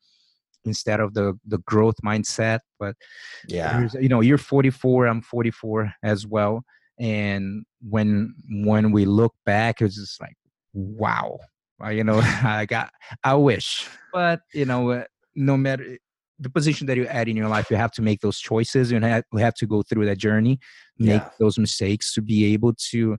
instead 0.64 1.00
of 1.00 1.14
the 1.14 1.38
the 1.46 1.58
growth 1.58 1.96
mindset 2.04 2.60
but 2.78 2.94
yeah. 3.48 3.88
you 4.00 4.08
know 4.08 4.20
you're 4.20 4.38
44 4.38 5.06
i'm 5.06 5.20
44 5.20 5.92
as 6.02 6.26
well 6.26 6.64
and 6.98 7.64
when 7.88 8.34
when 8.64 8.92
we 8.92 9.04
look 9.04 9.34
back 9.44 9.80
it's 9.80 9.96
just 9.96 10.20
like 10.20 10.36
wow. 10.74 11.38
You 11.90 12.04
know 12.04 12.20
i 12.42 12.66
got 12.66 12.90
i 13.22 13.34
wish. 13.34 13.88
But 14.12 14.40
you 14.52 14.64
know 14.64 14.90
uh, 14.90 15.04
no 15.34 15.56
matter 15.56 15.98
the 16.38 16.50
position 16.50 16.86
that 16.86 16.96
you're 16.96 17.08
at 17.08 17.28
in 17.28 17.36
your 17.36 17.48
life 17.48 17.70
you 17.70 17.76
have 17.76 17.92
to 17.92 18.02
make 18.02 18.20
those 18.20 18.38
choices 18.38 18.90
and 18.90 19.04
have, 19.04 19.24
you 19.32 19.38
have 19.38 19.54
to 19.54 19.66
go 19.66 19.82
through 19.82 20.06
that 20.06 20.18
journey 20.18 20.58
make 20.98 21.22
yeah. 21.22 21.30
those 21.38 21.58
mistakes 21.58 22.12
to 22.14 22.22
be 22.22 22.52
able 22.52 22.74
to 22.90 23.16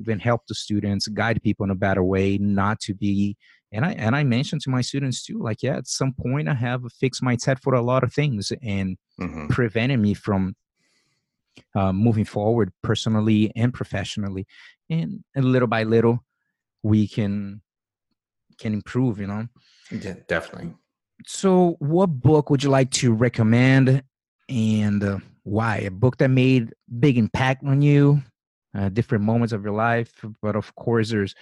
even 0.00 0.18
help 0.18 0.42
the 0.46 0.54
students 0.54 1.06
guide 1.08 1.42
people 1.42 1.64
in 1.64 1.70
a 1.70 1.74
better 1.74 2.02
way 2.02 2.38
not 2.38 2.80
to 2.80 2.94
be 2.94 3.36
and 3.72 3.84
i 3.84 3.92
and 3.92 4.16
i 4.16 4.24
mentioned 4.24 4.60
to 4.60 4.70
my 4.70 4.80
students 4.80 5.22
too 5.22 5.38
like 5.38 5.62
yeah 5.62 5.76
at 5.76 5.86
some 5.86 6.12
point 6.12 6.48
i 6.48 6.54
have 6.54 6.84
a 6.84 6.88
fixed 6.88 7.22
mindset 7.22 7.60
for 7.60 7.74
a 7.74 7.82
lot 7.82 8.02
of 8.02 8.12
things 8.12 8.52
and 8.62 8.96
mm-hmm. 9.20 9.46
preventing 9.48 10.00
me 10.00 10.14
from 10.14 10.54
uh, 11.74 11.92
moving 11.92 12.24
forward 12.24 12.72
personally 12.82 13.52
and 13.56 13.72
professionally. 13.72 14.46
And, 14.88 15.22
and 15.34 15.44
little 15.44 15.68
by 15.68 15.84
little 15.84 16.24
we 16.82 17.06
can 17.06 17.60
can 18.58 18.72
improve 18.74 19.20
you 19.20 19.26
know? 19.26 19.46
Yeah 19.90 20.14
definitely. 20.28 20.74
So 21.26 21.76
what 21.78 22.06
book 22.06 22.50
would 22.50 22.62
you 22.62 22.70
like 22.70 22.90
to 22.92 23.12
recommend 23.12 24.02
and 24.48 25.04
uh, 25.04 25.18
why? 25.44 25.78
A 25.78 25.90
book 25.90 26.16
that 26.18 26.28
made 26.28 26.74
big 26.98 27.18
impact 27.18 27.64
on 27.64 27.82
you 27.82 28.22
uh, 28.76 28.88
different 28.88 29.24
moments 29.24 29.52
of 29.52 29.64
your 29.64 29.74
life 29.74 30.12
but 30.42 30.56
of 30.56 30.74
course 30.74 31.10
there's 31.10 31.34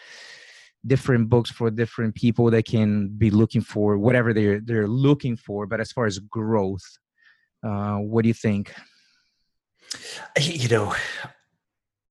different 0.86 1.28
books 1.28 1.50
for 1.50 1.70
different 1.70 2.14
people 2.14 2.50
that 2.50 2.64
can 2.64 3.08
be 3.08 3.30
looking 3.30 3.60
for 3.60 3.98
whatever 3.98 4.32
they're 4.32 4.60
they're 4.60 4.86
looking 4.86 5.36
for. 5.36 5.66
But 5.66 5.80
as 5.80 5.92
far 5.92 6.06
as 6.06 6.18
growth 6.18 6.84
uh, 7.62 7.96
what 7.96 8.22
do 8.22 8.28
you 8.28 8.34
think? 8.34 8.74
You 10.40 10.68
know 10.68 10.94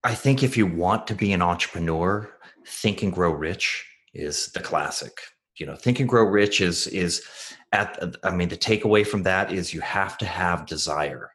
i 0.03 0.13
think 0.13 0.43
if 0.43 0.55
you 0.55 0.65
want 0.65 1.07
to 1.07 1.15
be 1.15 1.33
an 1.33 1.41
entrepreneur 1.41 2.31
think 2.65 3.01
and 3.01 3.11
grow 3.11 3.31
rich 3.31 3.85
is 4.13 4.47
the 4.53 4.59
classic. 4.59 5.13
You 5.57 5.65
know 5.65 5.75
think 5.75 5.99
and 5.99 6.09
grow 6.09 6.23
rich 6.23 6.61
is 6.61 6.87
is 6.87 7.23
at 7.71 8.15
i 8.23 8.31
mean 8.31 8.49
the 8.49 8.57
takeaway 8.57 9.05
from 9.05 9.23
that 9.23 9.51
is 9.51 9.73
you 9.73 9.81
have 9.81 10.17
to 10.19 10.25
have 10.25 10.65
desire. 10.65 11.31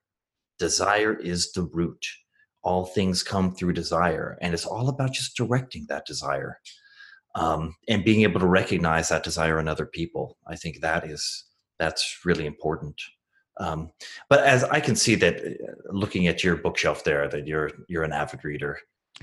Desire 0.58 1.14
is 1.14 1.52
the 1.52 1.62
root 1.62 2.04
all 2.62 2.86
things 2.86 3.22
come 3.22 3.54
through 3.54 3.72
desire 3.72 4.38
and 4.40 4.54
it's 4.54 4.66
all 4.66 4.88
about 4.88 5.12
just 5.12 5.36
directing 5.36 5.86
that 5.88 6.06
desire 6.06 6.58
um, 7.34 7.74
and 7.88 8.04
being 8.04 8.22
able 8.22 8.40
to 8.40 8.46
recognize 8.46 9.08
that 9.08 9.24
desire 9.24 9.58
in 9.58 9.68
other 9.68 9.86
people. 9.86 10.36
I 10.46 10.56
think 10.56 10.80
that 10.80 11.06
is 11.08 11.44
that's 11.78 12.20
really 12.24 12.46
important. 12.46 13.00
Um, 13.58 13.92
but 14.30 14.40
as 14.44 14.64
i 14.64 14.80
can 14.80 14.96
see 14.96 15.14
that 15.16 15.36
uh, 15.36 15.72
looking 15.90 16.26
at 16.26 16.42
your 16.42 16.56
bookshelf 16.56 17.04
there 17.04 17.28
that 17.28 17.46
you're 17.46 17.70
you're 17.86 18.02
an 18.02 18.12
avid 18.12 18.46
reader 18.46 18.78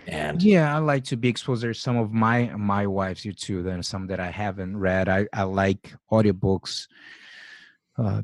and 0.06 0.44
yeah 0.44 0.76
i 0.76 0.78
like 0.78 1.04
to 1.06 1.18
be 1.18 1.28
exposed. 1.28 1.64
There's 1.64 1.82
some 1.82 1.98
of 1.98 2.12
my 2.12 2.46
my 2.56 2.86
wife's 2.86 3.26
you 3.26 3.34
too 3.34 3.64
then 3.64 3.82
some 3.82 4.06
that 4.08 4.20
i 4.20 4.30
haven't 4.30 4.78
read. 4.78 5.10
I 5.10 5.28
i 5.34 5.42
like 5.44 5.96
audiobooks 6.12 6.88
uh 7.98 8.22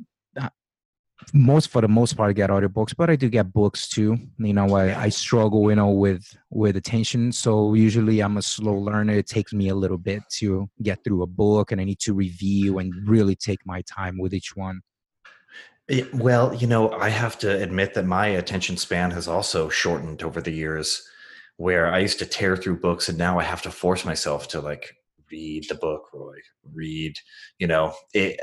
most 1.34 1.70
for 1.70 1.82
the 1.82 1.88
most 1.88 2.14
part 2.14 2.30
I 2.30 2.34
get 2.34 2.50
audiobooks, 2.50 2.96
but 2.96 3.10
I 3.10 3.16
do 3.16 3.30
get 3.30 3.54
books 3.54 3.88
too. 3.88 4.18
You 4.38 4.54
know, 4.54 4.76
I, 4.76 5.04
I 5.04 5.10
struggle, 5.10 5.70
you 5.70 5.76
know, 5.76 5.90
with 5.90 6.26
with 6.50 6.76
attention. 6.76 7.32
So 7.32 7.74
usually 7.74 8.20
I'm 8.22 8.38
a 8.38 8.42
slow 8.42 8.74
learner. 8.74 9.14
It 9.14 9.28
takes 9.28 9.54
me 9.54 9.70
a 9.70 9.76
little 9.76 9.98
bit 9.98 10.24
to 10.38 10.70
get 10.82 11.04
through 11.04 11.24
a 11.24 11.28
book 11.28 11.72
and 11.72 11.80
I 11.80 11.86
need 11.86 12.00
to 12.00 12.14
review 12.14 12.80
and 12.80 12.94
really 13.08 13.36
take 13.36 13.60
my 13.66 13.82
time 13.84 14.18
with 14.18 14.34
each 14.34 14.56
one. 14.56 14.82
Eh, 15.90 16.04
well, 16.14 16.54
you 16.54 16.68
know, 16.68 16.92
I 16.92 17.10
have 17.10 17.38
to 17.40 17.62
admit 17.62 17.94
that 17.94 18.06
my 18.06 18.28
attention 18.28 18.78
span 18.78 19.12
has 19.12 19.28
also 19.28 19.70
shortened 19.70 20.24
over 20.24 20.42
the 20.42 20.52
years 20.52 21.08
where 21.58 21.92
I 21.94 22.00
used 22.00 22.20
to 22.20 22.26
tear 22.26 22.58
through 22.58 22.80
books 22.80 23.08
and 23.08 23.18
now 23.18 23.40
I 23.40 23.44
have 23.44 23.62
to 23.62 23.72
force 23.72 24.04
myself 24.04 24.48
to 24.50 24.60
like 24.60 24.96
read 25.32 25.66
the 25.70 25.76
book, 25.76 26.10
Roy, 26.14 26.38
read, 26.74 27.16
you 27.60 27.68
know, 27.68 27.94
it, 28.14 28.40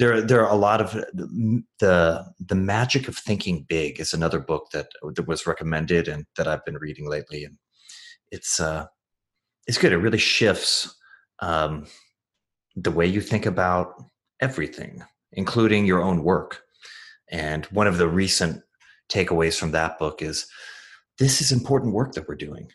there 0.00 0.22
there 0.22 0.44
are 0.44 0.50
a 0.50 0.56
lot 0.56 0.80
of 0.80 0.92
the 0.92 2.24
the 2.38 2.54
magic 2.54 3.06
of 3.06 3.16
thinking 3.16 3.66
big 3.68 4.00
is 4.00 4.14
another 4.14 4.40
book 4.40 4.70
that 4.72 4.88
that 5.14 5.28
was 5.28 5.46
recommended 5.46 6.08
and 6.08 6.24
that 6.36 6.48
I've 6.48 6.64
been 6.64 6.78
reading 6.78 7.08
lately. 7.08 7.44
And 7.44 7.58
it's 8.32 8.58
uh 8.58 8.86
it's 9.66 9.76
good. 9.76 9.92
It 9.92 9.98
really 9.98 10.18
shifts 10.18 10.96
um 11.40 11.86
the 12.74 12.90
way 12.90 13.06
you 13.06 13.20
think 13.20 13.44
about 13.46 14.02
everything 14.40 15.04
including 15.32 15.84
your 15.86 16.02
own 16.02 16.24
work. 16.24 16.62
And 17.30 17.66
one 17.66 17.86
of 17.86 17.98
the 17.98 18.08
recent 18.08 18.62
takeaways 19.08 19.58
from 19.58 19.72
that 19.72 19.98
book 19.98 20.22
is 20.22 20.46
this 21.18 21.42
is 21.42 21.52
important 21.52 21.92
work 21.92 22.12
that 22.12 22.26
we're 22.26 22.36
doing 22.36 22.70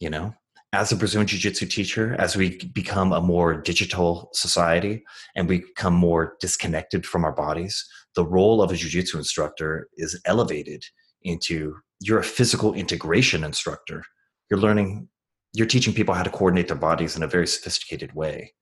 you 0.00 0.08
know 0.10 0.34
as 0.72 0.90
a 0.90 0.96
Brazilian 0.96 1.26
Jiu 1.26 1.38
Jitsu 1.38 1.66
teacher, 1.66 2.16
as 2.18 2.34
we 2.34 2.56
become 2.72 3.12
a 3.12 3.20
more 3.20 3.60
digital 3.60 4.30
society 4.32 5.04
and 5.36 5.48
we 5.48 5.58
become 5.58 5.92
more 5.92 6.36
disconnected 6.40 7.04
from 7.04 7.24
our 7.24 7.32
bodies, 7.32 7.86
the 8.16 8.24
role 8.24 8.62
of 8.62 8.70
a 8.70 8.76
Jiu 8.76 8.88
Jitsu 8.88 9.18
instructor 9.18 9.88
is 9.96 10.18
elevated 10.24 10.82
into 11.22 11.76
you're 12.00 12.18
a 12.18 12.24
physical 12.24 12.72
integration 12.72 13.44
instructor. 13.44 14.02
You're 14.50 14.60
learning, 14.60 15.08
you're 15.52 15.66
teaching 15.66 15.92
people 15.92 16.14
how 16.14 16.22
to 16.22 16.30
coordinate 16.30 16.68
their 16.68 16.76
bodies 16.76 17.16
in 17.16 17.22
a 17.22 17.28
very 17.28 17.46
sophisticated 17.46 18.14
way. 18.14 18.54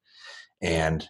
And 0.61 1.09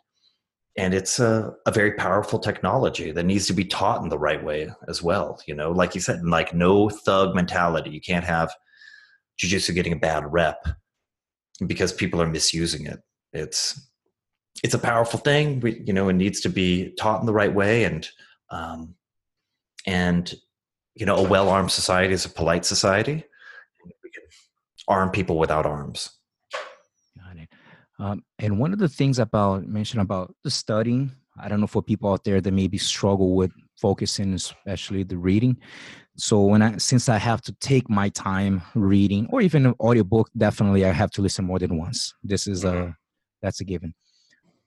and 0.78 0.94
it's 0.94 1.18
a, 1.18 1.52
a 1.66 1.72
very 1.72 1.92
powerful 1.94 2.38
technology 2.38 3.10
that 3.10 3.26
needs 3.26 3.46
to 3.48 3.52
be 3.52 3.64
taught 3.64 4.02
in 4.02 4.08
the 4.08 4.18
right 4.18 4.42
way 4.42 4.70
as 4.88 5.02
well. 5.02 5.42
You 5.46 5.54
know, 5.54 5.72
like 5.72 5.96
you 5.96 6.00
said, 6.00 6.24
like 6.24 6.54
no 6.54 6.88
thug 6.88 7.34
mentality. 7.34 7.90
You 7.90 8.00
can't 8.00 8.24
have 8.24 8.54
jujitsu 9.42 9.74
getting 9.74 9.92
a 9.92 9.96
bad 9.96 10.32
rep 10.32 10.64
because 11.66 11.92
people 11.92 12.20
are 12.20 12.26
misusing 12.28 12.86
it. 12.86 13.00
It's 13.32 13.88
it's 14.62 14.74
a 14.74 14.78
powerful 14.78 15.18
thing. 15.18 15.60
We, 15.60 15.82
you 15.86 15.92
know, 15.92 16.08
it 16.08 16.14
needs 16.14 16.40
to 16.40 16.48
be 16.48 16.90
taught 16.98 17.20
in 17.20 17.26
the 17.26 17.32
right 17.32 17.52
way, 17.52 17.84
and 17.84 18.08
um, 18.50 18.94
and 19.86 20.32
you 20.94 21.06
know, 21.06 21.16
a 21.16 21.28
well-armed 21.28 21.70
society 21.70 22.12
is 22.12 22.24
a 22.24 22.28
polite 22.28 22.64
society. 22.64 23.24
We 23.84 24.10
can 24.10 24.22
arm 24.88 25.10
people 25.10 25.38
without 25.38 25.66
arms. 25.66 26.10
Got 27.16 27.36
it. 27.36 27.48
Um, 27.98 28.24
and 28.38 28.58
one 28.58 28.72
of 28.72 28.78
the 28.78 28.88
things 28.88 29.18
about 29.18 29.66
mention 29.66 30.00
about 30.00 30.34
the 30.42 30.50
studying, 30.50 31.12
I 31.40 31.48
don't 31.48 31.60
know 31.60 31.66
for 31.66 31.82
people 31.82 32.12
out 32.12 32.24
there 32.24 32.40
that 32.40 32.52
maybe 32.52 32.78
struggle 32.78 33.34
with 33.34 33.52
focusing, 33.80 34.34
especially 34.34 35.02
the 35.02 35.16
reading. 35.16 35.56
So 36.16 36.42
when 36.42 36.60
i 36.60 36.76
since 36.76 37.08
i 37.08 37.16
have 37.16 37.40
to 37.42 37.52
take 37.60 37.88
my 37.88 38.10
time 38.10 38.62
reading 38.74 39.26
or 39.30 39.40
even 39.40 39.64
an 39.64 39.74
audiobook 39.80 40.28
definitely 40.36 40.84
i 40.84 40.92
have 40.92 41.10
to 41.12 41.22
listen 41.22 41.44
more 41.44 41.58
than 41.58 41.78
once. 41.78 42.14
This 42.22 42.46
is 42.46 42.64
a 42.64 42.72
mm-hmm. 42.72 42.90
that's 43.42 43.60
a 43.60 43.64
given. 43.64 43.94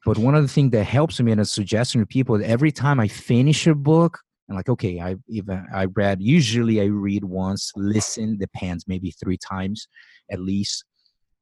But 0.05 0.17
one 0.17 0.35
of 0.35 0.41
the 0.41 0.49
things 0.49 0.71
that 0.71 0.83
helps 0.83 1.19
me 1.21 1.31
and 1.31 1.41
a 1.41 1.45
suggestion 1.45 2.01
to 2.01 2.07
people 2.07 2.43
every 2.43 2.71
time 2.71 2.99
i 2.99 3.07
finish 3.07 3.67
a 3.67 3.75
book 3.75 4.19
i'm 4.49 4.55
like 4.55 4.69
okay 4.69 4.99
i 4.99 5.15
even 5.29 5.65
i 5.73 5.85
read 5.85 6.21
usually 6.21 6.81
i 6.81 6.85
read 6.85 7.23
once 7.23 7.71
listen 7.75 8.37
depends 8.37 8.87
maybe 8.87 9.11
three 9.11 9.37
times 9.37 9.87
at 10.31 10.39
least. 10.39 10.85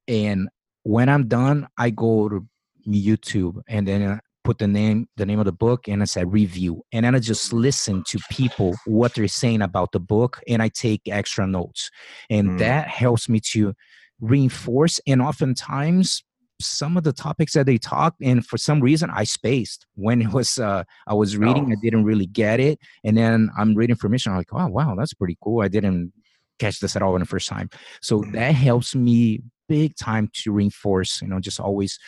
And 0.08 0.48
when 0.82 1.08
i'm 1.08 1.28
done 1.28 1.68
i 1.78 1.90
go 1.90 2.28
to 2.28 2.46
youtube 2.86 3.56
and 3.68 3.86
then 3.86 4.02
uh, 4.02 4.18
put 4.44 4.58
the 4.58 4.66
name 4.66 5.08
the 5.16 5.26
name 5.26 5.38
of 5.38 5.44
the 5.44 5.52
book 5.52 5.88
and 5.88 6.02
I 6.02 6.06
said 6.06 6.32
review. 6.32 6.82
And 6.92 7.04
then 7.04 7.14
I 7.14 7.18
just 7.18 7.52
listen 7.52 8.02
to 8.08 8.18
people 8.30 8.74
what 8.86 9.14
they're 9.14 9.28
saying 9.28 9.62
about 9.62 9.92
the 9.92 10.00
book 10.00 10.40
and 10.48 10.62
I 10.62 10.68
take 10.68 11.02
extra 11.06 11.46
notes. 11.46 11.90
And 12.30 12.50
mm. 12.50 12.58
that 12.58 12.88
helps 12.88 13.28
me 13.28 13.40
to 13.52 13.74
reinforce 14.20 15.00
and 15.06 15.20
oftentimes 15.20 16.22
some 16.60 16.96
of 16.96 17.02
the 17.02 17.12
topics 17.12 17.54
that 17.54 17.66
they 17.66 17.76
talked 17.76 18.22
and 18.22 18.46
for 18.46 18.56
some 18.56 18.80
reason 18.80 19.10
i 19.12 19.24
spaced 19.24 19.84
when 19.96 20.22
it 20.22 20.32
was 20.32 20.58
uh, 20.58 20.84
i 21.08 21.14
was 21.14 21.36
reading 21.36 21.66
oh. 21.68 21.72
i 21.72 21.76
didn't 21.82 22.04
really 22.04 22.26
get 22.26 22.60
it 22.60 22.78
and 23.02 23.16
then 23.16 23.50
i'm 23.58 23.74
reading 23.74 23.92
information 23.92 24.30
i'm 24.30 24.38
like 24.38 24.52
oh 24.52 24.68
wow 24.68 24.94
that's 24.96 25.12
pretty 25.12 25.36
cool 25.42 25.60
i 25.60 25.66
didn't 25.66 26.12
catch 26.60 26.78
this 26.78 26.94
at 26.94 27.02
all 27.02 27.16
in 27.16 27.20
the 27.20 27.26
first 27.26 27.48
time 27.48 27.68
so 28.00 28.20
mm-hmm. 28.20 28.30
that 28.30 28.54
helps 28.54 28.94
me 28.94 29.40
big 29.68 29.96
time 29.96 30.30
to 30.32 30.52
reinforce 30.52 31.20
you 31.20 31.26
know 31.26 31.40
just 31.40 31.58
always 31.58 31.98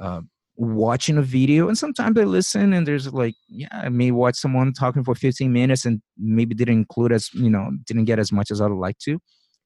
uh, 0.00 0.20
watching 0.56 1.18
a 1.18 1.22
video 1.22 1.66
and 1.68 1.76
sometimes 1.76 2.16
i 2.18 2.22
listen 2.22 2.72
and 2.72 2.86
there's 2.86 3.12
like 3.12 3.34
yeah 3.48 3.66
i 3.72 3.88
may 3.88 4.12
watch 4.12 4.36
someone 4.36 4.72
talking 4.72 5.02
for 5.02 5.14
15 5.14 5.52
minutes 5.52 5.84
and 5.84 6.00
maybe 6.16 6.54
didn't 6.54 6.74
include 6.74 7.12
as 7.12 7.28
you 7.34 7.50
know 7.50 7.70
didn't 7.86 8.04
get 8.04 8.20
as 8.20 8.30
much 8.30 8.52
as 8.52 8.60
i'd 8.60 8.70
like 8.70 8.98
to 8.98 9.18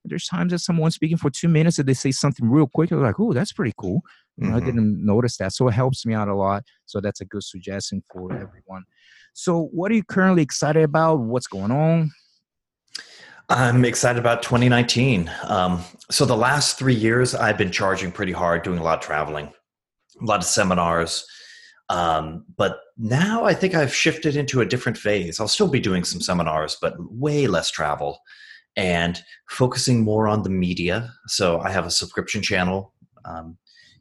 there's 0.04 0.26
times 0.26 0.52
that 0.52 0.60
someone's 0.60 0.94
speaking 0.94 1.16
for 1.16 1.30
two 1.30 1.48
minutes 1.48 1.78
and 1.78 1.88
they 1.88 1.94
say 1.94 2.10
something 2.10 2.48
real 2.48 2.66
quick. 2.66 2.90
I'm 2.90 3.02
like, 3.02 3.20
oh, 3.20 3.32
that's 3.32 3.52
pretty 3.52 3.74
cool. 3.76 4.00
Mm-hmm. 4.40 4.54
I 4.54 4.60
didn't 4.60 5.04
notice 5.04 5.36
that. 5.38 5.52
So 5.52 5.68
it 5.68 5.72
helps 5.72 6.06
me 6.06 6.14
out 6.14 6.28
a 6.28 6.34
lot. 6.34 6.64
So 6.86 7.00
that's 7.00 7.20
a 7.20 7.24
good 7.24 7.42
suggestion 7.42 8.02
for 8.12 8.32
everyone. 8.32 8.84
So 9.34 9.68
what 9.72 9.90
are 9.90 9.94
you 9.94 10.04
currently 10.04 10.42
excited 10.42 10.82
about? 10.82 11.20
What's 11.20 11.46
going 11.46 11.70
on? 11.70 12.10
I'm 13.50 13.84
excited 13.84 14.18
about 14.18 14.42
2019. 14.42 15.30
Um, 15.44 15.82
so 16.10 16.26
the 16.26 16.36
last 16.36 16.78
three 16.78 16.94
years, 16.94 17.34
I've 17.34 17.56
been 17.56 17.72
charging 17.72 18.12
pretty 18.12 18.32
hard, 18.32 18.62
doing 18.62 18.78
a 18.78 18.82
lot 18.82 18.98
of 18.98 19.04
traveling, 19.04 19.52
a 20.20 20.24
lot 20.24 20.40
of 20.40 20.44
seminars. 20.44 21.24
Um, 21.90 22.44
but 22.56 22.80
now 22.98 23.44
I 23.44 23.54
think 23.54 23.74
I've 23.74 23.94
shifted 23.94 24.36
into 24.36 24.60
a 24.60 24.66
different 24.66 24.98
phase. 24.98 25.40
I'll 25.40 25.48
still 25.48 25.68
be 25.68 25.80
doing 25.80 26.04
some 26.04 26.20
seminars, 26.20 26.76
but 26.80 26.94
way 26.98 27.46
less 27.46 27.70
travel 27.70 28.20
and 28.76 29.22
focusing 29.48 30.04
more 30.04 30.28
on 30.28 30.42
the 30.42 30.50
media. 30.50 31.12
So 31.26 31.60
I 31.60 31.70
have 31.70 31.86
a 31.86 31.90
subscription 31.90 32.42
channel. 32.42 32.92
Um, 33.24 33.56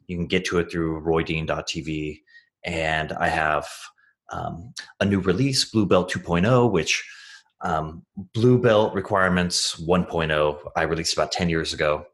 you 0.06 0.16
can 0.16 0.26
get 0.26 0.44
to 0.46 0.58
it 0.58 0.70
through 0.70 1.02
roydean.tv. 1.02 2.20
And 2.64 3.12
I 3.12 3.28
have 3.28 3.66
um, 4.32 4.72
a 5.00 5.04
new 5.04 5.20
release, 5.20 5.64
Blue 5.64 5.86
Belt 5.86 6.12
2.0, 6.12 6.70
which 6.70 7.04
um, 7.62 8.04
Blue 8.34 8.58
Belt 8.58 8.94
requirements 8.94 9.82
1.0 9.86 10.58
I 10.76 10.82
released 10.82 11.14
about 11.14 11.32
10 11.32 11.48
years 11.48 11.72
ago. 11.72 12.06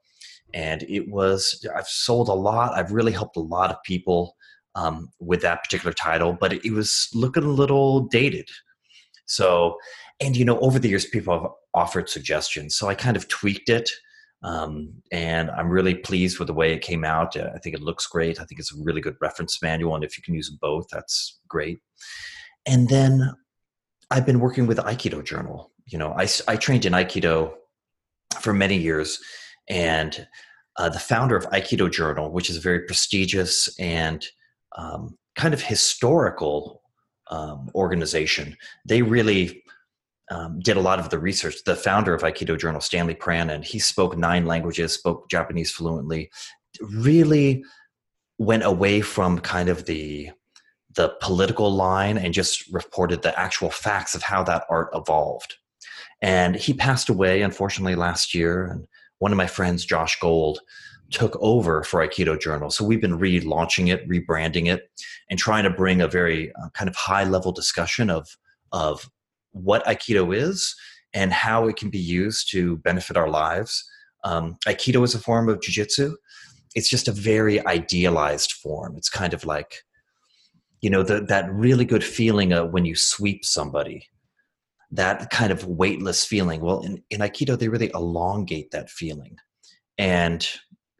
And 0.54 0.84
it 0.84 1.08
was, 1.10 1.66
I've 1.76 1.88
sold 1.88 2.28
a 2.28 2.32
lot. 2.32 2.74
I've 2.74 2.92
really 2.92 3.12
helped 3.12 3.36
a 3.36 3.40
lot 3.40 3.70
of 3.70 3.82
people 3.84 4.36
um, 4.76 5.10
with 5.20 5.42
that 5.42 5.62
particular 5.62 5.92
title, 5.92 6.32
but 6.32 6.52
it, 6.52 6.72
was 6.72 7.08
looking 7.12 7.42
a 7.42 7.48
little 7.48 8.00
dated. 8.00 8.48
So, 9.26 9.76
and 10.20 10.36
you 10.36 10.44
know, 10.44 10.58
over 10.60 10.78
the 10.78 10.88
years, 10.88 11.06
people 11.06 11.38
have 11.38 11.50
offered 11.74 12.08
suggestions. 12.08 12.76
So 12.76 12.88
I 12.88 12.94
kind 12.94 13.16
of 13.16 13.28
tweaked 13.28 13.68
it. 13.68 13.90
Um, 14.42 14.92
and 15.10 15.50
I'm 15.50 15.70
really 15.70 15.94
pleased 15.94 16.38
with 16.38 16.48
the 16.48 16.54
way 16.54 16.72
it 16.72 16.82
came 16.82 17.02
out. 17.02 17.36
I 17.36 17.58
think 17.58 17.74
it 17.74 17.82
looks 17.82 18.06
great. 18.06 18.40
I 18.40 18.44
think 18.44 18.60
it's 18.60 18.74
a 18.74 18.82
really 18.82 19.00
good 19.00 19.16
reference 19.20 19.60
manual. 19.62 19.94
And 19.94 20.04
if 20.04 20.16
you 20.16 20.22
can 20.22 20.34
use 20.34 20.50
both, 20.50 20.86
that's 20.92 21.40
great. 21.48 21.80
And 22.66 22.88
then 22.88 23.34
I've 24.10 24.26
been 24.26 24.40
working 24.40 24.66
with 24.66 24.78
Aikido 24.78 25.24
Journal. 25.24 25.72
You 25.86 25.98
know, 25.98 26.12
I, 26.12 26.28
I 26.46 26.56
trained 26.56 26.84
in 26.84 26.92
Aikido 26.92 27.54
for 28.40 28.52
many 28.52 28.76
years. 28.76 29.18
And 29.68 30.26
uh, 30.76 30.88
the 30.88 30.98
founder 30.98 31.36
of 31.36 31.48
Aikido 31.50 31.90
Journal, 31.90 32.30
which 32.30 32.50
is 32.50 32.56
a 32.56 32.60
very 32.60 32.80
prestigious 32.80 33.68
and 33.78 34.26
um, 34.76 35.16
kind 35.36 35.54
of 35.54 35.62
historical 35.62 36.82
um, 37.30 37.70
organization, 37.74 38.56
they 38.84 39.02
really 39.02 39.62
um, 40.30 40.58
did 40.60 40.76
a 40.76 40.80
lot 40.80 40.98
of 40.98 41.10
the 41.10 41.18
research. 41.18 41.64
The 41.64 41.76
founder 41.76 42.14
of 42.14 42.22
Aikido 42.22 42.58
Journal, 42.58 42.80
Stanley 42.80 43.14
Pranin, 43.14 43.64
he 43.64 43.78
spoke 43.78 44.16
nine 44.16 44.46
languages, 44.46 44.92
spoke 44.92 45.28
Japanese 45.30 45.70
fluently, 45.70 46.30
really 46.80 47.64
went 48.38 48.64
away 48.64 49.00
from 49.00 49.38
kind 49.38 49.68
of 49.68 49.84
the 49.86 50.30
the 50.94 51.14
political 51.20 51.72
line 51.72 52.16
and 52.16 52.32
just 52.32 52.72
reported 52.72 53.22
the 53.22 53.36
actual 53.38 53.68
facts 53.68 54.14
of 54.14 54.22
how 54.22 54.44
that 54.44 54.64
art 54.70 54.88
evolved. 54.94 55.56
And 56.22 56.54
he 56.54 56.72
passed 56.72 57.08
away, 57.08 57.42
unfortunately, 57.42 57.96
last 57.96 58.32
year. 58.32 58.66
And 58.66 58.86
one 59.18 59.32
of 59.32 59.36
my 59.38 59.46
friends, 59.46 59.84
Josh 59.84 60.18
Gold, 60.20 60.60
took 61.10 61.36
over 61.40 61.82
for 61.84 62.06
Aikido 62.06 62.40
Journal. 62.40 62.70
So 62.70 62.84
we've 62.84 63.00
been 63.00 63.18
relaunching 63.18 63.92
it, 63.92 64.08
rebranding 64.08 64.72
it, 64.72 64.90
and 65.30 65.38
trying 65.38 65.64
to 65.64 65.70
bring 65.70 66.00
a 66.00 66.08
very 66.08 66.52
uh, 66.54 66.70
kind 66.70 66.88
of 66.88 66.96
high 66.96 67.24
level 67.24 67.52
discussion 67.52 68.10
of 68.10 68.36
of 68.72 69.08
what 69.52 69.84
Aikido 69.86 70.36
is 70.36 70.74
and 71.12 71.32
how 71.32 71.68
it 71.68 71.76
can 71.76 71.90
be 71.90 71.98
used 71.98 72.50
to 72.50 72.76
benefit 72.78 73.16
our 73.16 73.30
lives. 73.30 73.88
Um, 74.24 74.56
Aikido 74.66 75.04
is 75.04 75.14
a 75.14 75.20
form 75.20 75.48
of 75.48 75.60
jujitsu. 75.60 76.14
It's 76.74 76.90
just 76.90 77.06
a 77.06 77.12
very 77.12 77.64
idealized 77.66 78.52
form. 78.52 78.96
It's 78.96 79.08
kind 79.08 79.32
of 79.32 79.44
like, 79.44 79.84
you 80.80 80.90
know, 80.90 81.04
the, 81.04 81.20
that 81.20 81.52
really 81.52 81.84
good 81.84 82.02
feeling 82.02 82.52
of 82.52 82.72
when 82.72 82.84
you 82.84 82.96
sweep 82.96 83.44
somebody, 83.44 84.08
that 84.94 85.30
kind 85.30 85.50
of 85.50 85.66
weightless 85.66 86.24
feeling. 86.24 86.60
Well, 86.60 86.80
in, 86.80 87.02
in 87.10 87.20
Aikido, 87.20 87.58
they 87.58 87.68
really 87.68 87.90
elongate 87.94 88.70
that 88.70 88.90
feeling. 88.90 89.36
And 89.98 90.46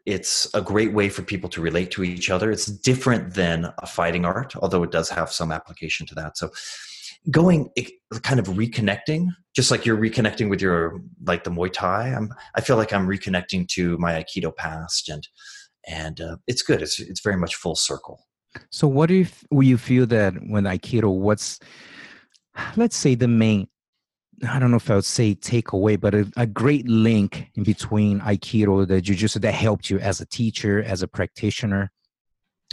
it's 0.07 0.53
a 0.55 0.61
great 0.61 0.93
way 0.93 1.09
for 1.09 1.23
people 1.23 1.49
to 1.51 1.61
relate 1.61 1.91
to 1.93 2.05
each 2.05 2.29
other. 2.29 2.51
It's 2.51 2.67
different 2.67 3.35
than 3.35 3.73
a 3.79 3.87
fighting 3.87 4.25
art, 4.25 4.55
although 4.57 4.83
it 4.83 4.91
does 4.91 5.09
have 5.11 5.33
some 5.33 5.51
application 5.51 6.07
to 6.09 6.15
that. 6.17 6.37
So 6.37 6.51
going 7.31 7.71
kind 8.23 8.39
of 8.39 8.49
reconnecting 8.49 9.29
just 9.57 9.71
like 9.71 9.87
you're 9.87 9.97
reconnecting 9.97 10.51
with 10.51 10.61
your 10.61 11.01
like 11.25 11.45
the 11.45 11.51
muay 11.51 11.73
thai 11.73 12.09
i'm 12.09 12.29
i 12.55 12.61
feel 12.61 12.77
like 12.77 12.93
i'm 12.93 13.07
reconnecting 13.07 13.67
to 13.67 13.97
my 13.99 14.13
aikido 14.13 14.55
past 14.55 15.09
and 15.09 15.27
and 15.89 16.21
uh, 16.21 16.37
it's 16.47 16.63
good 16.63 16.83
it's 16.83 17.01
it's 17.01 17.21
very 17.21 17.37
much 17.37 17.55
full 17.55 17.75
circle 17.75 18.27
so 18.71 18.87
what 18.87 19.11
if 19.11 19.43
you 19.51 19.79
feel 19.79 20.07
that 20.07 20.35
when 20.49 20.65
aikido 20.65 21.11
what's 21.11 21.59
let's 22.77 22.97
say 22.97 23.15
the 23.15 23.29
main 23.29 23.67
I 24.49 24.59
don't 24.59 24.71
know 24.71 24.77
if 24.77 24.91
I 24.91 24.97
would 24.97 25.05
say 25.05 25.35
takeaway, 25.35 26.01
but 26.01 26.15
a, 26.15 26.31
a 26.37 26.47
great 26.47 26.89
link 26.89 27.51
in 27.55 27.63
between 27.63 28.21
Aikido, 28.21 28.87
the 28.87 29.01
Jiu-Jitsu 29.01 29.39
that 29.41 29.53
helped 29.53 29.91
you 29.91 29.99
as 29.99 30.21
a 30.21 30.27
teacher, 30.27 30.83
as 30.83 31.03
a 31.03 31.09
practitioner 31.09 31.93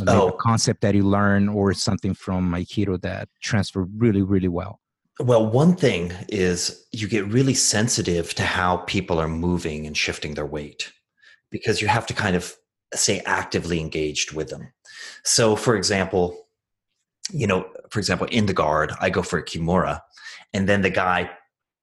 oh. 0.07 0.30
a 0.30 0.38
concept 0.38 0.82
that 0.82 0.95
you 0.95 1.03
learn 1.03 1.49
or 1.49 1.74
something 1.74 2.14
from 2.14 2.51
aikido 2.51 2.99
that 3.01 3.30
transfer 3.41 3.84
really 3.97 4.22
really 4.22 4.47
well 4.47 4.80
well 5.20 5.45
one 5.45 5.76
thing 5.76 6.12
is 6.30 6.86
you 6.91 7.07
get 7.07 7.26
really 7.28 7.53
sensitive 7.53 8.34
to 8.34 8.43
how 8.43 8.78
people 8.78 9.20
are 9.20 9.28
moving 9.28 9.86
and 9.86 9.97
shifting 9.97 10.34
their 10.34 10.45
weight 10.45 10.91
because 11.49 11.82
you 11.82 11.88
have 11.88 12.05
to 12.05 12.14
kind 12.14 12.36
of 12.36 12.55
stay 12.93 13.20
actively 13.26 13.80
engaged 13.80 14.34
with 14.34 14.49
them 14.49 14.72
so 15.24 15.55
for 15.55 15.76
example 15.76 16.47
you 17.32 17.47
know 17.47 17.68
for 17.89 17.99
example 17.99 18.28
in 18.28 18.45
the 18.45 18.53
guard 18.53 18.91
i 18.99 19.09
go 19.09 19.22
for 19.22 19.39
a 19.39 19.43
kimura 19.43 19.99
and 20.53 20.68
then 20.68 20.82
the 20.82 20.89
guy 20.89 21.30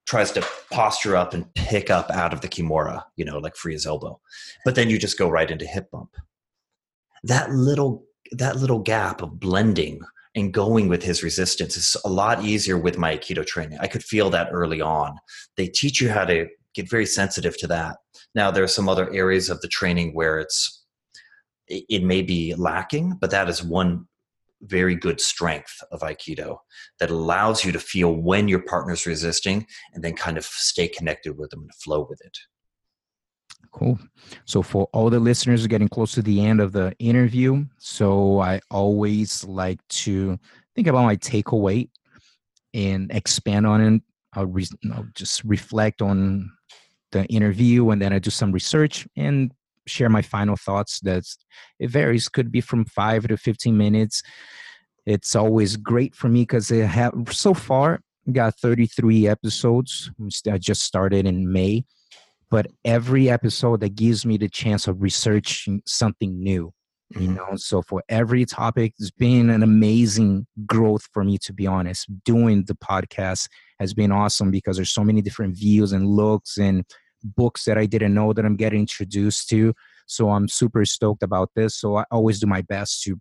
tries 0.09 0.33
to 0.33 0.47
posture 0.71 1.15
up 1.15 1.35
and 1.35 1.53
pick 1.55 1.91
up 1.91 2.11
out 2.11 2.33
of 2.33 2.41
the 2.41 2.49
kimura 2.49 3.03
you 3.17 3.25
know 3.25 3.39
like 3.39 3.55
free 3.55 3.75
his 3.75 3.87
elbow. 3.87 4.19
But 4.65 4.75
then 4.75 4.89
you 4.91 4.99
just 4.99 5.19
go 5.19 5.29
right 5.29 5.51
into 5.51 5.67
hip 5.67 5.91
bump. 5.93 6.11
That 7.23 7.51
little 7.51 8.05
that 8.33 8.57
little 8.57 8.79
gap 8.79 9.23
of 9.23 9.39
blending 9.39 10.01
and 10.35 10.53
going 10.53 10.89
with 10.89 11.03
his 11.03 11.23
resistance 11.23 11.77
is 11.77 11.97
a 12.05 12.09
lot 12.09 12.45
easier 12.45 12.79
with 12.79 12.99
my 12.99 13.17
aikido 13.17 13.47
training. 13.47 13.79
I 13.81 13.87
could 13.87 14.03
feel 14.03 14.31
that 14.31 14.49
early 14.51 14.81
on. 14.81 15.17
They 15.57 15.69
teach 15.69 16.01
you 16.01 16.11
how 16.11 16.25
to 16.25 16.47
get 16.75 16.91
very 16.91 17.07
sensitive 17.07 17.59
to 17.59 17.67
that. 17.67 17.97
Now 18.35 18.51
there 18.51 18.65
are 18.65 18.69
some 18.69 18.89
other 18.89 19.13
areas 19.13 19.51
of 19.51 19.61
the 19.61 19.69
training 19.69 20.15
where 20.15 20.39
it's 20.39 20.87
it 21.69 22.03
may 22.03 22.23
be 22.23 22.55
lacking 22.55 23.19
but 23.21 23.31
that 23.31 23.47
is 23.47 23.63
one 23.63 24.08
very 24.63 24.95
good 24.95 25.21
strength 25.21 25.79
of 25.93 26.01
aikido 26.01 26.59
that 26.99 27.11
allows 27.11 27.65
you 27.65 27.71
to 27.73 27.79
feel 27.79 28.15
when 28.15 28.49
your 28.49 28.63
partner's 28.63 29.07
resisting 29.07 29.67
and 29.95 30.03
then 30.03 30.15
kind 30.15 30.37
of 30.37 30.45
stay 30.45 30.89
connected 30.89 31.39
with 31.39 31.51
them 31.51 31.61
and 31.61 31.75
flow 31.75 32.07
with 32.09 32.21
it 32.25 32.37
Cool. 33.71 33.99
So, 34.45 34.63
for 34.63 34.89
all 34.93 35.11
the 35.11 35.21
listeners 35.21 35.67
getting 35.67 35.89
close 35.89 36.13
to 36.13 36.23
the 36.23 36.45
end 36.45 36.61
of 36.61 36.73
the 36.73 36.95
interview, 36.99 37.67
so 37.79 38.41
I 38.41 38.61
always 38.71 39.45
like 39.45 39.87
to 39.89 40.39
think 40.75 40.87
about 40.87 41.05
my 41.05 41.17
takeaway 41.17 41.89
and 42.75 43.11
expand 43.13 43.67
on 43.67 43.81
it. 43.81 44.03
I'll, 44.35 44.47
re- 44.47 44.67
I'll 44.93 45.07
just 45.15 45.45
reflect 45.45 46.03
on 46.03 46.51
the 47.13 47.25
interview 47.27 47.91
and 47.91 48.01
then 48.01 48.13
I 48.13 48.19
do 48.19 48.31
some 48.31 48.53
research 48.53 49.07
and 49.17 49.53
share 49.89 50.09
my 50.09 50.23
final 50.23 50.57
thoughts. 50.57 51.01
that 51.01 51.25
it 51.79 51.91
varies, 51.91 52.29
could 52.29 52.51
be 52.51 52.61
from 52.61 52.85
five 52.85 53.27
to 53.29 53.37
15 53.37 53.77
minutes. 53.77 54.23
It's 55.07 55.35
always 55.35 55.77
great 55.77 56.15
for 56.15 56.29
me 56.29 56.43
because 56.43 56.71
it 56.71 56.87
have 56.87 57.15
so 57.31 57.55
far 57.55 58.01
got 58.31 58.59
33 58.59 59.27
episodes. 59.27 60.11
I 60.51 60.59
just 60.59 60.83
started 60.83 61.27
in 61.27 61.51
May 61.51 61.85
but 62.51 62.67
every 62.85 63.29
episode 63.29 63.81
that 63.81 63.95
gives 63.95 64.25
me 64.25 64.37
the 64.37 64.49
chance 64.49 64.89
of 64.89 65.03
researching 65.03 65.83
something 65.87 66.43
new 66.43 66.73
you 67.11 67.21
mm-hmm. 67.21 67.35
know 67.37 67.57
so 67.57 67.81
for 67.81 68.03
every 68.09 68.45
topic 68.45 68.93
it's 68.99 69.11
been 69.11 69.49
an 69.49 69.63
amazing 69.63 70.47
growth 70.67 71.09
for 71.13 71.25
me 71.25 71.39
to 71.39 71.53
be 71.53 71.67
honest 71.67 72.07
doing 72.25 72.65
the 72.67 72.75
podcast 72.75 73.49
has 73.81 73.95
been 73.95 74.13
awesome 74.13 74.51
because 74.51 74.77
there's 74.77 74.93
so 74.93 75.05
many 75.05 75.23
different 75.23 75.57
views 75.57 75.93
and 75.93 76.07
looks 76.07 76.59
and 76.59 76.85
books 77.23 77.65
that 77.65 77.79
i 77.79 77.87
didn't 77.87 78.15
know 78.15 78.33
that 78.33 78.45
i'm 78.45 78.57
getting 78.57 78.81
introduced 78.81 79.49
to 79.49 79.75
So 80.09 80.31
I'm 80.31 80.49
super 80.49 80.85
stoked 80.85 81.23
about 81.23 81.51
this. 81.55 81.77
So 81.77 81.97
I 81.97 82.05
always 82.11 82.41
do 82.41 82.47
my 82.47 82.63
best 82.63 83.03
to 83.05 83.21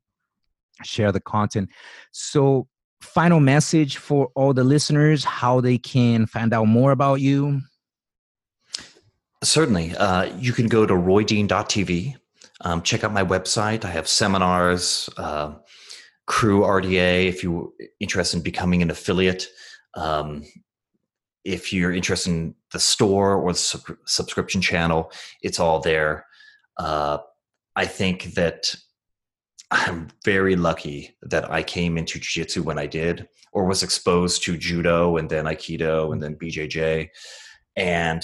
share 0.84 1.12
the 1.12 1.20
content. 1.20 1.70
So, 2.12 2.68
final 3.02 3.39
message 3.39 3.98
for 3.98 4.30
all 4.34 4.54
the 4.54 4.64
listeners 4.64 5.24
how 5.24 5.62
they 5.62 5.78
can 5.78 6.26
find 6.26 6.52
out 6.52 6.66
more 6.66 6.91
about 6.91 7.22
you. 7.22 7.62
Certainly. 9.43 9.95
Uh, 9.95 10.24
you 10.39 10.52
can 10.52 10.68
go 10.68 10.86
to 10.86 10.93
roydean.tv. 10.93 12.16
Um, 12.62 12.82
check 12.82 13.04
out 13.04 13.14
my 13.14 13.24
website. 13.24 13.86
I 13.86 13.89
have 13.89 14.08
seminars, 14.08 15.10
uh, 15.18 15.54
Crew 16.26 16.62
RDA, 16.62 17.28
if 17.28 17.43
you're 17.43 17.70
interested 18.00 18.38
in 18.38 18.43
becoming 18.43 18.82
an 18.82 18.89
affiliate. 18.89 19.45
Um, 19.93 20.43
if 21.48 21.72
you're 21.72 21.93
interested 21.93 22.32
in 22.32 22.54
the 22.74 22.80
store 22.80 23.36
or 23.36 23.54
the 23.54 23.58
sub- 23.58 23.98
subscription 24.06 24.62
channel, 24.62 25.12
it's 25.41 25.62
all 25.62 25.80
there. 25.80 26.26
Uh, 26.78 27.20
I 27.76 27.86
think 27.86 28.34
that 28.34 28.76
I'm 29.72 30.10
very 30.26 30.58
lucky 30.58 31.16
that 31.22 31.50
I 31.50 31.64
came 31.64 31.98
into 31.98 32.20
jiu-jitsu 32.20 32.64
when 32.64 32.78
I 32.78 32.86
did, 32.86 33.30
or 33.54 33.66
was 33.66 33.82
exposed 33.82 34.43
to 34.43 34.58
judo 34.58 35.16
and 35.16 35.30
then 35.30 35.45
aikido 35.45 36.12
and 36.12 36.22
then 36.22 36.36
BJJ, 36.36 37.08
and 37.78 38.22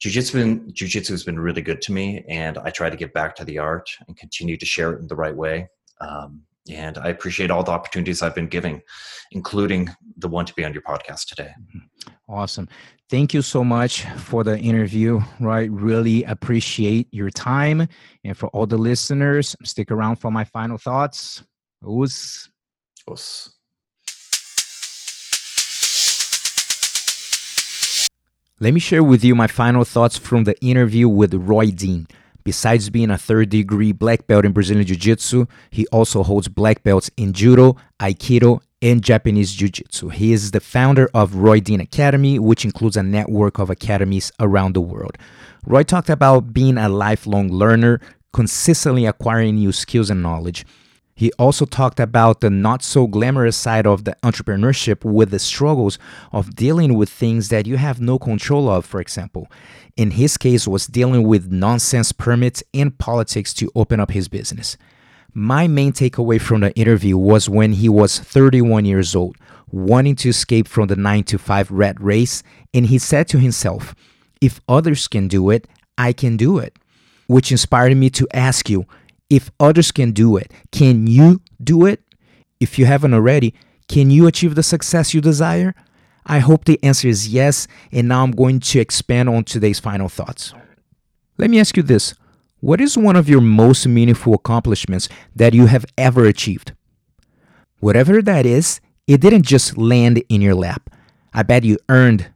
jiu-jitsu 0.00 1.12
has 1.12 1.22
been 1.24 1.38
really 1.38 1.62
good 1.62 1.80
to 1.82 1.92
me, 1.92 2.24
and 2.28 2.58
I 2.58 2.70
try 2.70 2.90
to 2.90 2.96
give 2.96 3.12
back 3.12 3.36
to 3.36 3.44
the 3.44 3.58
art 3.58 3.88
and 4.08 4.16
continue 4.16 4.56
to 4.56 4.66
share 4.66 4.92
it 4.94 5.00
in 5.00 5.06
the 5.06 5.16
right 5.16 5.34
way. 5.34 5.68
Um, 6.00 6.42
and 6.70 6.98
I 6.98 7.08
appreciate 7.08 7.50
all 7.50 7.62
the 7.62 7.72
opportunities 7.72 8.22
I've 8.22 8.34
been 8.34 8.48
giving, 8.48 8.82
including 9.30 9.90
the 10.16 10.28
one 10.28 10.46
to 10.46 10.54
be 10.54 10.64
on 10.64 10.72
your 10.72 10.82
podcast 10.82 11.26
today. 11.26 11.52
Mm-hmm. 11.60 12.12
Awesome. 12.28 12.68
Thank 13.08 13.32
you 13.32 13.40
so 13.40 13.64
much 13.64 14.02
for 14.04 14.44
the 14.44 14.58
interview, 14.58 15.20
right? 15.40 15.70
Really 15.70 16.24
appreciate 16.24 17.08
your 17.10 17.30
time. 17.30 17.88
And 18.22 18.36
for 18.36 18.48
all 18.48 18.66
the 18.66 18.76
listeners, 18.76 19.56
stick 19.64 19.90
around 19.90 20.16
for 20.16 20.30
my 20.30 20.44
final 20.44 20.76
thoughts. 20.76 21.42
Us. 21.82 22.50
Us. 23.10 23.50
Let 28.60 28.74
me 28.74 28.80
share 28.80 29.04
with 29.04 29.24
you 29.24 29.36
my 29.36 29.46
final 29.46 29.84
thoughts 29.84 30.18
from 30.18 30.42
the 30.42 30.60
interview 30.60 31.08
with 31.08 31.32
Roy 31.32 31.70
Dean. 31.70 32.08
Besides 32.48 32.88
being 32.88 33.10
a 33.10 33.18
third 33.18 33.50
degree 33.50 33.92
black 33.92 34.26
belt 34.26 34.46
in 34.46 34.52
Brazilian 34.52 34.86
Jiu 34.86 34.96
Jitsu, 34.96 35.44
he 35.68 35.86
also 35.88 36.22
holds 36.22 36.48
black 36.48 36.82
belts 36.82 37.10
in 37.18 37.34
Judo, 37.34 37.76
Aikido, 38.00 38.62
and 38.80 39.04
Japanese 39.04 39.52
Jiu 39.52 39.68
Jitsu. 39.68 40.08
He 40.08 40.32
is 40.32 40.52
the 40.52 40.60
founder 40.60 41.10
of 41.12 41.34
Roy 41.34 41.60
Dean 41.60 41.82
Academy, 41.82 42.38
which 42.38 42.64
includes 42.64 42.96
a 42.96 43.02
network 43.02 43.58
of 43.58 43.68
academies 43.68 44.32
around 44.40 44.74
the 44.74 44.80
world. 44.80 45.18
Roy 45.66 45.82
talked 45.82 46.08
about 46.08 46.54
being 46.54 46.78
a 46.78 46.88
lifelong 46.88 47.52
learner, 47.52 48.00
consistently 48.32 49.04
acquiring 49.04 49.56
new 49.56 49.70
skills 49.70 50.08
and 50.08 50.22
knowledge. 50.22 50.64
He 51.18 51.32
also 51.32 51.64
talked 51.64 51.98
about 51.98 52.42
the 52.42 52.48
not 52.48 52.84
so 52.84 53.08
glamorous 53.08 53.56
side 53.56 53.88
of 53.88 54.04
the 54.04 54.16
entrepreneurship 54.22 55.04
with 55.04 55.32
the 55.32 55.40
struggles 55.40 55.98
of 56.30 56.54
dealing 56.54 56.94
with 56.94 57.10
things 57.10 57.48
that 57.48 57.66
you 57.66 57.76
have 57.76 58.00
no 58.00 58.20
control 58.20 58.68
of, 58.68 58.86
for 58.86 59.00
example. 59.00 59.50
In 59.96 60.12
his 60.12 60.36
case 60.36 60.68
was 60.68 60.86
dealing 60.86 61.26
with 61.26 61.50
nonsense 61.50 62.12
permits 62.12 62.62
and 62.72 62.96
politics 62.98 63.52
to 63.54 63.68
open 63.74 63.98
up 63.98 64.12
his 64.12 64.28
business. 64.28 64.76
My 65.34 65.66
main 65.66 65.90
takeaway 65.92 66.40
from 66.40 66.60
the 66.60 66.72
interview 66.76 67.18
was 67.18 67.48
when 67.48 67.72
he 67.72 67.88
was 67.88 68.20
31 68.20 68.84
years 68.84 69.16
old, 69.16 69.36
wanting 69.72 70.14
to 70.14 70.28
escape 70.28 70.68
from 70.68 70.86
the 70.86 70.94
9 70.94 71.24
to 71.24 71.36
5 71.36 71.72
rat 71.72 72.00
race, 72.00 72.44
and 72.72 72.86
he 72.86 72.98
said 73.00 73.26
to 73.26 73.40
himself, 73.40 73.92
if 74.40 74.60
others 74.68 75.08
can 75.08 75.26
do 75.26 75.50
it, 75.50 75.66
I 75.98 76.12
can 76.12 76.36
do 76.36 76.58
it. 76.58 76.78
Which 77.26 77.50
inspired 77.50 77.96
me 77.96 78.08
to 78.10 78.28
ask 78.32 78.70
you, 78.70 78.86
if 79.30 79.50
others 79.60 79.92
can 79.92 80.12
do 80.12 80.36
it, 80.36 80.52
can 80.72 81.06
you 81.06 81.40
do 81.62 81.86
it? 81.86 82.02
If 82.60 82.78
you 82.78 82.86
haven't 82.86 83.14
already, 83.14 83.54
can 83.88 84.10
you 84.10 84.26
achieve 84.26 84.54
the 84.54 84.62
success 84.62 85.14
you 85.14 85.20
desire? 85.20 85.74
I 86.26 86.40
hope 86.40 86.64
the 86.64 86.82
answer 86.82 87.08
is 87.08 87.28
yes, 87.28 87.66
and 87.90 88.08
now 88.08 88.22
I'm 88.22 88.32
going 88.32 88.60
to 88.60 88.80
expand 88.80 89.28
on 89.28 89.44
today's 89.44 89.80
final 89.80 90.08
thoughts. 90.08 90.52
Let 91.38 91.50
me 91.50 91.58
ask 91.58 91.76
you 91.76 91.82
this 91.82 92.14
What 92.60 92.80
is 92.80 92.98
one 92.98 93.16
of 93.16 93.28
your 93.28 93.40
most 93.40 93.86
meaningful 93.86 94.34
accomplishments 94.34 95.08
that 95.34 95.54
you 95.54 95.66
have 95.66 95.86
ever 95.96 96.26
achieved? 96.26 96.72
Whatever 97.80 98.20
that 98.22 98.44
is, 98.44 98.80
it 99.06 99.20
didn't 99.20 99.46
just 99.46 99.78
land 99.78 100.22
in 100.28 100.42
your 100.42 100.54
lap. 100.54 100.90
I 101.32 101.44
bet 101.44 101.64
you 101.64 101.78
earned 101.88 102.28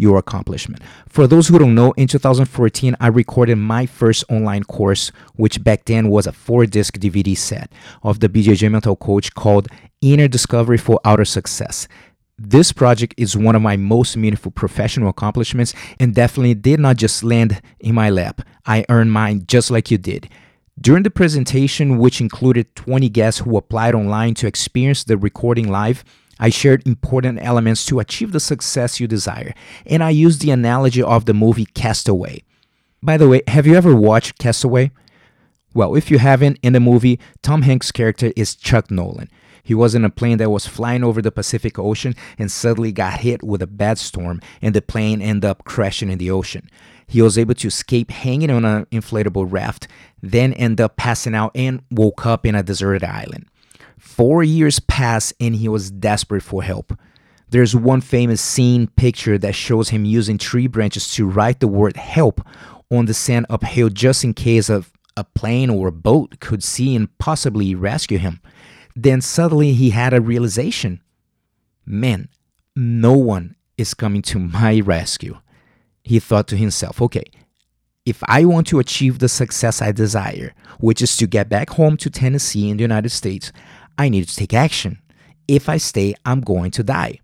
your 0.00 0.18
accomplishment. 0.18 0.82
For 1.08 1.26
those 1.26 1.48
who 1.48 1.58
don't 1.58 1.74
know, 1.74 1.92
in 1.92 2.08
2014, 2.08 2.96
I 2.98 3.08
recorded 3.08 3.56
my 3.56 3.86
first 3.86 4.24
online 4.30 4.64
course, 4.64 5.12
which 5.34 5.62
back 5.62 5.84
then 5.84 6.08
was 6.08 6.26
a 6.26 6.32
four 6.32 6.66
disc 6.66 6.96
DVD 6.98 7.36
set 7.36 7.70
of 8.02 8.20
the 8.20 8.28
BJJ 8.28 8.70
mental 8.70 8.96
coach 8.96 9.34
called 9.34 9.68
Inner 10.00 10.28
Discovery 10.28 10.78
for 10.78 10.98
Outer 11.04 11.26
Success. 11.26 11.86
This 12.38 12.72
project 12.72 13.12
is 13.18 13.36
one 13.36 13.54
of 13.54 13.60
my 13.60 13.76
most 13.76 14.16
meaningful 14.16 14.50
professional 14.50 15.10
accomplishments 15.10 15.74
and 15.98 16.14
definitely 16.14 16.54
did 16.54 16.80
not 16.80 16.96
just 16.96 17.22
land 17.22 17.60
in 17.80 17.94
my 17.94 18.08
lap. 18.08 18.40
I 18.64 18.86
earned 18.88 19.12
mine 19.12 19.44
just 19.46 19.70
like 19.70 19.90
you 19.90 19.98
did. 19.98 20.30
During 20.80 21.02
the 21.02 21.10
presentation, 21.10 21.98
which 21.98 22.22
included 22.22 22.74
20 22.74 23.10
guests 23.10 23.40
who 23.40 23.58
applied 23.58 23.94
online 23.94 24.32
to 24.36 24.46
experience 24.46 25.04
the 25.04 25.18
recording 25.18 25.68
live, 25.68 26.02
I 26.40 26.48
shared 26.48 26.86
important 26.86 27.38
elements 27.42 27.84
to 27.86 28.00
achieve 28.00 28.32
the 28.32 28.40
success 28.40 28.98
you 28.98 29.06
desire, 29.06 29.54
and 29.84 30.02
I 30.02 30.10
used 30.10 30.40
the 30.40 30.50
analogy 30.50 31.02
of 31.02 31.26
the 31.26 31.34
movie 31.34 31.66
Castaway. 31.66 32.42
By 33.02 33.18
the 33.18 33.28
way, 33.28 33.42
have 33.46 33.66
you 33.66 33.76
ever 33.76 33.94
watched 33.94 34.38
Castaway? 34.38 34.90
Well, 35.74 35.94
if 35.94 36.10
you 36.10 36.18
haven't, 36.18 36.58
in 36.62 36.72
the 36.72 36.80
movie, 36.80 37.20
Tom 37.42 37.62
Hanks' 37.62 37.92
character 37.92 38.32
is 38.36 38.56
Chuck 38.56 38.90
Nolan. 38.90 39.28
He 39.62 39.74
was 39.74 39.94
in 39.94 40.04
a 40.04 40.10
plane 40.10 40.38
that 40.38 40.50
was 40.50 40.66
flying 40.66 41.04
over 41.04 41.20
the 41.20 41.30
Pacific 41.30 41.78
Ocean 41.78 42.14
and 42.38 42.50
suddenly 42.50 42.90
got 42.90 43.20
hit 43.20 43.42
with 43.42 43.60
a 43.60 43.66
bad 43.66 43.98
storm, 43.98 44.40
and 44.62 44.74
the 44.74 44.82
plane 44.82 45.20
ended 45.20 45.44
up 45.44 45.64
crashing 45.64 46.10
in 46.10 46.18
the 46.18 46.30
ocean. 46.30 46.70
He 47.06 47.20
was 47.20 47.36
able 47.36 47.54
to 47.54 47.68
escape 47.68 48.10
hanging 48.10 48.50
on 48.50 48.64
an 48.64 48.86
inflatable 48.86 49.46
raft, 49.52 49.88
then 50.22 50.54
end 50.54 50.80
up 50.80 50.96
passing 50.96 51.34
out 51.34 51.52
and 51.54 51.82
woke 51.90 52.24
up 52.24 52.46
in 52.46 52.54
a 52.54 52.62
deserted 52.62 53.04
island. 53.04 53.49
Four 54.00 54.42
years 54.42 54.80
passed 54.80 55.34
and 55.38 55.54
he 55.54 55.68
was 55.68 55.90
desperate 55.90 56.42
for 56.42 56.62
help. 56.62 56.98
There's 57.50 57.76
one 57.76 58.00
famous 58.00 58.40
scene 58.40 58.86
picture 58.86 59.36
that 59.36 59.54
shows 59.54 59.90
him 59.90 60.06
using 60.06 60.38
tree 60.38 60.66
branches 60.66 61.12
to 61.14 61.28
write 61.28 61.60
the 61.60 61.68
word 61.68 61.96
help 61.96 62.40
on 62.90 63.04
the 63.04 63.12
sand 63.12 63.44
uphill 63.50 63.90
just 63.90 64.24
in 64.24 64.32
case 64.32 64.70
of 64.70 64.90
a 65.18 65.24
plane 65.24 65.68
or 65.68 65.88
a 65.88 65.92
boat 65.92 66.40
could 66.40 66.64
see 66.64 66.96
and 66.96 67.16
possibly 67.18 67.74
rescue 67.74 68.16
him. 68.16 68.40
Then 68.96 69.20
suddenly 69.20 69.74
he 69.74 69.90
had 69.90 70.14
a 70.14 70.20
realization 70.20 71.02
man, 71.84 72.28
no 72.74 73.12
one 73.12 73.54
is 73.76 73.92
coming 73.92 74.22
to 74.22 74.38
my 74.38 74.80
rescue. 74.80 75.38
He 76.02 76.20
thought 76.20 76.48
to 76.48 76.56
himself, 76.56 77.02
okay, 77.02 77.24
if 78.06 78.22
I 78.26 78.44
want 78.44 78.66
to 78.68 78.78
achieve 78.78 79.18
the 79.18 79.28
success 79.28 79.82
I 79.82 79.92
desire, 79.92 80.54
which 80.78 81.02
is 81.02 81.16
to 81.18 81.26
get 81.26 81.48
back 81.48 81.70
home 81.70 81.96
to 81.98 82.08
Tennessee 82.08 82.70
in 82.70 82.78
the 82.78 82.82
United 82.82 83.10
States, 83.10 83.52
I 83.98 84.08
need 84.08 84.28
to 84.28 84.36
take 84.36 84.54
action. 84.54 85.00
If 85.48 85.68
I 85.68 85.78
stay, 85.78 86.14
I'm 86.24 86.40
going 86.40 86.70
to 86.72 86.82
die. 86.82 87.20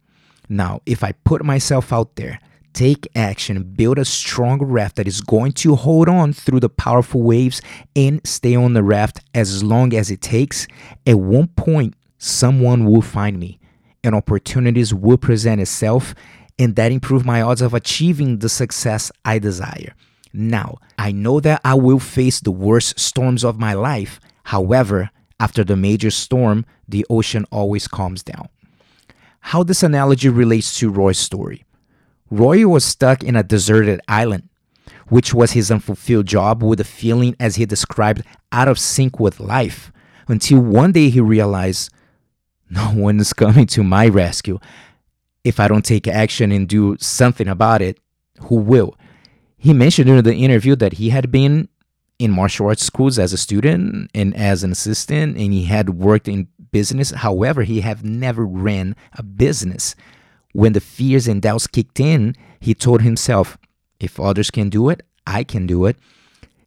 Now, 0.49 0.81
if 0.87 1.03
I 1.03 1.13
put 1.13 1.45
myself 1.45 1.93
out 1.93 2.17
there, 2.17 2.41
take 2.73 3.09
action, 3.17 3.63
build 3.63 3.99
a 3.99 4.05
strong 4.05 4.63
raft 4.63 4.97
that 4.97 5.09
is 5.09 5.21
going 5.21 5.53
to 5.53 5.75
hold 5.75 6.09
on 6.09 6.33
through 6.33 6.61
the 6.61 6.69
powerful 6.69 7.23
waves 7.23 7.63
and 7.95 8.21
stay 8.27 8.55
on 8.55 8.75
the 8.75 8.83
raft 8.83 9.21
as 9.35 9.65
long 9.65 9.95
as 9.95 10.11
it 10.11 10.21
takes, 10.21 10.67
at 11.07 11.19
one 11.19 11.49
point, 11.49 11.95
someone 12.19 12.85
will 12.85 13.03
find 13.03 13.39
me 13.39 13.59
and 14.05 14.15
opportunities 14.15 14.95
will 14.95 15.17
present 15.19 15.61
itself, 15.61 16.15
and 16.59 16.77
that 16.77 16.93
improve 16.93 17.27
my 17.27 17.43
odds 17.43 17.61
of 17.61 17.75
achieving 17.75 18.39
the 18.39 18.49
success 18.49 19.11
I 19.25 19.39
desire. 19.41 19.95
Now, 20.33 20.77
I 20.97 21.13
know 21.13 21.41
that 21.41 21.61
I 21.65 21.75
will 21.75 21.99
face 21.99 22.41
the 22.41 22.53
worst 22.53 23.01
storms 23.01 23.43
of 23.45 23.59
my 23.59 23.75
life. 23.75 24.21
However, 24.45 25.11
after 25.39 25.65
the 25.65 25.77
major 25.77 26.11
storm, 26.11 26.65
the 26.89 27.07
ocean 27.11 27.45
always 27.51 27.89
calms 27.89 28.23
down. 28.23 28.49
How 29.41 29.63
this 29.63 29.83
analogy 29.83 30.29
relates 30.29 30.79
to 30.79 30.91
Roy's 30.91 31.19
story. 31.19 31.65
Roy 32.31 32.67
was 32.67 32.85
stuck 32.85 33.23
in 33.23 33.37
a 33.37 33.43
deserted 33.43 34.01
island, 34.09 34.49
which 35.09 35.33
was 35.33 35.53
his 35.53 35.71
unfulfilled 35.71 36.27
job 36.27 36.63
with 36.63 36.81
a 36.81 36.85
feeling, 36.85 37.37
as 37.39 37.57
he 37.57 37.67
described, 37.67 38.25
out 38.51 38.67
of 38.67 38.79
sync 38.79 39.21
with 39.21 39.39
life, 39.39 39.93
until 40.27 40.61
one 40.61 40.93
day 40.93 41.09
he 41.11 41.21
realized 41.21 41.91
no 42.69 42.87
one 42.87 43.21
is 43.21 43.33
coming 43.33 43.67
to 43.67 43.85
my 43.85 44.09
rescue. 44.09 44.59
If 45.45 45.61
I 45.61 45.69
don't 45.69 45.85
take 45.85 46.09
action 46.09 46.51
and 46.51 46.69
do 46.69 46.97
something 46.99 47.47
about 47.47 47.83
it, 47.83 48.01
who 48.41 48.57
will? 48.57 48.97
He 49.57 49.73
mentioned 49.73 50.11
in 50.11 50.25
the 50.25 50.35
interview 50.35 50.75
that 50.77 50.95
he 50.95 51.11
had 51.11 51.31
been 51.31 51.69
in 52.19 52.31
martial 52.31 52.67
arts 52.67 52.85
schools 52.85 53.19
as 53.19 53.33
a 53.33 53.39
student 53.39 54.11
and 54.15 54.35
as 54.37 54.65
an 54.65 54.73
assistant, 54.73 55.37
and 55.37 55.53
he 55.53 55.65
had 55.65 55.91
worked 55.91 56.29
in 56.29 56.49
business. 56.71 57.11
However, 57.11 57.63
he 57.63 57.81
had 57.81 58.05
never 58.05 58.45
ran 58.45 58.97
a 59.15 59.23
business. 59.23 59.95
When 60.53 60.73
the 60.73 60.81
fears 60.81 61.29
and 61.29 61.43
doubts 61.43 61.67
kicked 61.67 62.01
in, 62.01 62.35
he 62.61 62.75
told 62.75 63.03
himself, 63.03 63.59
if 64.01 64.19
others 64.19 64.51
can 64.51 64.69
do 64.69 64.89
it, 64.89 65.03
I 65.27 65.45
can 65.45 65.67
do 65.67 65.87
it. 65.87 65.97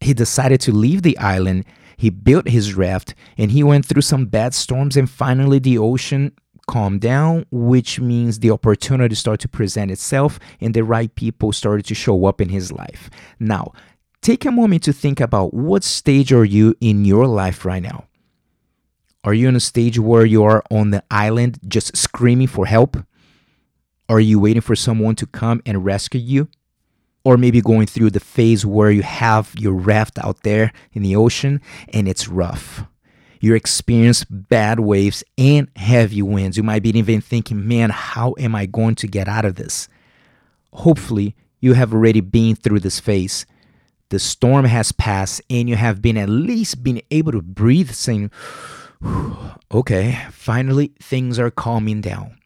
He 0.02 0.14
decided 0.14 0.62
to 0.62 0.72
leave 0.72 1.02
the 1.02 1.18
island. 1.18 1.66
He 1.97 2.10
built 2.10 2.47
his 2.47 2.76
raft 2.76 3.14
and 3.38 3.52
he 3.52 3.64
went 3.64 3.86
through 3.86 4.04
some 4.04 4.26
bad 4.28 4.54
storms 4.54 4.95
and 4.95 5.10
finally 5.10 5.60
the 5.60 5.78
ocean 5.78 6.32
calmed 6.68 7.02
down, 7.02 7.45
which 7.52 8.00
means 8.00 8.39
the 8.39 8.52
opportunity 8.52 9.16
started 9.16 9.41
to 9.41 9.47
present 9.50 9.91
itself 9.91 10.39
and 10.62 10.74
the 10.74 10.84
right 10.84 11.14
people 11.16 11.52
started 11.52 11.86
to 11.86 11.95
show 11.95 12.26
up 12.26 12.39
in 12.39 12.50
his 12.50 12.72
life. 12.72 13.10
Now, 13.39 13.74
take 14.22 14.45
a 14.45 14.51
moment 14.51 14.84
to 14.84 14.93
think 14.93 15.20
about 15.20 15.53
what 15.53 15.84
stage 15.84 16.32
are 16.34 16.45
you 16.45 16.76
in 16.82 17.05
your 17.05 17.28
life 17.28 17.65
right 17.65 17.82
now? 17.82 18.05
Are 19.24 19.34
you 19.34 19.47
in 19.49 19.55
a 19.55 19.59
stage 19.59 19.99
where 19.99 20.26
you 20.26 20.43
are 20.43 20.63
on 20.72 20.91
the 20.91 21.03
island 21.11 21.59
just 21.67 21.95
screaming 21.95 22.47
for 22.47 22.65
help? 22.65 22.97
Are 24.07 24.20
you 24.20 24.39
waiting 24.39 24.61
for 24.61 24.76
someone 24.76 25.15
to 25.15 25.28
come 25.28 25.61
and 25.65 25.86
rescue 25.86 26.20
you? 26.20 26.49
Or 27.26 27.38
maybe 27.38 27.61
going 27.61 27.86
through 27.88 28.11
the 28.11 28.22
phase 28.22 28.65
where 28.65 28.89
you 28.89 29.03
have 29.03 29.53
your 29.57 29.74
raft 29.74 30.17
out 30.20 30.43
there 30.43 30.72
in 30.93 31.03
the 31.03 31.15
ocean 31.15 31.61
and 31.93 32.07
it's 32.07 32.30
rough. 32.30 32.86
You 33.41 33.55
experience 33.55 34.24
bad 34.26 34.80
waves 34.80 35.24
and 35.38 35.70
heavy 35.76 36.22
winds. 36.22 36.57
You 36.57 36.63
might 36.63 36.84
be 36.84 36.97
even 36.97 37.22
thinking, 37.22 37.67
man, 37.67 37.89
how 37.89 38.36
am 38.38 38.55
I 38.55 38.65
going 38.65 38.95
to 38.95 39.07
get 39.07 39.28
out 39.28 39.45
of 39.45 39.55
this? 39.55 39.88
Hopefully, 40.74 41.36
you 41.59 41.74
have 41.74 41.93
already 41.93 42.22
been 42.22 42.55
through 42.55 42.80
this 42.80 42.99
phase. 42.99 43.45
The 44.10 44.20
storm 44.20 44.66
has 44.66 44.91
passed 44.91 45.41
and 45.49 45.70
you 45.70 45.76
have 45.76 46.01
been 46.01 46.18
at 46.18 46.30
least 46.30 46.84
been 46.84 47.01
able 47.12 47.32
to 47.32 47.41
breathe, 47.41 47.91
saying, 47.91 48.32
okay, 49.72 50.20
finally 50.32 50.93
things 50.99 51.38
are 51.38 51.51
calming 51.51 52.01
down. 52.01 52.38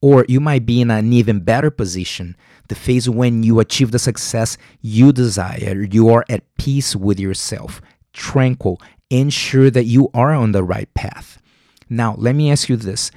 Or 0.00 0.24
you 0.28 0.38
might 0.38 0.64
be 0.64 0.80
in 0.80 0.90
an 0.92 1.12
even 1.12 1.40
better 1.40 1.70
position, 1.70 2.36
the 2.68 2.76
phase 2.76 3.08
when 3.08 3.42
you 3.42 3.58
achieve 3.58 3.90
the 3.90 3.98
success 3.98 4.56
you 4.80 5.12
desire. 5.12 5.86
You 5.90 6.08
are 6.10 6.24
at 6.28 6.44
peace 6.56 6.94
with 6.94 7.18
yourself, 7.18 7.80
tranquil, 8.12 8.80
ensure 9.10 9.70
that 9.70 9.86
you 9.86 10.08
are 10.14 10.32
on 10.32 10.52
the 10.52 10.62
right 10.62 10.92
path. 10.94 11.42
Now, 11.90 12.14
let 12.16 12.36
me 12.36 12.50
ask 12.50 12.68
you 12.68 12.76
this 12.76 13.10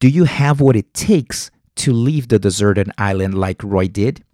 Do 0.00 0.08
you 0.08 0.24
have 0.24 0.60
what 0.60 0.76
it 0.76 0.94
takes 0.94 1.50
to 1.76 1.92
leave 1.92 2.28
the 2.28 2.38
deserted 2.38 2.90
island 2.96 3.34
like 3.34 3.62
Roy 3.62 3.88
did? 3.88 4.24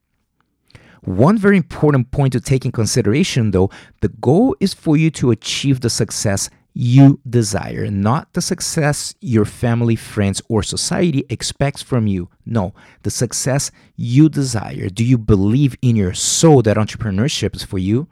One 1.03 1.39
very 1.39 1.57
important 1.57 2.11
point 2.11 2.33
to 2.35 2.41
take 2.41 2.65
in 2.65 2.73
consideration, 2.73 3.53
though, 3.53 3.71
the 4.01 4.09
goal 4.09 4.55
is 4.61 4.75
for 4.75 4.97
you 4.97 5.11
to 5.13 5.31
achieve 5.31 5.81
the 5.81 5.91
success 5.91 6.51
you 6.73 7.21
desire, 7.29 7.91
not 7.91 8.33
the 8.33 8.41
success 8.41 9.15
your 9.21 9.45
family, 9.45 9.97
friends, 9.97 10.41
or 10.49 10.63
society 10.63 11.25
expects 11.29 11.83
from 11.83 12.07
you. 12.07 12.29
No, 12.47 12.75
the 13.03 13.11
success 13.11 13.71
you 13.97 14.29
desire. 14.29 14.89
Do 14.89 15.05
you 15.05 15.19
believe 15.19 15.75
in 15.83 15.97
your 15.97 16.15
soul 16.15 16.63
that 16.63 16.77
entrepreneurship 16.77 17.57
is 17.57 17.65
for 17.65 17.79
you? 17.79 18.07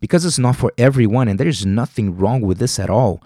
Because 0.00 0.24
it's 0.24 0.38
not 0.38 0.56
for 0.56 0.72
everyone, 0.76 1.28
and 1.28 1.38
there's 1.38 1.66
nothing 1.66 2.16
wrong 2.16 2.40
with 2.40 2.58
this 2.58 2.78
at 2.78 2.90
all. 2.90 3.22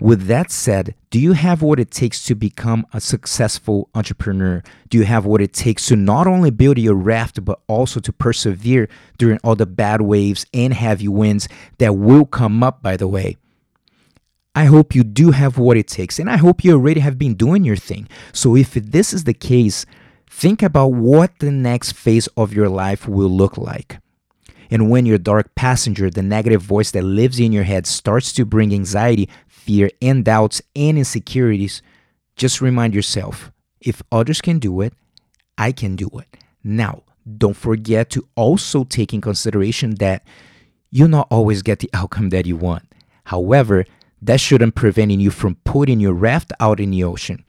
With 0.00 0.26
that 0.26 0.52
said, 0.52 0.94
do 1.10 1.18
you 1.18 1.32
have 1.32 1.60
what 1.60 1.80
it 1.80 1.90
takes 1.90 2.24
to 2.26 2.36
become 2.36 2.86
a 2.92 3.00
successful 3.00 3.88
entrepreneur? 3.94 4.62
Do 4.90 4.98
you 4.98 5.04
have 5.04 5.26
what 5.26 5.40
it 5.40 5.52
takes 5.52 5.86
to 5.86 5.96
not 5.96 6.26
only 6.28 6.50
build 6.50 6.78
your 6.78 6.94
raft, 6.94 7.44
but 7.44 7.60
also 7.66 7.98
to 8.00 8.12
persevere 8.12 8.88
during 9.16 9.38
all 9.42 9.56
the 9.56 9.66
bad 9.66 10.02
waves 10.02 10.46
and 10.54 10.72
heavy 10.72 11.08
winds 11.08 11.48
that 11.78 11.96
will 11.96 12.26
come 12.26 12.62
up, 12.62 12.80
by 12.80 12.96
the 12.96 13.08
way? 13.08 13.36
I 14.54 14.64
hope 14.64 14.94
you 14.94 15.02
do 15.02 15.32
have 15.32 15.58
what 15.58 15.76
it 15.76 15.88
takes, 15.88 16.18
and 16.18 16.30
I 16.30 16.36
hope 16.36 16.64
you 16.64 16.72
already 16.72 17.00
have 17.00 17.18
been 17.18 17.34
doing 17.34 17.64
your 17.64 17.76
thing. 17.76 18.08
So, 18.32 18.56
if 18.56 18.74
this 18.74 19.12
is 19.12 19.24
the 19.24 19.34
case, 19.34 19.86
think 20.28 20.62
about 20.62 20.88
what 20.88 21.38
the 21.38 21.52
next 21.52 21.92
phase 21.92 22.28
of 22.36 22.52
your 22.52 22.68
life 22.68 23.06
will 23.06 23.28
look 23.28 23.56
like. 23.56 23.98
And 24.70 24.90
when 24.90 25.06
your 25.06 25.18
dark 25.18 25.54
passenger, 25.54 26.10
the 26.10 26.22
negative 26.22 26.60
voice 26.60 26.90
that 26.90 27.02
lives 27.04 27.40
in 27.40 27.52
your 27.52 27.64
head, 27.64 27.86
starts 27.86 28.32
to 28.34 28.44
bring 28.44 28.72
anxiety, 28.72 29.28
fear, 29.68 29.90
and 30.00 30.24
doubts 30.24 30.62
and 30.74 30.96
insecurities, 30.96 31.82
just 32.36 32.62
remind 32.62 32.94
yourself 32.94 33.52
if 33.82 34.02
others 34.10 34.40
can 34.40 34.58
do 34.58 34.80
it, 34.80 34.94
I 35.58 35.72
can 35.72 35.94
do 35.94 36.08
it. 36.14 36.38
Now, 36.64 37.02
don't 37.36 37.54
forget 37.54 38.08
to 38.10 38.26
also 38.34 38.84
take 38.84 39.12
in 39.12 39.20
consideration 39.20 39.96
that 39.96 40.24
you'll 40.90 41.08
not 41.08 41.28
always 41.30 41.60
get 41.60 41.80
the 41.80 41.90
outcome 41.92 42.30
that 42.30 42.46
you 42.46 42.56
want. 42.56 42.84
However, 43.24 43.84
that 44.22 44.40
shouldn't 44.40 44.74
prevent 44.74 45.12
you 45.12 45.30
from 45.30 45.56
putting 45.64 46.00
your 46.00 46.14
raft 46.14 46.50
out 46.60 46.80
in 46.80 46.90
the 46.92 47.04
ocean. 47.04 47.44